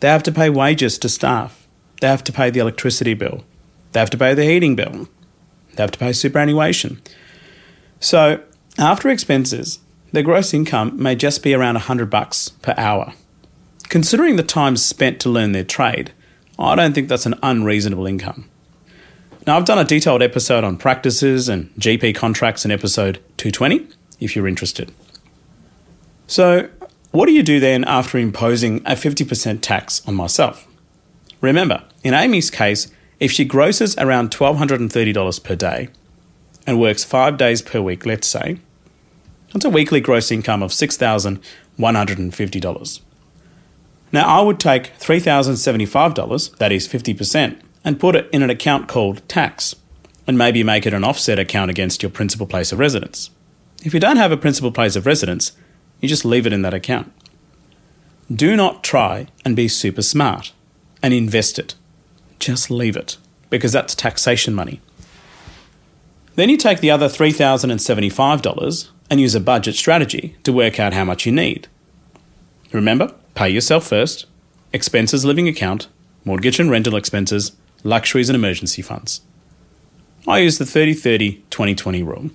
They 0.00 0.08
have 0.08 0.22
to 0.22 0.32
pay 0.32 0.48
wages 0.48 0.96
to 1.00 1.10
staff, 1.10 1.68
they 2.00 2.08
have 2.08 2.24
to 2.24 2.32
pay 2.32 2.48
the 2.48 2.60
electricity 2.60 3.12
bill, 3.12 3.44
they 3.92 4.00
have 4.00 4.10
to 4.10 4.18
pay 4.18 4.34
the 4.34 4.44
heating 4.44 4.76
bill. 4.76 5.08
They 5.74 5.82
have 5.82 5.92
to 5.92 5.98
pay 5.98 6.12
superannuation. 6.12 7.00
So, 8.00 8.42
after 8.78 9.08
expenses, 9.08 9.80
their 10.12 10.22
gross 10.22 10.54
income 10.54 11.00
may 11.00 11.14
just 11.14 11.42
be 11.42 11.54
around 11.54 11.74
100 11.74 12.10
bucks 12.10 12.48
per 12.48 12.74
hour. 12.76 13.12
Considering 13.88 14.36
the 14.36 14.42
time 14.42 14.76
spent 14.76 15.20
to 15.20 15.28
learn 15.28 15.52
their 15.52 15.64
trade, 15.64 16.12
I 16.58 16.74
don't 16.74 16.92
think 16.92 17.08
that's 17.08 17.26
an 17.26 17.38
unreasonable 17.42 18.06
income. 18.06 18.48
Now, 19.46 19.56
I've 19.56 19.64
done 19.64 19.78
a 19.78 19.84
detailed 19.84 20.22
episode 20.22 20.64
on 20.64 20.76
practices 20.76 21.48
and 21.48 21.74
GP 21.76 22.14
contracts 22.14 22.64
in 22.64 22.70
episode 22.70 23.16
220, 23.38 23.88
if 24.20 24.36
you're 24.36 24.46
interested. 24.46 24.92
So, 26.26 26.68
what 27.10 27.26
do 27.26 27.32
you 27.32 27.42
do 27.42 27.58
then 27.58 27.84
after 27.84 28.18
imposing 28.18 28.78
a 28.86 28.92
50% 28.92 29.60
tax 29.62 30.06
on 30.06 30.14
myself? 30.14 30.68
Remember, 31.40 31.82
in 32.04 32.14
Amy's 32.14 32.50
case, 32.50 32.92
if 33.20 33.30
she 33.30 33.44
grosses 33.44 33.96
around 33.98 34.30
$1,230 34.30 35.44
per 35.44 35.54
day 35.54 35.90
and 36.66 36.80
works 36.80 37.04
five 37.04 37.36
days 37.36 37.60
per 37.62 37.80
week, 37.80 38.04
let's 38.06 38.26
say, 38.26 38.58
that's 39.52 39.66
a 39.66 39.70
weekly 39.70 40.00
gross 40.00 40.32
income 40.32 40.62
of 40.62 40.70
$6,150. 40.70 43.00
Now, 44.12 44.26
I 44.26 44.40
would 44.42 44.58
take 44.58 44.98
$3,075, 44.98 46.56
that 46.56 46.72
is 46.72 46.88
50%, 46.88 47.60
and 47.84 48.00
put 48.00 48.16
it 48.16 48.28
in 48.32 48.42
an 48.42 48.50
account 48.50 48.88
called 48.88 49.28
tax, 49.28 49.76
and 50.26 50.36
maybe 50.38 50.62
make 50.62 50.86
it 50.86 50.94
an 50.94 51.04
offset 51.04 51.38
account 51.38 51.70
against 51.70 52.02
your 52.02 52.10
principal 52.10 52.46
place 52.46 52.72
of 52.72 52.78
residence. 52.78 53.30
If 53.84 53.92
you 53.94 54.00
don't 54.00 54.16
have 54.16 54.32
a 54.32 54.36
principal 54.36 54.72
place 54.72 54.96
of 54.96 55.06
residence, 55.06 55.52
you 56.00 56.08
just 56.08 56.24
leave 56.24 56.46
it 56.46 56.52
in 56.52 56.62
that 56.62 56.74
account. 56.74 57.12
Do 58.34 58.56
not 58.56 58.82
try 58.82 59.28
and 59.44 59.54
be 59.56 59.68
super 59.68 60.02
smart 60.02 60.52
and 61.02 61.14
invest 61.14 61.58
it 61.58 61.74
just 62.40 62.70
leave 62.70 62.96
it 62.96 63.16
because 63.50 63.72
that's 63.72 63.94
taxation 63.94 64.54
money. 64.54 64.80
Then 66.34 66.48
you 66.48 66.56
take 66.56 66.80
the 66.80 66.90
other 66.90 67.08
$3,075 67.08 68.90
and 69.10 69.20
use 69.20 69.34
a 69.34 69.40
budget 69.40 69.74
strategy 69.74 70.36
to 70.44 70.52
work 70.52 70.80
out 70.80 70.94
how 70.94 71.04
much 71.04 71.26
you 71.26 71.32
need. 71.32 71.68
Remember, 72.72 73.14
pay 73.34 73.50
yourself 73.50 73.86
first, 73.86 74.26
expenses 74.72 75.24
living 75.24 75.48
account, 75.48 75.88
mortgage 76.24 76.60
and 76.60 76.70
rental 76.70 76.96
expenses, 76.96 77.52
luxuries 77.82 78.28
and 78.28 78.36
emergency 78.36 78.82
funds. 78.82 79.20
I 80.28 80.38
use 80.38 80.58
the 80.58 80.66
30 80.66 80.94
30 80.94 81.42
20 81.50 81.74
20 81.74 82.02
rule. 82.02 82.30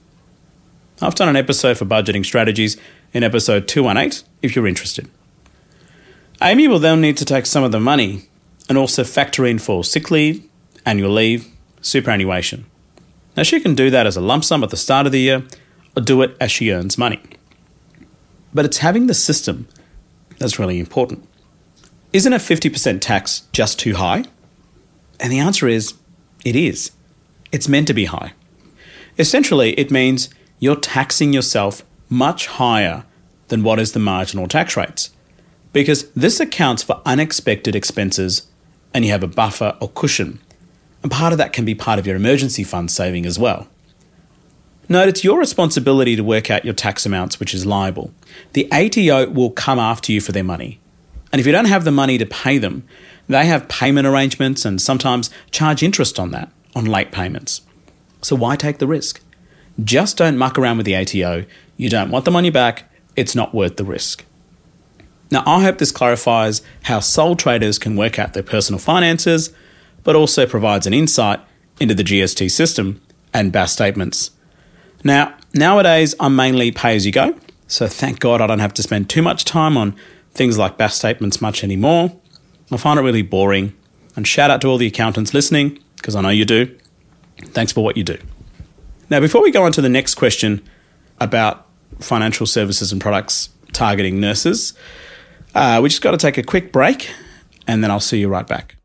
I've 1.01 1.15
done 1.15 1.29
an 1.29 1.35
episode 1.35 1.77
for 1.77 1.85
budgeting 1.85 2.25
strategies 2.25 2.77
in 3.13 3.23
episode 3.23 3.67
218 3.67 4.27
if 4.41 4.55
you're 4.55 4.67
interested. 4.67 5.09
Amy 6.41 6.67
will 6.67 6.79
then 6.79 7.01
need 7.01 7.17
to 7.17 7.25
take 7.25 7.45
some 7.45 7.63
of 7.63 7.71
the 7.71 7.79
money 7.79 8.23
and 8.67 8.77
also 8.77 9.03
factor 9.03 9.45
in 9.45 9.59
for 9.59 9.83
sick 9.83 10.09
leave, 10.11 10.47
annual 10.85 11.11
leave, 11.11 11.47
superannuation. 11.81 12.65
Now, 13.37 13.43
she 13.43 13.59
can 13.59 13.75
do 13.75 13.89
that 13.89 14.07
as 14.07 14.15
a 14.15 14.21
lump 14.21 14.43
sum 14.43 14.63
at 14.63 14.69
the 14.69 14.77
start 14.77 15.05
of 15.05 15.11
the 15.11 15.19
year 15.19 15.43
or 15.95 16.01
do 16.01 16.21
it 16.21 16.35
as 16.39 16.51
she 16.51 16.71
earns 16.71 16.97
money. 16.97 17.21
But 18.53 18.65
it's 18.65 18.77
having 18.77 19.07
the 19.07 19.13
system 19.13 19.67
that's 20.37 20.59
really 20.59 20.79
important. 20.79 21.27
Isn't 22.13 22.33
a 22.33 22.37
50% 22.37 23.01
tax 23.01 23.43
just 23.51 23.77
too 23.77 23.95
high? 23.95 24.23
And 25.19 25.31
the 25.31 25.39
answer 25.39 25.67
is 25.67 25.95
it 26.45 26.55
is. 26.55 26.91
It's 27.51 27.67
meant 27.67 27.87
to 27.87 27.93
be 27.93 28.05
high. 28.05 28.33
Essentially, 29.17 29.73
it 29.73 29.91
means 29.91 30.29
you're 30.59 30.75
taxing 30.75 31.33
yourself 31.33 31.83
much 32.09 32.47
higher 32.47 33.05
than 33.47 33.63
what 33.63 33.79
is 33.79 33.91
the 33.91 33.99
marginal 33.99 34.47
tax 34.47 34.75
rates, 34.75 35.11
because 35.73 36.09
this 36.11 36.39
accounts 36.39 36.83
for 36.83 37.01
unexpected 37.05 37.75
expenses 37.75 38.47
and 38.95 39.03
you 39.03 39.11
have 39.11 39.23
a 39.23 39.27
buffer 39.27 39.75
or 39.81 39.89
cushion. 39.89 40.39
And 41.03 41.11
part 41.11 41.33
of 41.33 41.37
that 41.37 41.51
can 41.51 41.65
be 41.65 41.75
part 41.75 41.99
of 41.99 42.07
your 42.07 42.15
emergency 42.15 42.63
fund 42.63 42.89
saving 42.89 43.25
as 43.25 43.37
well. 43.37 43.67
Note 44.87 45.09
it's 45.09 45.23
your 45.23 45.37
responsibility 45.37 46.15
to 46.15 46.23
work 46.23 46.49
out 46.49 46.63
your 46.63 46.73
tax 46.73 47.05
amounts, 47.05 47.37
which 47.37 47.53
is 47.53 47.65
liable. 47.65 48.13
The 48.53 48.71
ATO 48.71 49.29
will 49.31 49.49
come 49.49 49.79
after 49.79 50.13
you 50.13 50.21
for 50.21 50.31
their 50.31 50.45
money. 50.45 50.79
And 51.33 51.41
if 51.41 51.45
you 51.45 51.51
don't 51.51 51.65
have 51.65 51.83
the 51.83 51.91
money 51.91 52.17
to 52.17 52.25
pay 52.25 52.57
them, 52.57 52.87
they 53.27 53.45
have 53.47 53.67
payment 53.67 54.07
arrangements 54.07 54.63
and 54.63 54.81
sometimes 54.81 55.29
charge 55.51 55.83
interest 55.83 56.17
on 56.17 56.31
that, 56.31 56.49
on 56.73 56.85
late 56.85 57.11
payments. 57.11 57.61
So 58.21 58.33
why 58.37 58.55
take 58.55 58.77
the 58.77 58.87
risk? 58.87 59.21
Just 59.83 60.15
don't 60.15 60.37
muck 60.37 60.57
around 60.57 60.77
with 60.77 60.85
the 60.85 60.95
ATO. 60.95 61.45
You 61.75 61.89
don't 61.89 62.11
want 62.11 62.23
the 62.23 62.31
money 62.31 62.49
back, 62.49 62.89
it's 63.17 63.35
not 63.35 63.53
worth 63.53 63.75
the 63.75 63.83
risk. 63.83 64.23
Now, 65.31 65.43
I 65.45 65.63
hope 65.63 65.79
this 65.79 65.91
clarifies 65.91 66.61
how 66.83 66.99
sole 66.99 67.35
traders 67.35 67.79
can 67.79 67.95
work 67.95 68.19
out 68.19 68.33
their 68.33 68.43
personal 68.43 68.79
finances, 68.79 69.53
but 70.03 70.15
also 70.15 70.45
provides 70.45 70.85
an 70.85 70.93
insight 70.93 71.39
into 71.79 71.95
the 71.95 72.03
GST 72.03 72.51
system 72.51 73.01
and 73.33 73.51
BAS 73.51 73.73
statements. 73.73 74.31
Now, 75.03 75.35
nowadays, 75.53 76.15
I'm 76.19 76.35
mainly 76.35 76.71
pay 76.71 76.95
as 76.95 77.05
you 77.05 77.11
go, 77.11 77.37
so 77.67 77.87
thank 77.87 78.19
God 78.19 78.39
I 78.39 78.47
don't 78.47 78.59
have 78.59 78.73
to 78.75 78.83
spend 78.83 79.09
too 79.09 79.21
much 79.21 79.45
time 79.45 79.77
on 79.77 79.95
things 80.31 80.57
like 80.57 80.77
BAS 80.77 80.95
statements 80.95 81.41
much 81.41 81.63
anymore. 81.63 82.15
I 82.71 82.77
find 82.77 82.99
it 82.99 83.03
really 83.03 83.21
boring. 83.21 83.75
And 84.15 84.27
shout 84.27 84.49
out 84.49 84.61
to 84.61 84.67
all 84.67 84.77
the 84.77 84.87
accountants 84.87 85.33
listening, 85.33 85.79
because 85.97 86.15
I 86.15 86.21
know 86.21 86.29
you 86.29 86.45
do. 86.45 86.75
Thanks 87.47 87.71
for 87.71 87.83
what 87.83 87.97
you 87.97 88.03
do. 88.03 88.17
Now, 89.09 89.19
before 89.19 89.41
we 89.41 89.51
go 89.51 89.63
on 89.63 89.71
to 89.73 89.81
the 89.81 89.89
next 89.89 90.15
question 90.15 90.61
about 91.19 91.67
financial 91.99 92.45
services 92.45 92.91
and 92.91 93.01
products 93.01 93.49
targeting 93.73 94.19
nurses, 94.19 94.73
uh, 95.55 95.79
we 95.81 95.89
just 95.89 96.01
got 96.01 96.11
to 96.11 96.17
take 96.17 96.37
a 96.37 96.43
quick 96.43 96.71
break 96.71 97.09
and 97.67 97.83
then 97.83 97.91
I'll 97.91 97.99
see 97.99 98.19
you 98.19 98.27
right 98.27 98.47
back. 98.47 98.75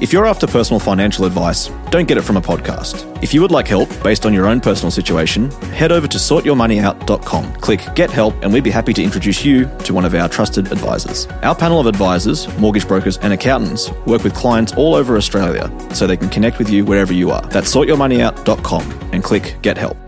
If 0.00 0.12
you're 0.12 0.26
after 0.26 0.46
personal 0.46 0.78
financial 0.78 1.24
advice, 1.24 1.70
don't 1.90 2.06
get 2.06 2.18
it 2.18 2.22
from 2.22 2.36
a 2.36 2.40
podcast. 2.40 3.04
If 3.20 3.34
you 3.34 3.42
would 3.42 3.50
like 3.50 3.66
help 3.66 3.88
based 4.04 4.24
on 4.26 4.32
your 4.32 4.46
own 4.46 4.60
personal 4.60 4.92
situation, 4.92 5.50
head 5.72 5.90
over 5.90 6.06
to 6.06 6.18
sortyourmoneyout.com. 6.18 7.54
Click 7.56 7.80
Get 7.96 8.08
Help, 8.08 8.34
and 8.42 8.52
we'd 8.52 8.62
be 8.62 8.70
happy 8.70 8.92
to 8.92 9.02
introduce 9.02 9.44
you 9.44 9.68
to 9.84 9.92
one 9.92 10.04
of 10.04 10.14
our 10.14 10.28
trusted 10.28 10.70
advisors. 10.70 11.26
Our 11.42 11.56
panel 11.56 11.80
of 11.80 11.86
advisors, 11.86 12.46
mortgage 12.58 12.86
brokers, 12.86 13.18
and 13.18 13.32
accountants 13.32 13.90
work 14.06 14.22
with 14.22 14.34
clients 14.34 14.72
all 14.74 14.94
over 14.94 15.16
Australia 15.16 15.68
so 15.92 16.06
they 16.06 16.16
can 16.16 16.28
connect 16.28 16.58
with 16.58 16.70
you 16.70 16.84
wherever 16.84 17.12
you 17.12 17.32
are. 17.32 17.42
That's 17.42 17.74
sortyourmoneyout.com 17.74 19.10
and 19.12 19.24
click 19.24 19.56
Get 19.62 19.76
Help. 19.76 20.07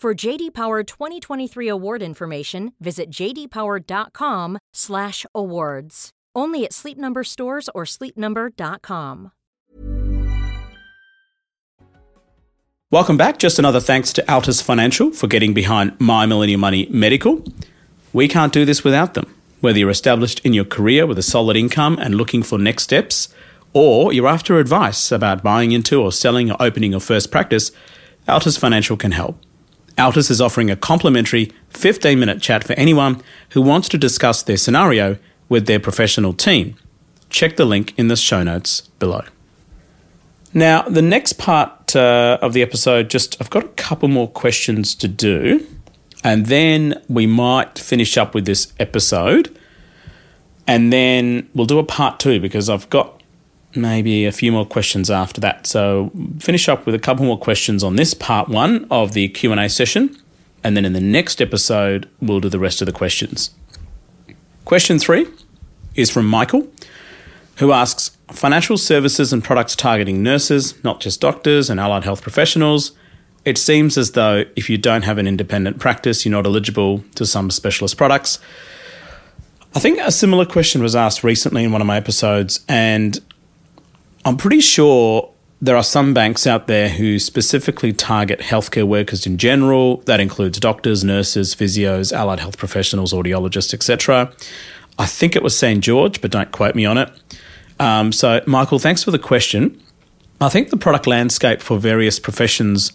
For 0.00 0.14
JD 0.14 0.54
Power 0.54 0.82
2023 0.82 1.68
award 1.68 2.00
information, 2.00 2.72
visit 2.80 3.10
jdpower.com/awards. 3.10 6.10
Only 6.34 6.64
at 6.64 6.72
Sleep 6.72 6.96
Number 6.96 7.22
stores 7.22 7.68
or 7.74 7.84
sleepnumber.com. 7.84 9.32
Welcome 12.90 13.18
back. 13.18 13.38
Just 13.38 13.58
another 13.58 13.78
thanks 13.78 14.14
to 14.14 14.22
Altus 14.22 14.62
Financial 14.62 15.10
for 15.10 15.26
getting 15.26 15.52
behind 15.52 16.00
My 16.00 16.24
Millennial 16.24 16.60
Money 16.60 16.86
Medical. 16.88 17.44
We 18.14 18.26
can't 18.26 18.54
do 18.54 18.64
this 18.64 18.82
without 18.82 19.12
them. 19.12 19.26
Whether 19.60 19.80
you're 19.80 19.90
established 19.90 20.40
in 20.46 20.54
your 20.54 20.64
career 20.64 21.04
with 21.04 21.18
a 21.18 21.22
solid 21.22 21.58
income 21.58 21.98
and 22.00 22.14
looking 22.14 22.42
for 22.42 22.58
next 22.58 22.84
steps, 22.84 23.28
or 23.74 24.14
you're 24.14 24.28
after 24.28 24.58
advice 24.58 25.12
about 25.12 25.42
buying 25.42 25.72
into 25.72 26.00
or 26.00 26.10
selling 26.10 26.50
or 26.50 26.56
opening 26.58 26.92
your 26.92 27.00
first 27.00 27.30
practice, 27.30 27.70
Altus 28.26 28.58
Financial 28.58 28.96
can 28.96 29.12
help. 29.12 29.38
Altus 30.00 30.30
is 30.30 30.40
offering 30.40 30.70
a 30.70 30.76
complimentary 30.76 31.52
15 31.68 32.18
minute 32.18 32.40
chat 32.40 32.64
for 32.64 32.72
anyone 32.72 33.22
who 33.50 33.60
wants 33.60 33.86
to 33.90 33.98
discuss 33.98 34.42
their 34.42 34.56
scenario 34.56 35.18
with 35.50 35.66
their 35.66 35.78
professional 35.78 36.32
team. 36.32 36.74
Check 37.28 37.56
the 37.56 37.66
link 37.66 37.92
in 37.98 38.08
the 38.08 38.16
show 38.16 38.42
notes 38.42 38.80
below. 38.98 39.24
Now, 40.54 40.82
the 40.82 41.02
next 41.02 41.34
part 41.34 41.94
uh, 41.94 42.38
of 42.40 42.54
the 42.54 42.62
episode, 42.62 43.10
just 43.10 43.36
I've 43.42 43.50
got 43.50 43.62
a 43.62 43.68
couple 43.68 44.08
more 44.08 44.26
questions 44.26 44.94
to 44.94 45.06
do, 45.06 45.66
and 46.24 46.46
then 46.46 47.02
we 47.10 47.26
might 47.26 47.78
finish 47.78 48.16
up 48.16 48.34
with 48.34 48.46
this 48.46 48.72
episode. 48.80 49.54
And 50.66 50.90
then 50.90 51.50
we'll 51.54 51.66
do 51.66 51.78
a 51.78 51.84
part 51.84 52.18
two 52.18 52.40
because 52.40 52.70
I've 52.70 52.88
got 52.88 53.19
maybe 53.74 54.26
a 54.26 54.32
few 54.32 54.52
more 54.52 54.66
questions 54.66 55.10
after 55.10 55.40
that. 55.40 55.66
So 55.66 56.10
finish 56.38 56.68
up 56.68 56.86
with 56.86 56.94
a 56.94 56.98
couple 56.98 57.24
more 57.24 57.38
questions 57.38 57.84
on 57.84 57.96
this 57.96 58.14
part 58.14 58.48
one 58.48 58.86
of 58.90 59.12
the 59.12 59.28
Q&A 59.28 59.68
session. 59.68 60.16
And 60.62 60.76
then 60.76 60.84
in 60.84 60.92
the 60.92 61.00
next 61.00 61.40
episode, 61.40 62.08
we'll 62.20 62.40
do 62.40 62.48
the 62.48 62.58
rest 62.58 62.82
of 62.82 62.86
the 62.86 62.92
questions. 62.92 63.50
Question 64.64 64.98
three 64.98 65.26
is 65.94 66.10
from 66.10 66.26
Michael, 66.26 66.68
who 67.56 67.72
asks 67.72 68.16
Financial 68.32 68.78
services 68.78 69.32
and 69.32 69.42
products 69.42 69.74
targeting 69.74 70.22
nurses, 70.22 70.82
not 70.84 71.00
just 71.00 71.20
doctors 71.20 71.68
and 71.68 71.80
allied 71.80 72.04
health 72.04 72.22
professionals. 72.22 72.92
It 73.44 73.58
seems 73.58 73.98
as 73.98 74.12
though 74.12 74.44
if 74.54 74.70
you 74.70 74.78
don't 74.78 75.02
have 75.02 75.18
an 75.18 75.26
independent 75.26 75.80
practice, 75.80 76.24
you're 76.24 76.32
not 76.32 76.46
eligible 76.46 77.02
to 77.16 77.26
some 77.26 77.50
specialist 77.50 77.96
products. 77.96 78.38
I 79.74 79.80
think 79.80 79.98
a 79.98 80.12
similar 80.12 80.44
question 80.44 80.82
was 80.82 80.94
asked 80.94 81.24
recently 81.24 81.64
in 81.64 81.72
one 81.72 81.80
of 81.80 81.86
my 81.86 81.96
episodes, 81.96 82.64
and 82.68 83.18
I'm 84.24 84.36
pretty 84.36 84.60
sure 84.60 85.32
there 85.62 85.76
are 85.76 85.82
some 85.82 86.14
banks 86.14 86.46
out 86.46 86.66
there 86.66 86.88
who 86.88 87.18
specifically 87.18 87.92
target 87.92 88.40
healthcare 88.40 88.84
workers 88.84 89.26
in 89.26 89.38
general. 89.38 89.98
That 90.06 90.20
includes 90.20 90.58
doctors, 90.58 91.04
nurses, 91.04 91.54
physios, 91.54 92.12
allied 92.12 92.40
health 92.40 92.58
professionals, 92.58 93.12
audiologists, 93.12 93.74
etc. 93.74 94.32
I 94.98 95.06
think 95.06 95.36
it 95.36 95.42
was 95.42 95.58
St. 95.58 95.82
George, 95.82 96.20
but 96.20 96.30
don't 96.30 96.52
quote 96.52 96.74
me 96.74 96.84
on 96.84 96.98
it. 96.98 97.10
Um, 97.78 98.12
so, 98.12 98.42
Michael, 98.46 98.78
thanks 98.78 99.02
for 99.02 99.10
the 99.10 99.18
question. 99.18 99.80
I 100.40 100.48
think 100.48 100.70
the 100.70 100.76
product 100.76 101.06
landscape 101.06 101.60
for 101.60 101.78
various 101.78 102.18
professions 102.18 102.92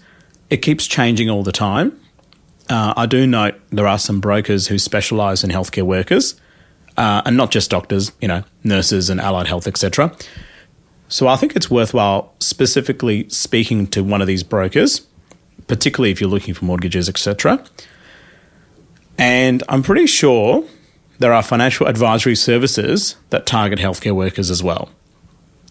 it 0.49 0.57
keeps 0.57 0.85
changing 0.85 1.29
all 1.29 1.43
the 1.43 1.51
time. 1.51 1.99
Uh, 2.69 2.93
I 2.95 3.05
do 3.05 3.25
note 3.27 3.55
there 3.71 3.87
are 3.87 3.99
some 3.99 4.19
brokers 4.19 4.67
who 4.67 4.77
specialise 4.79 5.43
in 5.43 5.49
healthcare 5.49 5.83
workers, 5.83 6.39
uh, 6.97 7.21
and 7.25 7.35
not 7.37 7.51
just 7.51 7.69
doctors, 7.69 8.11
you 8.21 8.27
know, 8.27 8.43
nurses 8.63 9.09
and 9.09 9.19
allied 9.19 9.47
health, 9.47 9.67
etc. 9.67 10.15
So 11.07 11.27
I 11.27 11.35
think 11.35 11.55
it's 11.55 11.69
worthwhile 11.69 12.33
specifically 12.39 13.29
speaking 13.29 13.87
to 13.87 14.03
one 14.03 14.21
of 14.21 14.27
these 14.27 14.43
brokers, 14.43 15.05
particularly 15.67 16.11
if 16.11 16.19
you're 16.19 16.29
looking 16.29 16.53
for 16.53 16.65
mortgages, 16.65 17.07
etc. 17.07 17.63
And 19.17 19.63
I'm 19.69 19.83
pretty 19.83 20.07
sure 20.07 20.65
there 21.19 21.31
are 21.31 21.43
financial 21.43 21.87
advisory 21.87 22.35
services 22.35 23.15
that 23.29 23.45
target 23.45 23.79
healthcare 23.79 24.15
workers 24.15 24.49
as 24.49 24.63
well. 24.63 24.89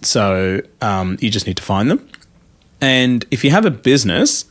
So 0.02 0.62
um, 0.80 1.18
you 1.20 1.30
just 1.30 1.46
need 1.46 1.56
to 1.56 1.62
find 1.62 1.90
them. 1.90 2.08
And 2.80 3.24
if 3.30 3.44
you 3.44 3.50
have 3.50 3.64
a 3.64 3.70
business, 3.70 4.44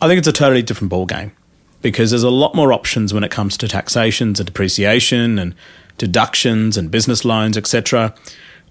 I 0.00 0.06
think 0.06 0.18
it's 0.18 0.28
a 0.28 0.32
totally 0.32 0.62
different 0.62 0.92
ballgame 0.92 1.32
because 1.82 2.10
there's 2.10 2.22
a 2.22 2.30
lot 2.30 2.54
more 2.54 2.72
options 2.72 3.12
when 3.12 3.24
it 3.24 3.30
comes 3.30 3.56
to 3.58 3.68
taxations 3.68 4.40
and 4.40 4.46
depreciation 4.46 5.38
and 5.38 5.54
deductions 5.98 6.76
and 6.76 6.90
business 6.90 7.24
loans, 7.24 7.56
etc 7.56 8.14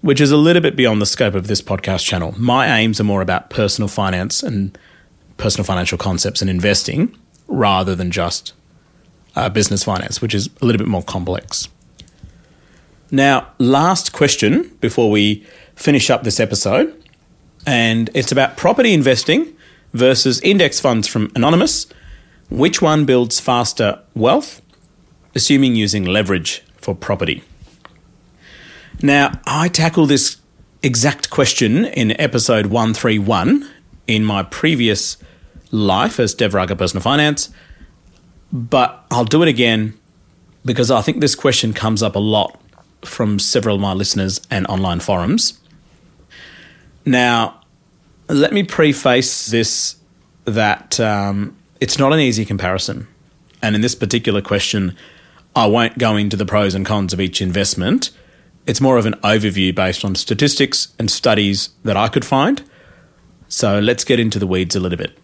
which 0.04 0.20
is 0.20 0.30
a 0.30 0.36
little 0.36 0.60
bit 0.60 0.76
beyond 0.76 1.00
the 1.00 1.06
scope 1.06 1.34
of 1.34 1.46
this 1.46 1.62
podcast 1.62 2.04
channel. 2.04 2.34
My 2.36 2.78
aims 2.78 3.00
are 3.00 3.04
more 3.04 3.22
about 3.22 3.48
personal 3.48 3.88
finance 3.88 4.42
and 4.42 4.76
personal 5.38 5.64
financial 5.64 5.96
concepts 5.96 6.42
and 6.42 6.50
investing 6.50 7.16
rather 7.48 7.94
than 7.94 8.10
just 8.10 8.52
uh, 9.34 9.48
business 9.48 9.82
finance, 9.82 10.20
which 10.20 10.34
is 10.34 10.50
a 10.60 10.66
little 10.66 10.78
bit 10.78 10.88
more 10.88 11.02
complex. 11.02 11.68
Now, 13.10 13.48
last 13.56 14.12
question 14.12 14.76
before 14.82 15.10
we 15.10 15.42
finish 15.74 16.10
up 16.10 16.22
this 16.22 16.38
episode, 16.38 17.02
and 17.66 18.10
it's 18.12 18.30
about 18.30 18.58
property 18.58 18.92
investing 18.92 19.56
versus 19.94 20.38
index 20.42 20.80
funds 20.80 21.08
from 21.08 21.32
Anonymous. 21.34 21.86
Which 22.50 22.82
one 22.82 23.06
builds 23.06 23.40
faster 23.40 24.00
wealth, 24.14 24.60
assuming 25.34 25.76
using 25.76 26.04
leverage 26.04 26.62
for 26.76 26.94
property? 26.94 27.42
Now, 29.02 29.40
I 29.46 29.68
tackle 29.68 30.06
this 30.06 30.38
exact 30.82 31.30
question 31.30 31.84
in 31.84 32.18
episode 32.20 32.66
131 32.66 33.68
in 34.06 34.24
my 34.24 34.42
previous 34.42 35.16
life 35.70 36.20
as 36.20 36.34
Dev 36.34 36.54
Raga 36.54 36.76
Personal 36.76 37.02
Finance, 37.02 37.50
but 38.52 39.04
I'll 39.10 39.24
do 39.24 39.42
it 39.42 39.48
again 39.48 39.98
because 40.64 40.90
I 40.90 41.02
think 41.02 41.20
this 41.20 41.34
question 41.34 41.72
comes 41.72 42.02
up 42.02 42.14
a 42.14 42.20
lot 42.20 42.60
from 43.02 43.38
several 43.38 43.76
of 43.76 43.80
my 43.80 43.92
listeners 43.92 44.40
and 44.50 44.66
online 44.66 45.00
forums. 45.00 45.58
Now, 47.04 47.60
let 48.28 48.52
me 48.52 48.62
preface 48.62 49.46
this 49.46 49.96
that 50.46 51.00
um, 51.00 51.56
it's 51.80 51.98
not 51.98 52.12
an 52.12 52.20
easy 52.20 52.44
comparison. 52.44 53.08
And 53.62 53.74
in 53.74 53.80
this 53.80 53.94
particular 53.94 54.40
question, 54.40 54.96
I 55.56 55.66
won't 55.66 55.98
go 55.98 56.16
into 56.16 56.36
the 56.36 56.46
pros 56.46 56.74
and 56.74 56.84
cons 56.84 57.12
of 57.12 57.20
each 57.20 57.40
investment 57.40 58.10
it's 58.66 58.80
more 58.80 58.96
of 58.96 59.06
an 59.06 59.14
overview 59.22 59.74
based 59.74 60.04
on 60.04 60.14
statistics 60.14 60.88
and 60.98 61.10
studies 61.10 61.70
that 61.84 61.96
I 61.96 62.08
could 62.08 62.24
find. 62.24 62.62
So 63.48 63.78
let's 63.78 64.04
get 64.04 64.18
into 64.18 64.38
the 64.38 64.46
weeds 64.46 64.74
a 64.74 64.80
little 64.80 64.98
bit. 64.98 65.18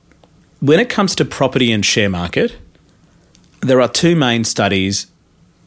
When 0.61 0.79
it 0.79 0.89
comes 0.89 1.15
to 1.17 1.25
property 1.25 1.73
and 1.73 1.85
share 1.85 2.11
market, 2.11 2.57
there 3.61 3.81
are 3.81 3.89
two 3.89 4.15
main 4.15 4.45
studies 4.45 5.07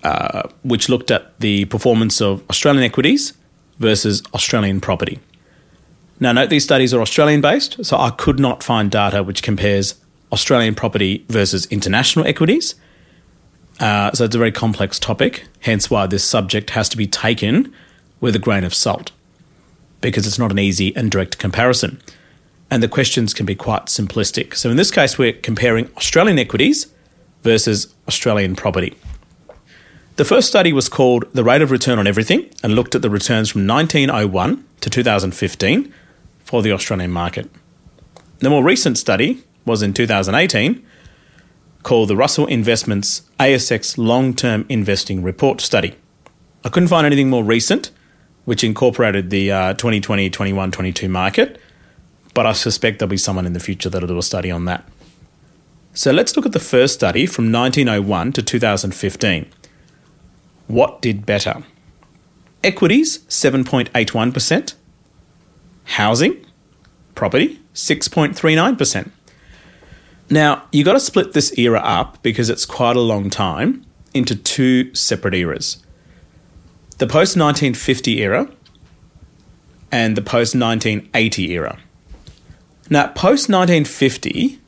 uh, 0.04 0.44
which 0.64 0.90
looked 0.90 1.12
at 1.12 1.40
the 1.40 1.66
performance 1.66 2.22
of 2.22 2.44
Australian 2.50 2.84
equities 2.84 3.34
versus 3.80 4.22
Australian 4.34 4.82
property. 4.82 5.20
Now, 6.20 6.32
note 6.32 6.50
these 6.50 6.64
studies 6.64 6.94
are 6.94 7.02
Australian 7.02 7.42
based, 7.42 7.84
so 7.84 7.98
I 7.98 8.12
could 8.12 8.40
not 8.40 8.64
find 8.64 8.92
data 8.92 9.24
which 9.24 9.42
compares 9.42 9.96
Australian 10.32 10.76
property 10.76 11.26
versus 11.28 11.66
international 11.68 12.26
equities. 12.28 12.76
Uh, 13.80 14.12
so 14.12 14.26
it's 14.26 14.36
a 14.36 14.38
very 14.38 14.52
complex 14.52 15.00
topic, 15.00 15.46
hence 15.62 15.90
why 15.90 16.06
this 16.06 16.24
subject 16.24 16.72
has 16.72 16.88
to 16.90 16.98
be 16.98 17.08
taken 17.08 17.74
with 18.20 18.36
a 18.36 18.40
grain 18.40 18.64
of 18.64 18.74
salt, 18.74 19.12
because 20.02 20.28
it's 20.28 20.40
not 20.40 20.52
an 20.52 20.60
easy 20.60 20.96
and 20.96 21.12
direct 21.12 21.38
comparison. 21.38 22.02
And 22.70 22.82
the 22.82 22.88
questions 22.88 23.34
can 23.34 23.46
be 23.46 23.56
quite 23.56 23.86
simplistic. 23.86 24.56
So 24.56 24.70
in 24.70 24.78
this 24.78 24.92
case, 24.92 25.18
we're 25.18 25.34
comparing 25.34 25.90
Australian 25.98 26.40
equities 26.40 26.88
versus 27.42 27.94
Australian 28.08 28.56
property. 28.56 28.96
The 30.16 30.26
first 30.26 30.48
study 30.48 30.74
was 30.74 30.90
called 30.90 31.26
The 31.34 31.44
Rate 31.44 31.62
of 31.62 31.72
Return 31.72 31.98
on 31.98 32.08
Everything 32.08 32.50
and 32.62 32.76
looked 32.76 32.94
at 32.94 33.02
the 33.02 33.10
returns 33.10 33.50
from 33.50 33.68
1901 33.68 34.64
to 34.82 34.90
2015 34.90 35.94
for 36.40 36.62
the 36.62 36.72
Australian 36.72 37.12
market. 37.12 37.50
The 38.40 38.50
more 38.50 38.64
recent 38.64 38.98
study 38.98 39.44
was 39.66 39.82
in 39.82 39.94
2018 39.94 40.86
called 41.84 42.10
the 42.10 42.16
Russell 42.16 42.48
Investments 42.48 43.30
ASX 43.40 43.98
Long 43.98 44.34
Term 44.34 44.66
Investing 44.70 45.22
Report 45.22 45.62
Study. 45.62 45.96
I 46.64 46.70
couldn't 46.70 46.90
find 46.90 47.06
anything 47.06 47.30
more 47.30 47.44
recent 47.44 47.92
which 48.46 48.64
incorporated 48.64 49.30
the 49.30 49.52
uh, 49.52 49.74
2020, 49.74 50.30
21, 50.30 50.72
22 50.72 51.08
market, 51.08 51.60
but 52.34 52.46
I 52.46 52.54
suspect 52.54 53.00
there'll 53.00 53.10
be 53.10 53.18
someone 53.18 53.46
in 53.46 53.54
the 53.54 53.60
future 53.60 53.90
that'll 53.90 54.08
do 54.08 54.18
a 54.18 54.24
study 54.24 54.52
on 54.52 54.66
that. 54.66 54.88
So 55.94 56.12
let's 56.12 56.36
look 56.36 56.46
at 56.46 56.52
the 56.52 56.60
first 56.60 56.96
study 56.96 57.26
from 57.26 57.52
1901 57.52 58.34
to 58.34 58.42
2015. 58.42 59.50
What 60.68 61.02
did 61.02 61.26
better? 61.26 61.64
Equities, 62.64 63.20
7.81%. 63.30 64.74
Housing, 65.86 66.46
property, 67.14 67.60
6.39%. 67.74 69.12
Now, 70.30 70.64
you've 70.72 70.86
got 70.86 70.94
to 70.94 71.00
split 71.00 71.34
this 71.34 71.58
era 71.58 71.80
up 71.80 72.22
because 72.24 72.50
it's 72.50 72.66
quite 72.66 72.96
a 72.96 73.02
long 73.02 73.30
time 73.30 73.86
into 74.14 74.36
two 74.36 74.94
separate 74.94 75.34
eras 75.34 75.78
the 77.00 77.08
post 77.08 77.36
1950 77.36 78.22
era 78.22 78.50
and 79.92 80.16
the 80.16 80.22
post 80.22 80.56
1980 80.56 81.52
era. 81.52 81.78
Now, 82.90 83.08
post 83.08 83.50
1950 83.50 84.60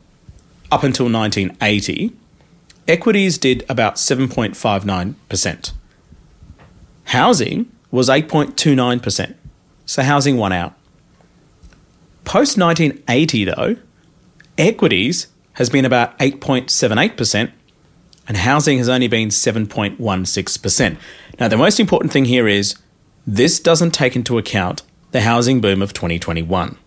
up 0.72 0.84
until 0.84 1.06
1980, 1.06 2.12
equities 2.88 3.38
did 3.38 3.64
about 3.70 3.95
7.59%. 3.95 5.72
Housing 7.06 7.72
was 7.91 8.10
8.29%. 8.10 9.36
So 9.86 10.01
housing 10.01 10.38
won 10.38 10.51
out. 10.51 10.74
Post 12.24 12.58
1980, 12.58 13.45
though, 13.45 13.78
equities 14.58 15.28
has 15.56 15.70
been 15.70 15.86
about 15.86 16.18
8.78%, 16.20 17.51
and 18.28 18.38
housing 18.38 18.78
has 18.78 18.89
only 18.89 19.08
been 19.08 19.30
7.16%. 19.30 20.97
Now, 21.39 21.47
the 21.47 21.58
most 21.58 21.80
important 21.80 22.14
thing 22.14 22.26
here 22.26 22.47
is 22.47 22.76
this 23.28 23.60
doesn't 23.60 23.91
take 23.91 24.16
into 24.16 24.38
account 24.38 24.84
the 25.12 25.22
housing 25.22 25.62
boom 25.62 25.82
of 25.82 25.93
2021. 25.93 26.78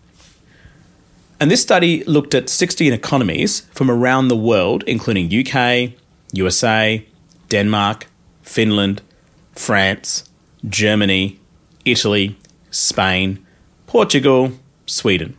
And 1.39 1.49
this 1.49 1.61
study 1.61 2.03
looked 2.03 2.35
at 2.35 2.49
16 2.49 2.91
economies 2.91 3.61
from 3.71 3.89
around 3.89 4.27
the 4.27 4.35
world, 4.35 4.83
including 4.83 5.27
UK, 5.27 5.93
USA, 6.33 7.05
Denmark, 7.47 8.07
Finland, 8.43 9.01
France, 9.53 10.25
Germany, 10.67 11.39
Italy, 11.85 12.37
Spain, 12.71 13.45
Portugal, 13.87 14.51
Sweden. 14.85 15.37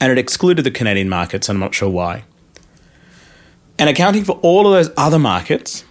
And 0.00 0.10
it 0.10 0.18
excluded 0.18 0.64
the 0.64 0.70
Canadian 0.70 1.08
markets, 1.08 1.48
I'm 1.48 1.58
not 1.58 1.74
sure 1.74 1.90
why. 1.90 2.24
And 3.82 3.90
accounting 3.90 4.22
for 4.22 4.38
all 4.42 4.68
of 4.68 4.72
those 4.74 4.94
other 4.96 5.18
markets, 5.18 5.84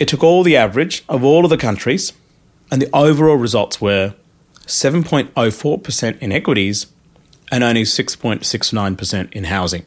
it 0.00 0.08
took 0.08 0.24
all 0.24 0.42
the 0.42 0.56
average 0.56 1.04
of 1.08 1.22
all 1.22 1.44
of 1.44 1.50
the 1.50 1.56
countries, 1.56 2.12
and 2.68 2.82
the 2.82 2.90
overall 2.92 3.36
results 3.36 3.80
were 3.80 4.16
7.04% 4.66 6.18
in 6.18 6.32
equities 6.32 6.88
and 7.52 7.62
only 7.62 7.84
6.69% 7.84 9.32
in 9.32 9.44
housing. 9.44 9.84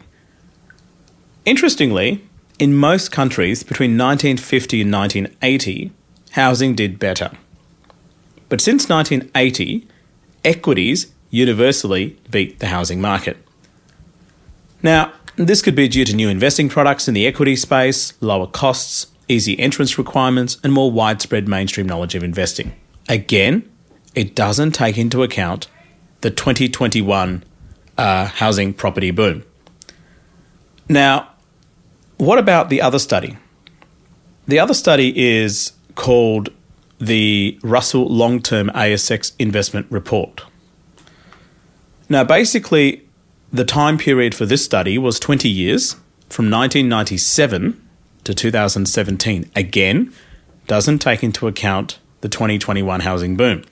Interestingly, 1.43 2.24
in 2.58 2.74
most 2.74 3.12
countries 3.12 3.64
between 3.64 3.97
1950 3.97 4.84
and 4.84 4.93
1980, 4.93 5.91
housing 6.32 6.74
did 6.74 6.99
better. 6.99 7.32
But 8.47 8.62
since 8.62 8.88
1980, 8.88 9.89
equities 10.45 11.12
universally 11.30 12.18
beat 12.32 12.60
the 12.60 12.68
housing 12.68 13.01
market. 13.01 13.36
Now, 14.82 15.12
this 15.36 15.61
could 15.61 15.75
be 15.75 15.88
due 15.88 16.05
to 16.05 16.15
new 16.15 16.29
investing 16.29 16.69
products 16.69 17.07
in 17.07 17.13
the 17.13 17.25
equity 17.25 17.55
space, 17.55 18.13
lower 18.21 18.47
costs, 18.47 19.07
easy 19.27 19.59
entrance 19.59 19.97
requirements, 19.97 20.57
and 20.63 20.73
more 20.73 20.91
widespread 20.91 21.47
mainstream 21.47 21.88
knowledge 21.88 22.15
of 22.15 22.23
investing. 22.23 22.73
Again, 23.09 23.69
it 24.15 24.36
doesn't 24.36 24.71
take 24.71 24.97
into 24.97 25.23
account 25.23 25.67
the 26.21 26.29
2021 26.29 27.43
uh, 27.97 28.25
housing 28.25 28.73
property 28.73 29.11
boom. 29.11 29.43
Now, 30.88 31.29
what 32.17 32.38
about 32.38 32.69
the 32.69 32.81
other 32.81 32.99
study? 32.99 33.38
The 34.47 34.59
other 34.59 34.73
study 34.73 35.13
is 35.17 35.73
called 35.95 36.49
the 36.99 37.59
Russell 37.63 38.07
Long 38.07 38.41
Term 38.41 38.69
ASX 38.69 39.34
Investment 39.39 39.88
Report. 39.89 40.43
Now, 42.09 42.23
basically, 42.23 43.07
the 43.54 43.64
time 43.64 43.99
period 43.99 44.34
for 44.34 44.47
this 44.47 44.66
study 44.66 44.97
was 44.97 45.20
20 45.20 45.47
years 45.47 45.93
from 46.28 46.49
1997 46.49 47.80
to 48.24 48.34
2017. 48.34 49.51
Again, 49.56 50.12
doesn't 50.66 50.99
take 50.99 51.24
into 51.24 51.47
account 51.47 51.99
the 52.22 52.30
2021 52.30 53.01
housing 53.01 53.38
boom. 53.38 53.64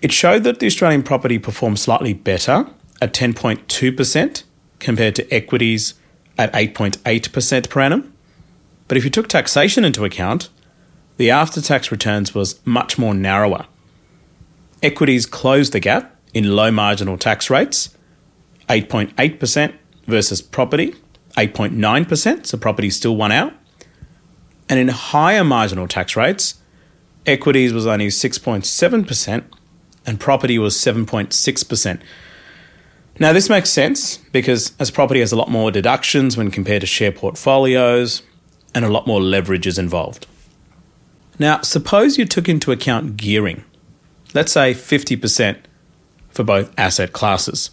It 0.00 0.10
showed 0.10 0.44
that 0.44 0.58
the 0.58 0.66
Australian 0.66 1.02
property 1.02 1.38
performed 1.38 1.78
slightly 1.78 2.14
better 2.14 2.66
at 3.02 3.12
10.2% 3.12 4.42
compared 4.78 5.16
to 5.16 5.32
equities 5.32 5.94
at 6.38 6.52
8.8% 6.54 7.68
per 7.68 7.80
annum. 7.80 8.12
But 8.88 8.96
if 8.96 9.04
you 9.04 9.10
took 9.10 9.28
taxation 9.28 9.84
into 9.84 10.04
account, 10.04 10.48
the 11.18 11.30
after 11.30 11.60
tax 11.60 11.92
returns 11.92 12.34
was 12.34 12.58
much 12.64 12.98
more 12.98 13.12
narrower. 13.12 13.66
Equities 14.82 15.26
closed 15.26 15.72
the 15.72 15.80
gap 15.80 16.16
in 16.32 16.56
low 16.56 16.70
marginal 16.70 17.18
tax 17.18 17.50
rates, 17.50 17.96
8.8% 18.72 19.74
versus 20.06 20.40
property, 20.40 20.94
8.9%, 21.36 22.46
so 22.46 22.56
property 22.56 22.88
still 22.88 23.14
won 23.14 23.30
out. 23.30 23.52
And 24.66 24.80
in 24.80 24.88
higher 24.88 25.44
marginal 25.44 25.86
tax 25.86 26.16
rates, 26.16 26.54
equities 27.26 27.74
was 27.74 27.86
only 27.86 28.08
6.7% 28.08 29.44
and 30.06 30.18
property 30.18 30.58
was 30.58 30.74
7.6%. 30.74 32.00
Now, 33.20 33.34
this 33.34 33.50
makes 33.50 33.68
sense 33.68 34.16
because 34.16 34.74
as 34.78 34.90
property 34.90 35.20
has 35.20 35.32
a 35.32 35.36
lot 35.36 35.50
more 35.50 35.70
deductions 35.70 36.38
when 36.38 36.50
compared 36.50 36.80
to 36.80 36.86
share 36.86 37.12
portfolios 37.12 38.22
and 38.74 38.86
a 38.86 38.88
lot 38.88 39.06
more 39.06 39.20
leverage 39.20 39.66
is 39.66 39.78
involved. 39.78 40.26
Now, 41.38 41.60
suppose 41.60 42.16
you 42.16 42.24
took 42.24 42.48
into 42.48 42.72
account 42.72 43.18
gearing, 43.18 43.64
let's 44.32 44.52
say 44.52 44.72
50% 44.72 45.58
for 46.30 46.42
both 46.42 46.72
asset 46.78 47.12
classes. 47.12 47.70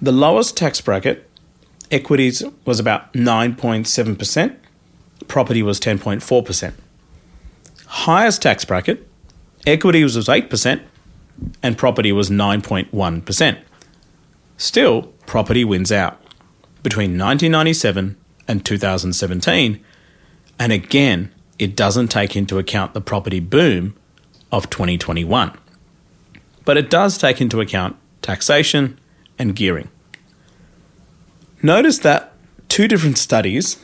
The 0.00 0.12
lowest 0.12 0.56
tax 0.56 0.80
bracket, 0.80 1.28
equities 1.90 2.44
was 2.64 2.78
about 2.78 3.12
9.7%, 3.14 4.56
property 5.26 5.60
was 5.60 5.80
10.4%. 5.80 6.74
Highest 7.86 8.42
tax 8.42 8.64
bracket, 8.64 9.08
equities 9.66 10.14
was 10.14 10.28
8%, 10.28 10.82
and 11.64 11.76
property 11.76 12.12
was 12.12 12.30
9.1%. 12.30 13.58
Still, 14.56 15.02
property 15.26 15.64
wins 15.64 15.90
out 15.90 16.20
between 16.84 17.18
1997 17.18 18.16
and 18.46 18.64
2017, 18.64 19.84
and 20.60 20.72
again, 20.72 21.34
it 21.58 21.74
doesn't 21.74 22.08
take 22.08 22.36
into 22.36 22.60
account 22.60 22.94
the 22.94 23.00
property 23.00 23.40
boom 23.40 23.96
of 24.52 24.70
2021. 24.70 25.58
But 26.64 26.76
it 26.76 26.88
does 26.88 27.18
take 27.18 27.40
into 27.40 27.60
account 27.60 27.96
taxation 28.22 28.98
and 29.38 29.54
gearing. 29.54 29.90
Notice 31.62 31.98
that 31.98 32.32
two 32.68 32.88
different 32.88 33.18
studies 33.18 33.76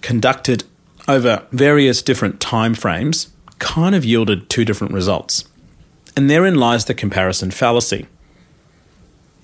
conducted 0.00 0.64
over 1.08 1.46
various 1.52 2.02
different 2.02 2.40
time 2.40 2.74
frames 2.74 3.32
kind 3.58 3.94
of 3.94 4.04
yielded 4.04 4.48
two 4.48 4.64
different 4.64 4.94
results 4.94 5.44
and 6.16 6.28
therein 6.28 6.54
lies 6.54 6.84
the 6.84 6.94
comparison 6.94 7.50
fallacy. 7.50 8.06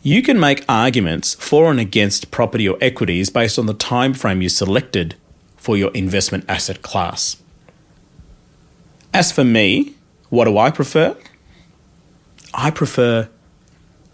You 0.02 0.22
can 0.22 0.38
make 0.38 0.64
arguments 0.68 1.34
for 1.34 1.70
and 1.70 1.80
against 1.80 2.30
property 2.30 2.68
or 2.68 2.78
equities 2.80 3.30
based 3.30 3.58
on 3.58 3.66
the 3.66 3.74
time 3.74 4.14
frame 4.14 4.42
you 4.42 4.48
selected 4.48 5.16
for 5.56 5.76
your 5.76 5.90
investment 5.92 6.44
asset 6.48 6.82
class. 6.82 7.36
As 9.12 9.32
for 9.32 9.44
me, 9.44 9.94
What 10.28 10.46
do 10.46 10.58
I 10.58 10.70
prefer? 10.70 11.16
I 12.52 12.70
prefer 12.70 13.28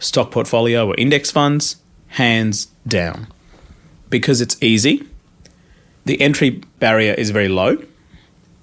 stock 0.02 0.30
portfolio 0.30 0.88
or 0.88 0.94
index 0.96 1.30
funds, 1.30 1.76
hands 2.08 2.66
down, 2.86 3.28
because 4.10 4.40
it's 4.40 4.60
easy. 4.62 5.06
The 6.04 6.20
entry 6.20 6.62
barrier 6.78 7.14
is 7.14 7.30
very 7.30 7.48
low. 7.48 7.78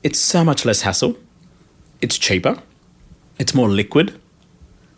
It's 0.04 0.20
so 0.20 0.44
much 0.44 0.66
less 0.66 0.82
hassle. 0.82 1.18
It's 2.02 2.18
cheaper. 2.18 2.62
It's 3.40 3.56
more 3.56 3.70
liquid. 3.70 4.20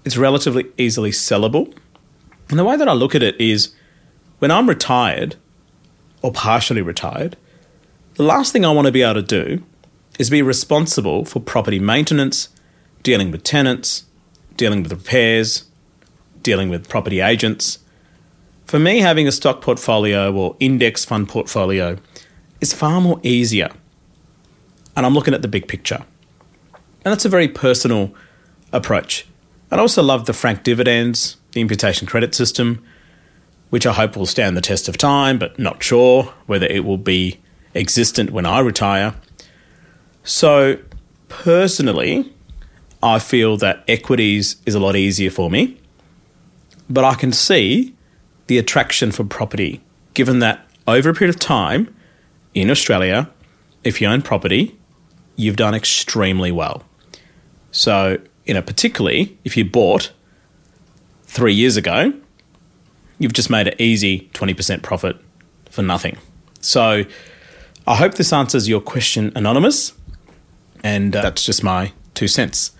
It's 0.03 0.17
relatively 0.17 0.65
easily 0.77 1.11
sellable. 1.11 1.73
And 2.49 2.57
the 2.57 2.65
way 2.65 2.75
that 2.75 2.89
I 2.89 2.93
look 2.93 3.13
at 3.13 3.23
it 3.23 3.39
is 3.39 3.73
when 4.39 4.51
I'm 4.51 4.67
retired 4.67 5.35
or 6.21 6.31
partially 6.31 6.81
retired, 6.81 7.37
the 8.15 8.23
last 8.23 8.51
thing 8.51 8.65
I 8.65 8.71
want 8.71 8.87
to 8.87 8.91
be 8.91 9.03
able 9.03 9.21
to 9.21 9.21
do 9.21 9.63
is 10.19 10.29
be 10.29 10.41
responsible 10.41 11.23
for 11.25 11.39
property 11.39 11.79
maintenance, 11.79 12.49
dealing 13.03 13.31
with 13.31 13.43
tenants, 13.43 14.05
dealing 14.57 14.83
with 14.83 14.91
repairs, 14.91 15.70
dealing 16.43 16.69
with 16.69 16.89
property 16.89 17.19
agents. 17.19 17.79
For 18.65 18.79
me, 18.79 18.99
having 18.99 19.27
a 19.27 19.31
stock 19.31 19.61
portfolio 19.61 20.33
or 20.33 20.55
index 20.59 21.03
fund 21.03 21.27
portfolio 21.27 21.97
is 22.61 22.73
far 22.73 23.01
more 23.01 23.19
easier. 23.23 23.69
And 24.95 25.05
I'm 25.05 25.13
looking 25.13 25.33
at 25.33 25.41
the 25.41 25.47
big 25.47 25.67
picture. 25.67 26.03
And 27.03 27.11
that's 27.11 27.25
a 27.25 27.29
very 27.29 27.47
personal 27.47 28.13
approach. 28.71 29.25
I 29.71 29.77
also 29.77 30.03
love 30.03 30.25
the 30.25 30.33
frank 30.33 30.63
dividends, 30.63 31.37
the 31.53 31.61
imputation 31.61 32.07
credit 32.07 32.35
system, 32.35 32.83
which 33.69 33.85
I 33.85 33.93
hope 33.93 34.15
will 34.15 34.25
stand 34.25 34.55
the 34.55 34.61
test 34.61 34.87
of 34.87 34.97
time, 34.97 35.39
but 35.39 35.57
not 35.57 35.81
sure 35.81 36.33
whether 36.45 36.67
it 36.67 36.83
will 36.85 36.97
be 36.97 37.39
existent 37.73 38.31
when 38.31 38.45
I 38.45 38.59
retire. 38.59 39.15
So, 40.23 40.77
personally, 41.29 42.33
I 43.01 43.17
feel 43.19 43.57
that 43.57 43.83
equities 43.87 44.57
is 44.65 44.75
a 44.75 44.79
lot 44.79 44.95
easier 44.95 45.31
for 45.31 45.49
me, 45.49 45.80
but 46.91 47.03
I 47.03 47.15
can 47.15 47.31
see 47.31 47.95
the 48.47 48.57
attraction 48.57 49.11
for 49.11 49.23
property, 49.23 49.81
given 50.13 50.39
that 50.39 50.67
over 50.87 51.09
a 51.09 51.13
period 51.13 51.33
of 51.33 51.39
time 51.39 51.93
in 52.53 52.69
Australia, 52.69 53.29
if 53.83 54.01
you 54.01 54.07
own 54.07 54.21
property, 54.21 54.77
you've 55.35 55.55
done 55.55 55.73
extremely 55.73 56.51
well. 56.51 56.83
So, 57.71 58.17
you 58.45 58.53
know, 58.53 58.61
particularly 58.61 59.37
if 59.43 59.55
you 59.55 59.63
bought 59.63 60.11
three 61.23 61.53
years 61.53 61.77
ago, 61.77 62.13
you've 63.17 63.33
just 63.33 63.49
made 63.49 63.67
an 63.67 63.75
easy 63.79 64.29
20% 64.33 64.81
profit 64.81 65.17
for 65.69 65.81
nothing. 65.81 66.17
So, 66.59 67.05
I 67.87 67.95
hope 67.95 68.15
this 68.15 68.31
answers 68.31 68.69
your 68.69 68.81
question, 68.81 69.31
Anonymous. 69.35 69.93
And 70.83 71.15
uh, 71.15 71.21
that's 71.21 71.45
just 71.45 71.63
my 71.63 71.93
two 72.13 72.27
cents. 72.27 72.71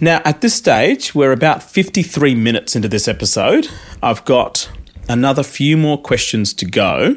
Now, 0.00 0.20
at 0.26 0.42
this 0.42 0.52
stage, 0.52 1.14
we're 1.14 1.32
about 1.32 1.62
53 1.62 2.34
minutes 2.34 2.76
into 2.76 2.86
this 2.86 3.08
episode. 3.08 3.68
I've 4.02 4.24
got 4.26 4.70
another 5.08 5.42
few 5.42 5.78
more 5.78 6.00
questions 6.00 6.52
to 6.54 6.66
go. 6.66 7.16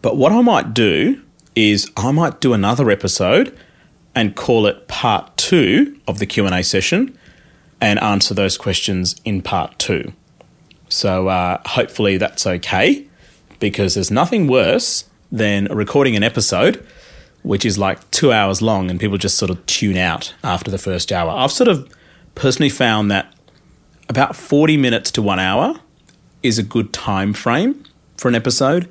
But 0.00 0.16
what 0.16 0.32
I 0.32 0.40
might 0.40 0.74
do 0.74 1.22
is 1.54 1.92
I 1.96 2.10
might 2.10 2.40
do 2.40 2.54
another 2.54 2.90
episode 2.90 3.56
and 4.16 4.34
call 4.34 4.66
it 4.66 4.88
part 4.88 5.36
2 5.36 6.00
of 6.08 6.18
the 6.18 6.26
Q&A 6.26 6.64
session 6.64 7.16
and 7.80 8.00
answer 8.00 8.34
those 8.34 8.58
questions 8.58 9.14
in 9.24 9.40
part 9.40 9.78
2. 9.78 10.12
So 10.88 11.28
uh, 11.28 11.60
hopefully 11.66 12.16
that's 12.16 12.46
okay 12.46 13.06
because 13.60 13.94
there's 13.94 14.10
nothing 14.10 14.48
worse 14.48 15.04
than 15.30 15.66
recording 15.66 16.16
an 16.16 16.24
episode 16.24 16.84
which 17.42 17.64
is 17.64 17.78
like 17.78 18.10
two 18.10 18.32
hours 18.32 18.62
long, 18.62 18.90
and 18.90 19.00
people 19.00 19.18
just 19.18 19.36
sort 19.36 19.50
of 19.50 19.64
tune 19.66 19.96
out 19.96 20.34
after 20.44 20.70
the 20.70 20.78
first 20.78 21.12
hour. 21.12 21.30
I've 21.30 21.52
sort 21.52 21.68
of 21.68 21.92
personally 22.34 22.70
found 22.70 23.10
that 23.10 23.32
about 24.08 24.36
40 24.36 24.76
minutes 24.76 25.10
to 25.12 25.22
one 25.22 25.38
hour 25.38 25.80
is 26.42 26.58
a 26.58 26.62
good 26.62 26.92
time 26.92 27.32
frame 27.32 27.84
for 28.16 28.28
an 28.28 28.34
episode. 28.34 28.88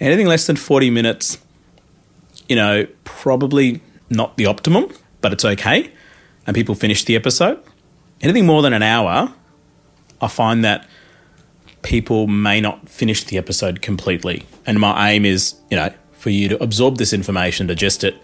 Anything 0.00 0.26
less 0.26 0.46
than 0.46 0.56
40 0.56 0.90
minutes, 0.90 1.38
you 2.48 2.56
know, 2.56 2.86
probably 3.04 3.80
not 4.10 4.36
the 4.36 4.46
optimum, 4.46 4.90
but 5.20 5.32
it's 5.32 5.44
okay. 5.44 5.90
And 6.46 6.54
people 6.54 6.74
finish 6.74 7.04
the 7.04 7.16
episode. 7.16 7.62
Anything 8.20 8.46
more 8.46 8.62
than 8.62 8.72
an 8.72 8.82
hour, 8.82 9.32
I 10.20 10.28
find 10.28 10.64
that 10.64 10.86
people 11.82 12.26
may 12.26 12.60
not 12.60 12.88
finish 12.88 13.24
the 13.24 13.38
episode 13.38 13.82
completely. 13.82 14.46
And 14.64 14.80
my 14.80 15.10
aim 15.10 15.24
is, 15.24 15.54
you 15.70 15.76
know, 15.76 15.92
for 16.26 16.30
you 16.30 16.48
to 16.48 16.60
absorb 16.60 16.96
this 16.96 17.12
information, 17.12 17.68
digest 17.68 18.02
it, 18.02 18.20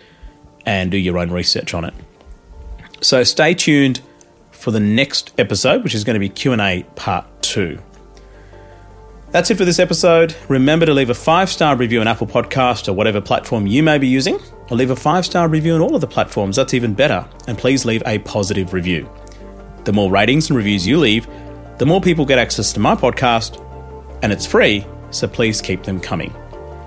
and 0.66 0.90
do 0.90 0.96
your 0.96 1.18
own 1.18 1.30
research 1.30 1.72
on 1.72 1.84
it. 1.84 1.94
So 3.00 3.22
stay 3.22 3.54
tuned 3.54 4.00
for 4.50 4.72
the 4.72 4.80
next 4.80 5.32
episode, 5.38 5.84
which 5.84 5.94
is 5.94 6.02
going 6.02 6.14
to 6.14 6.18
be 6.18 6.28
Q&A 6.28 6.82
part 6.96 7.24
2. 7.42 7.78
That's 9.30 9.52
it 9.52 9.54
for 9.56 9.64
this 9.64 9.78
episode. 9.78 10.34
Remember 10.48 10.84
to 10.84 10.92
leave 10.92 11.10
a 11.10 11.14
five-star 11.14 11.76
review 11.76 12.00
on 12.00 12.08
Apple 12.08 12.26
Podcast 12.26 12.88
or 12.88 12.92
whatever 12.92 13.20
platform 13.20 13.68
you 13.68 13.84
may 13.84 13.98
be 13.98 14.08
using, 14.08 14.40
or 14.68 14.76
leave 14.76 14.90
a 14.90 14.96
five-star 14.96 15.46
review 15.46 15.76
on 15.76 15.80
all 15.80 15.94
of 15.94 16.00
the 16.00 16.08
platforms. 16.08 16.56
That's 16.56 16.74
even 16.74 16.94
better. 16.94 17.24
And 17.46 17.56
please 17.56 17.84
leave 17.84 18.02
a 18.04 18.18
positive 18.18 18.72
review. 18.72 19.08
The 19.84 19.92
more 19.92 20.10
ratings 20.10 20.50
and 20.50 20.56
reviews 20.56 20.84
you 20.84 20.98
leave, 20.98 21.28
the 21.78 21.86
more 21.86 22.00
people 22.00 22.26
get 22.26 22.40
access 22.40 22.72
to 22.72 22.80
my 22.80 22.96
podcast, 22.96 23.64
and 24.24 24.32
it's 24.32 24.44
free, 24.44 24.84
so 25.12 25.28
please 25.28 25.60
keep 25.60 25.84
them 25.84 26.00
coming. 26.00 26.34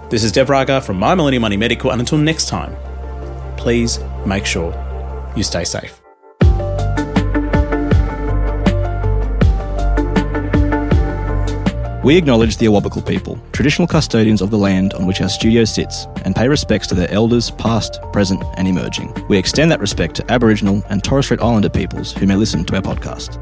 This 0.08 0.24
is 0.24 0.32
Dev 0.32 0.52
Raga 0.52 0.82
from 0.82 1.00
My 1.00 1.16
Millennial 1.16 1.42
Money 1.42 1.58
Medical, 1.58 1.90
and 1.90 2.00
until 2.00 2.20
next 2.20 2.48
time, 2.48 2.76
please 3.58 4.00
make 4.24 4.46
sure 4.46 4.72
you 5.36 5.42
stay 5.42 5.64
safe. 5.64 6.00
We 12.04 12.18
acknowledge 12.18 12.58
the 12.58 12.68
Awabakal 12.68 13.04
people, 13.04 13.40
traditional 13.52 13.88
custodians 13.88 14.44
of 14.44 14.52
the 14.52 14.60
land 14.60 14.94
on 14.94 15.08
which 15.08 15.22
our 15.22 15.30
studio 15.30 15.64
sits, 15.66 16.06
and 16.24 16.36
pay 16.36 16.48
respects 16.48 16.86
to 16.88 16.96
their 16.96 17.10
elders, 17.10 17.50
past, 17.50 18.00
present, 18.14 18.44
and 18.58 18.68
emerging. 18.68 19.12
We 19.28 19.40
extend 19.40 19.72
that 19.72 19.80
respect 19.80 20.14
to 20.18 20.32
Aboriginal 20.32 20.84
and 20.92 21.04
Torres 21.04 21.26
Strait 21.26 21.42
Islander 21.42 21.70
peoples 21.70 22.14
who 22.14 22.28
may 22.28 22.36
listen 22.36 22.64
to 22.66 22.76
our 22.76 22.82
podcast. 22.84 23.42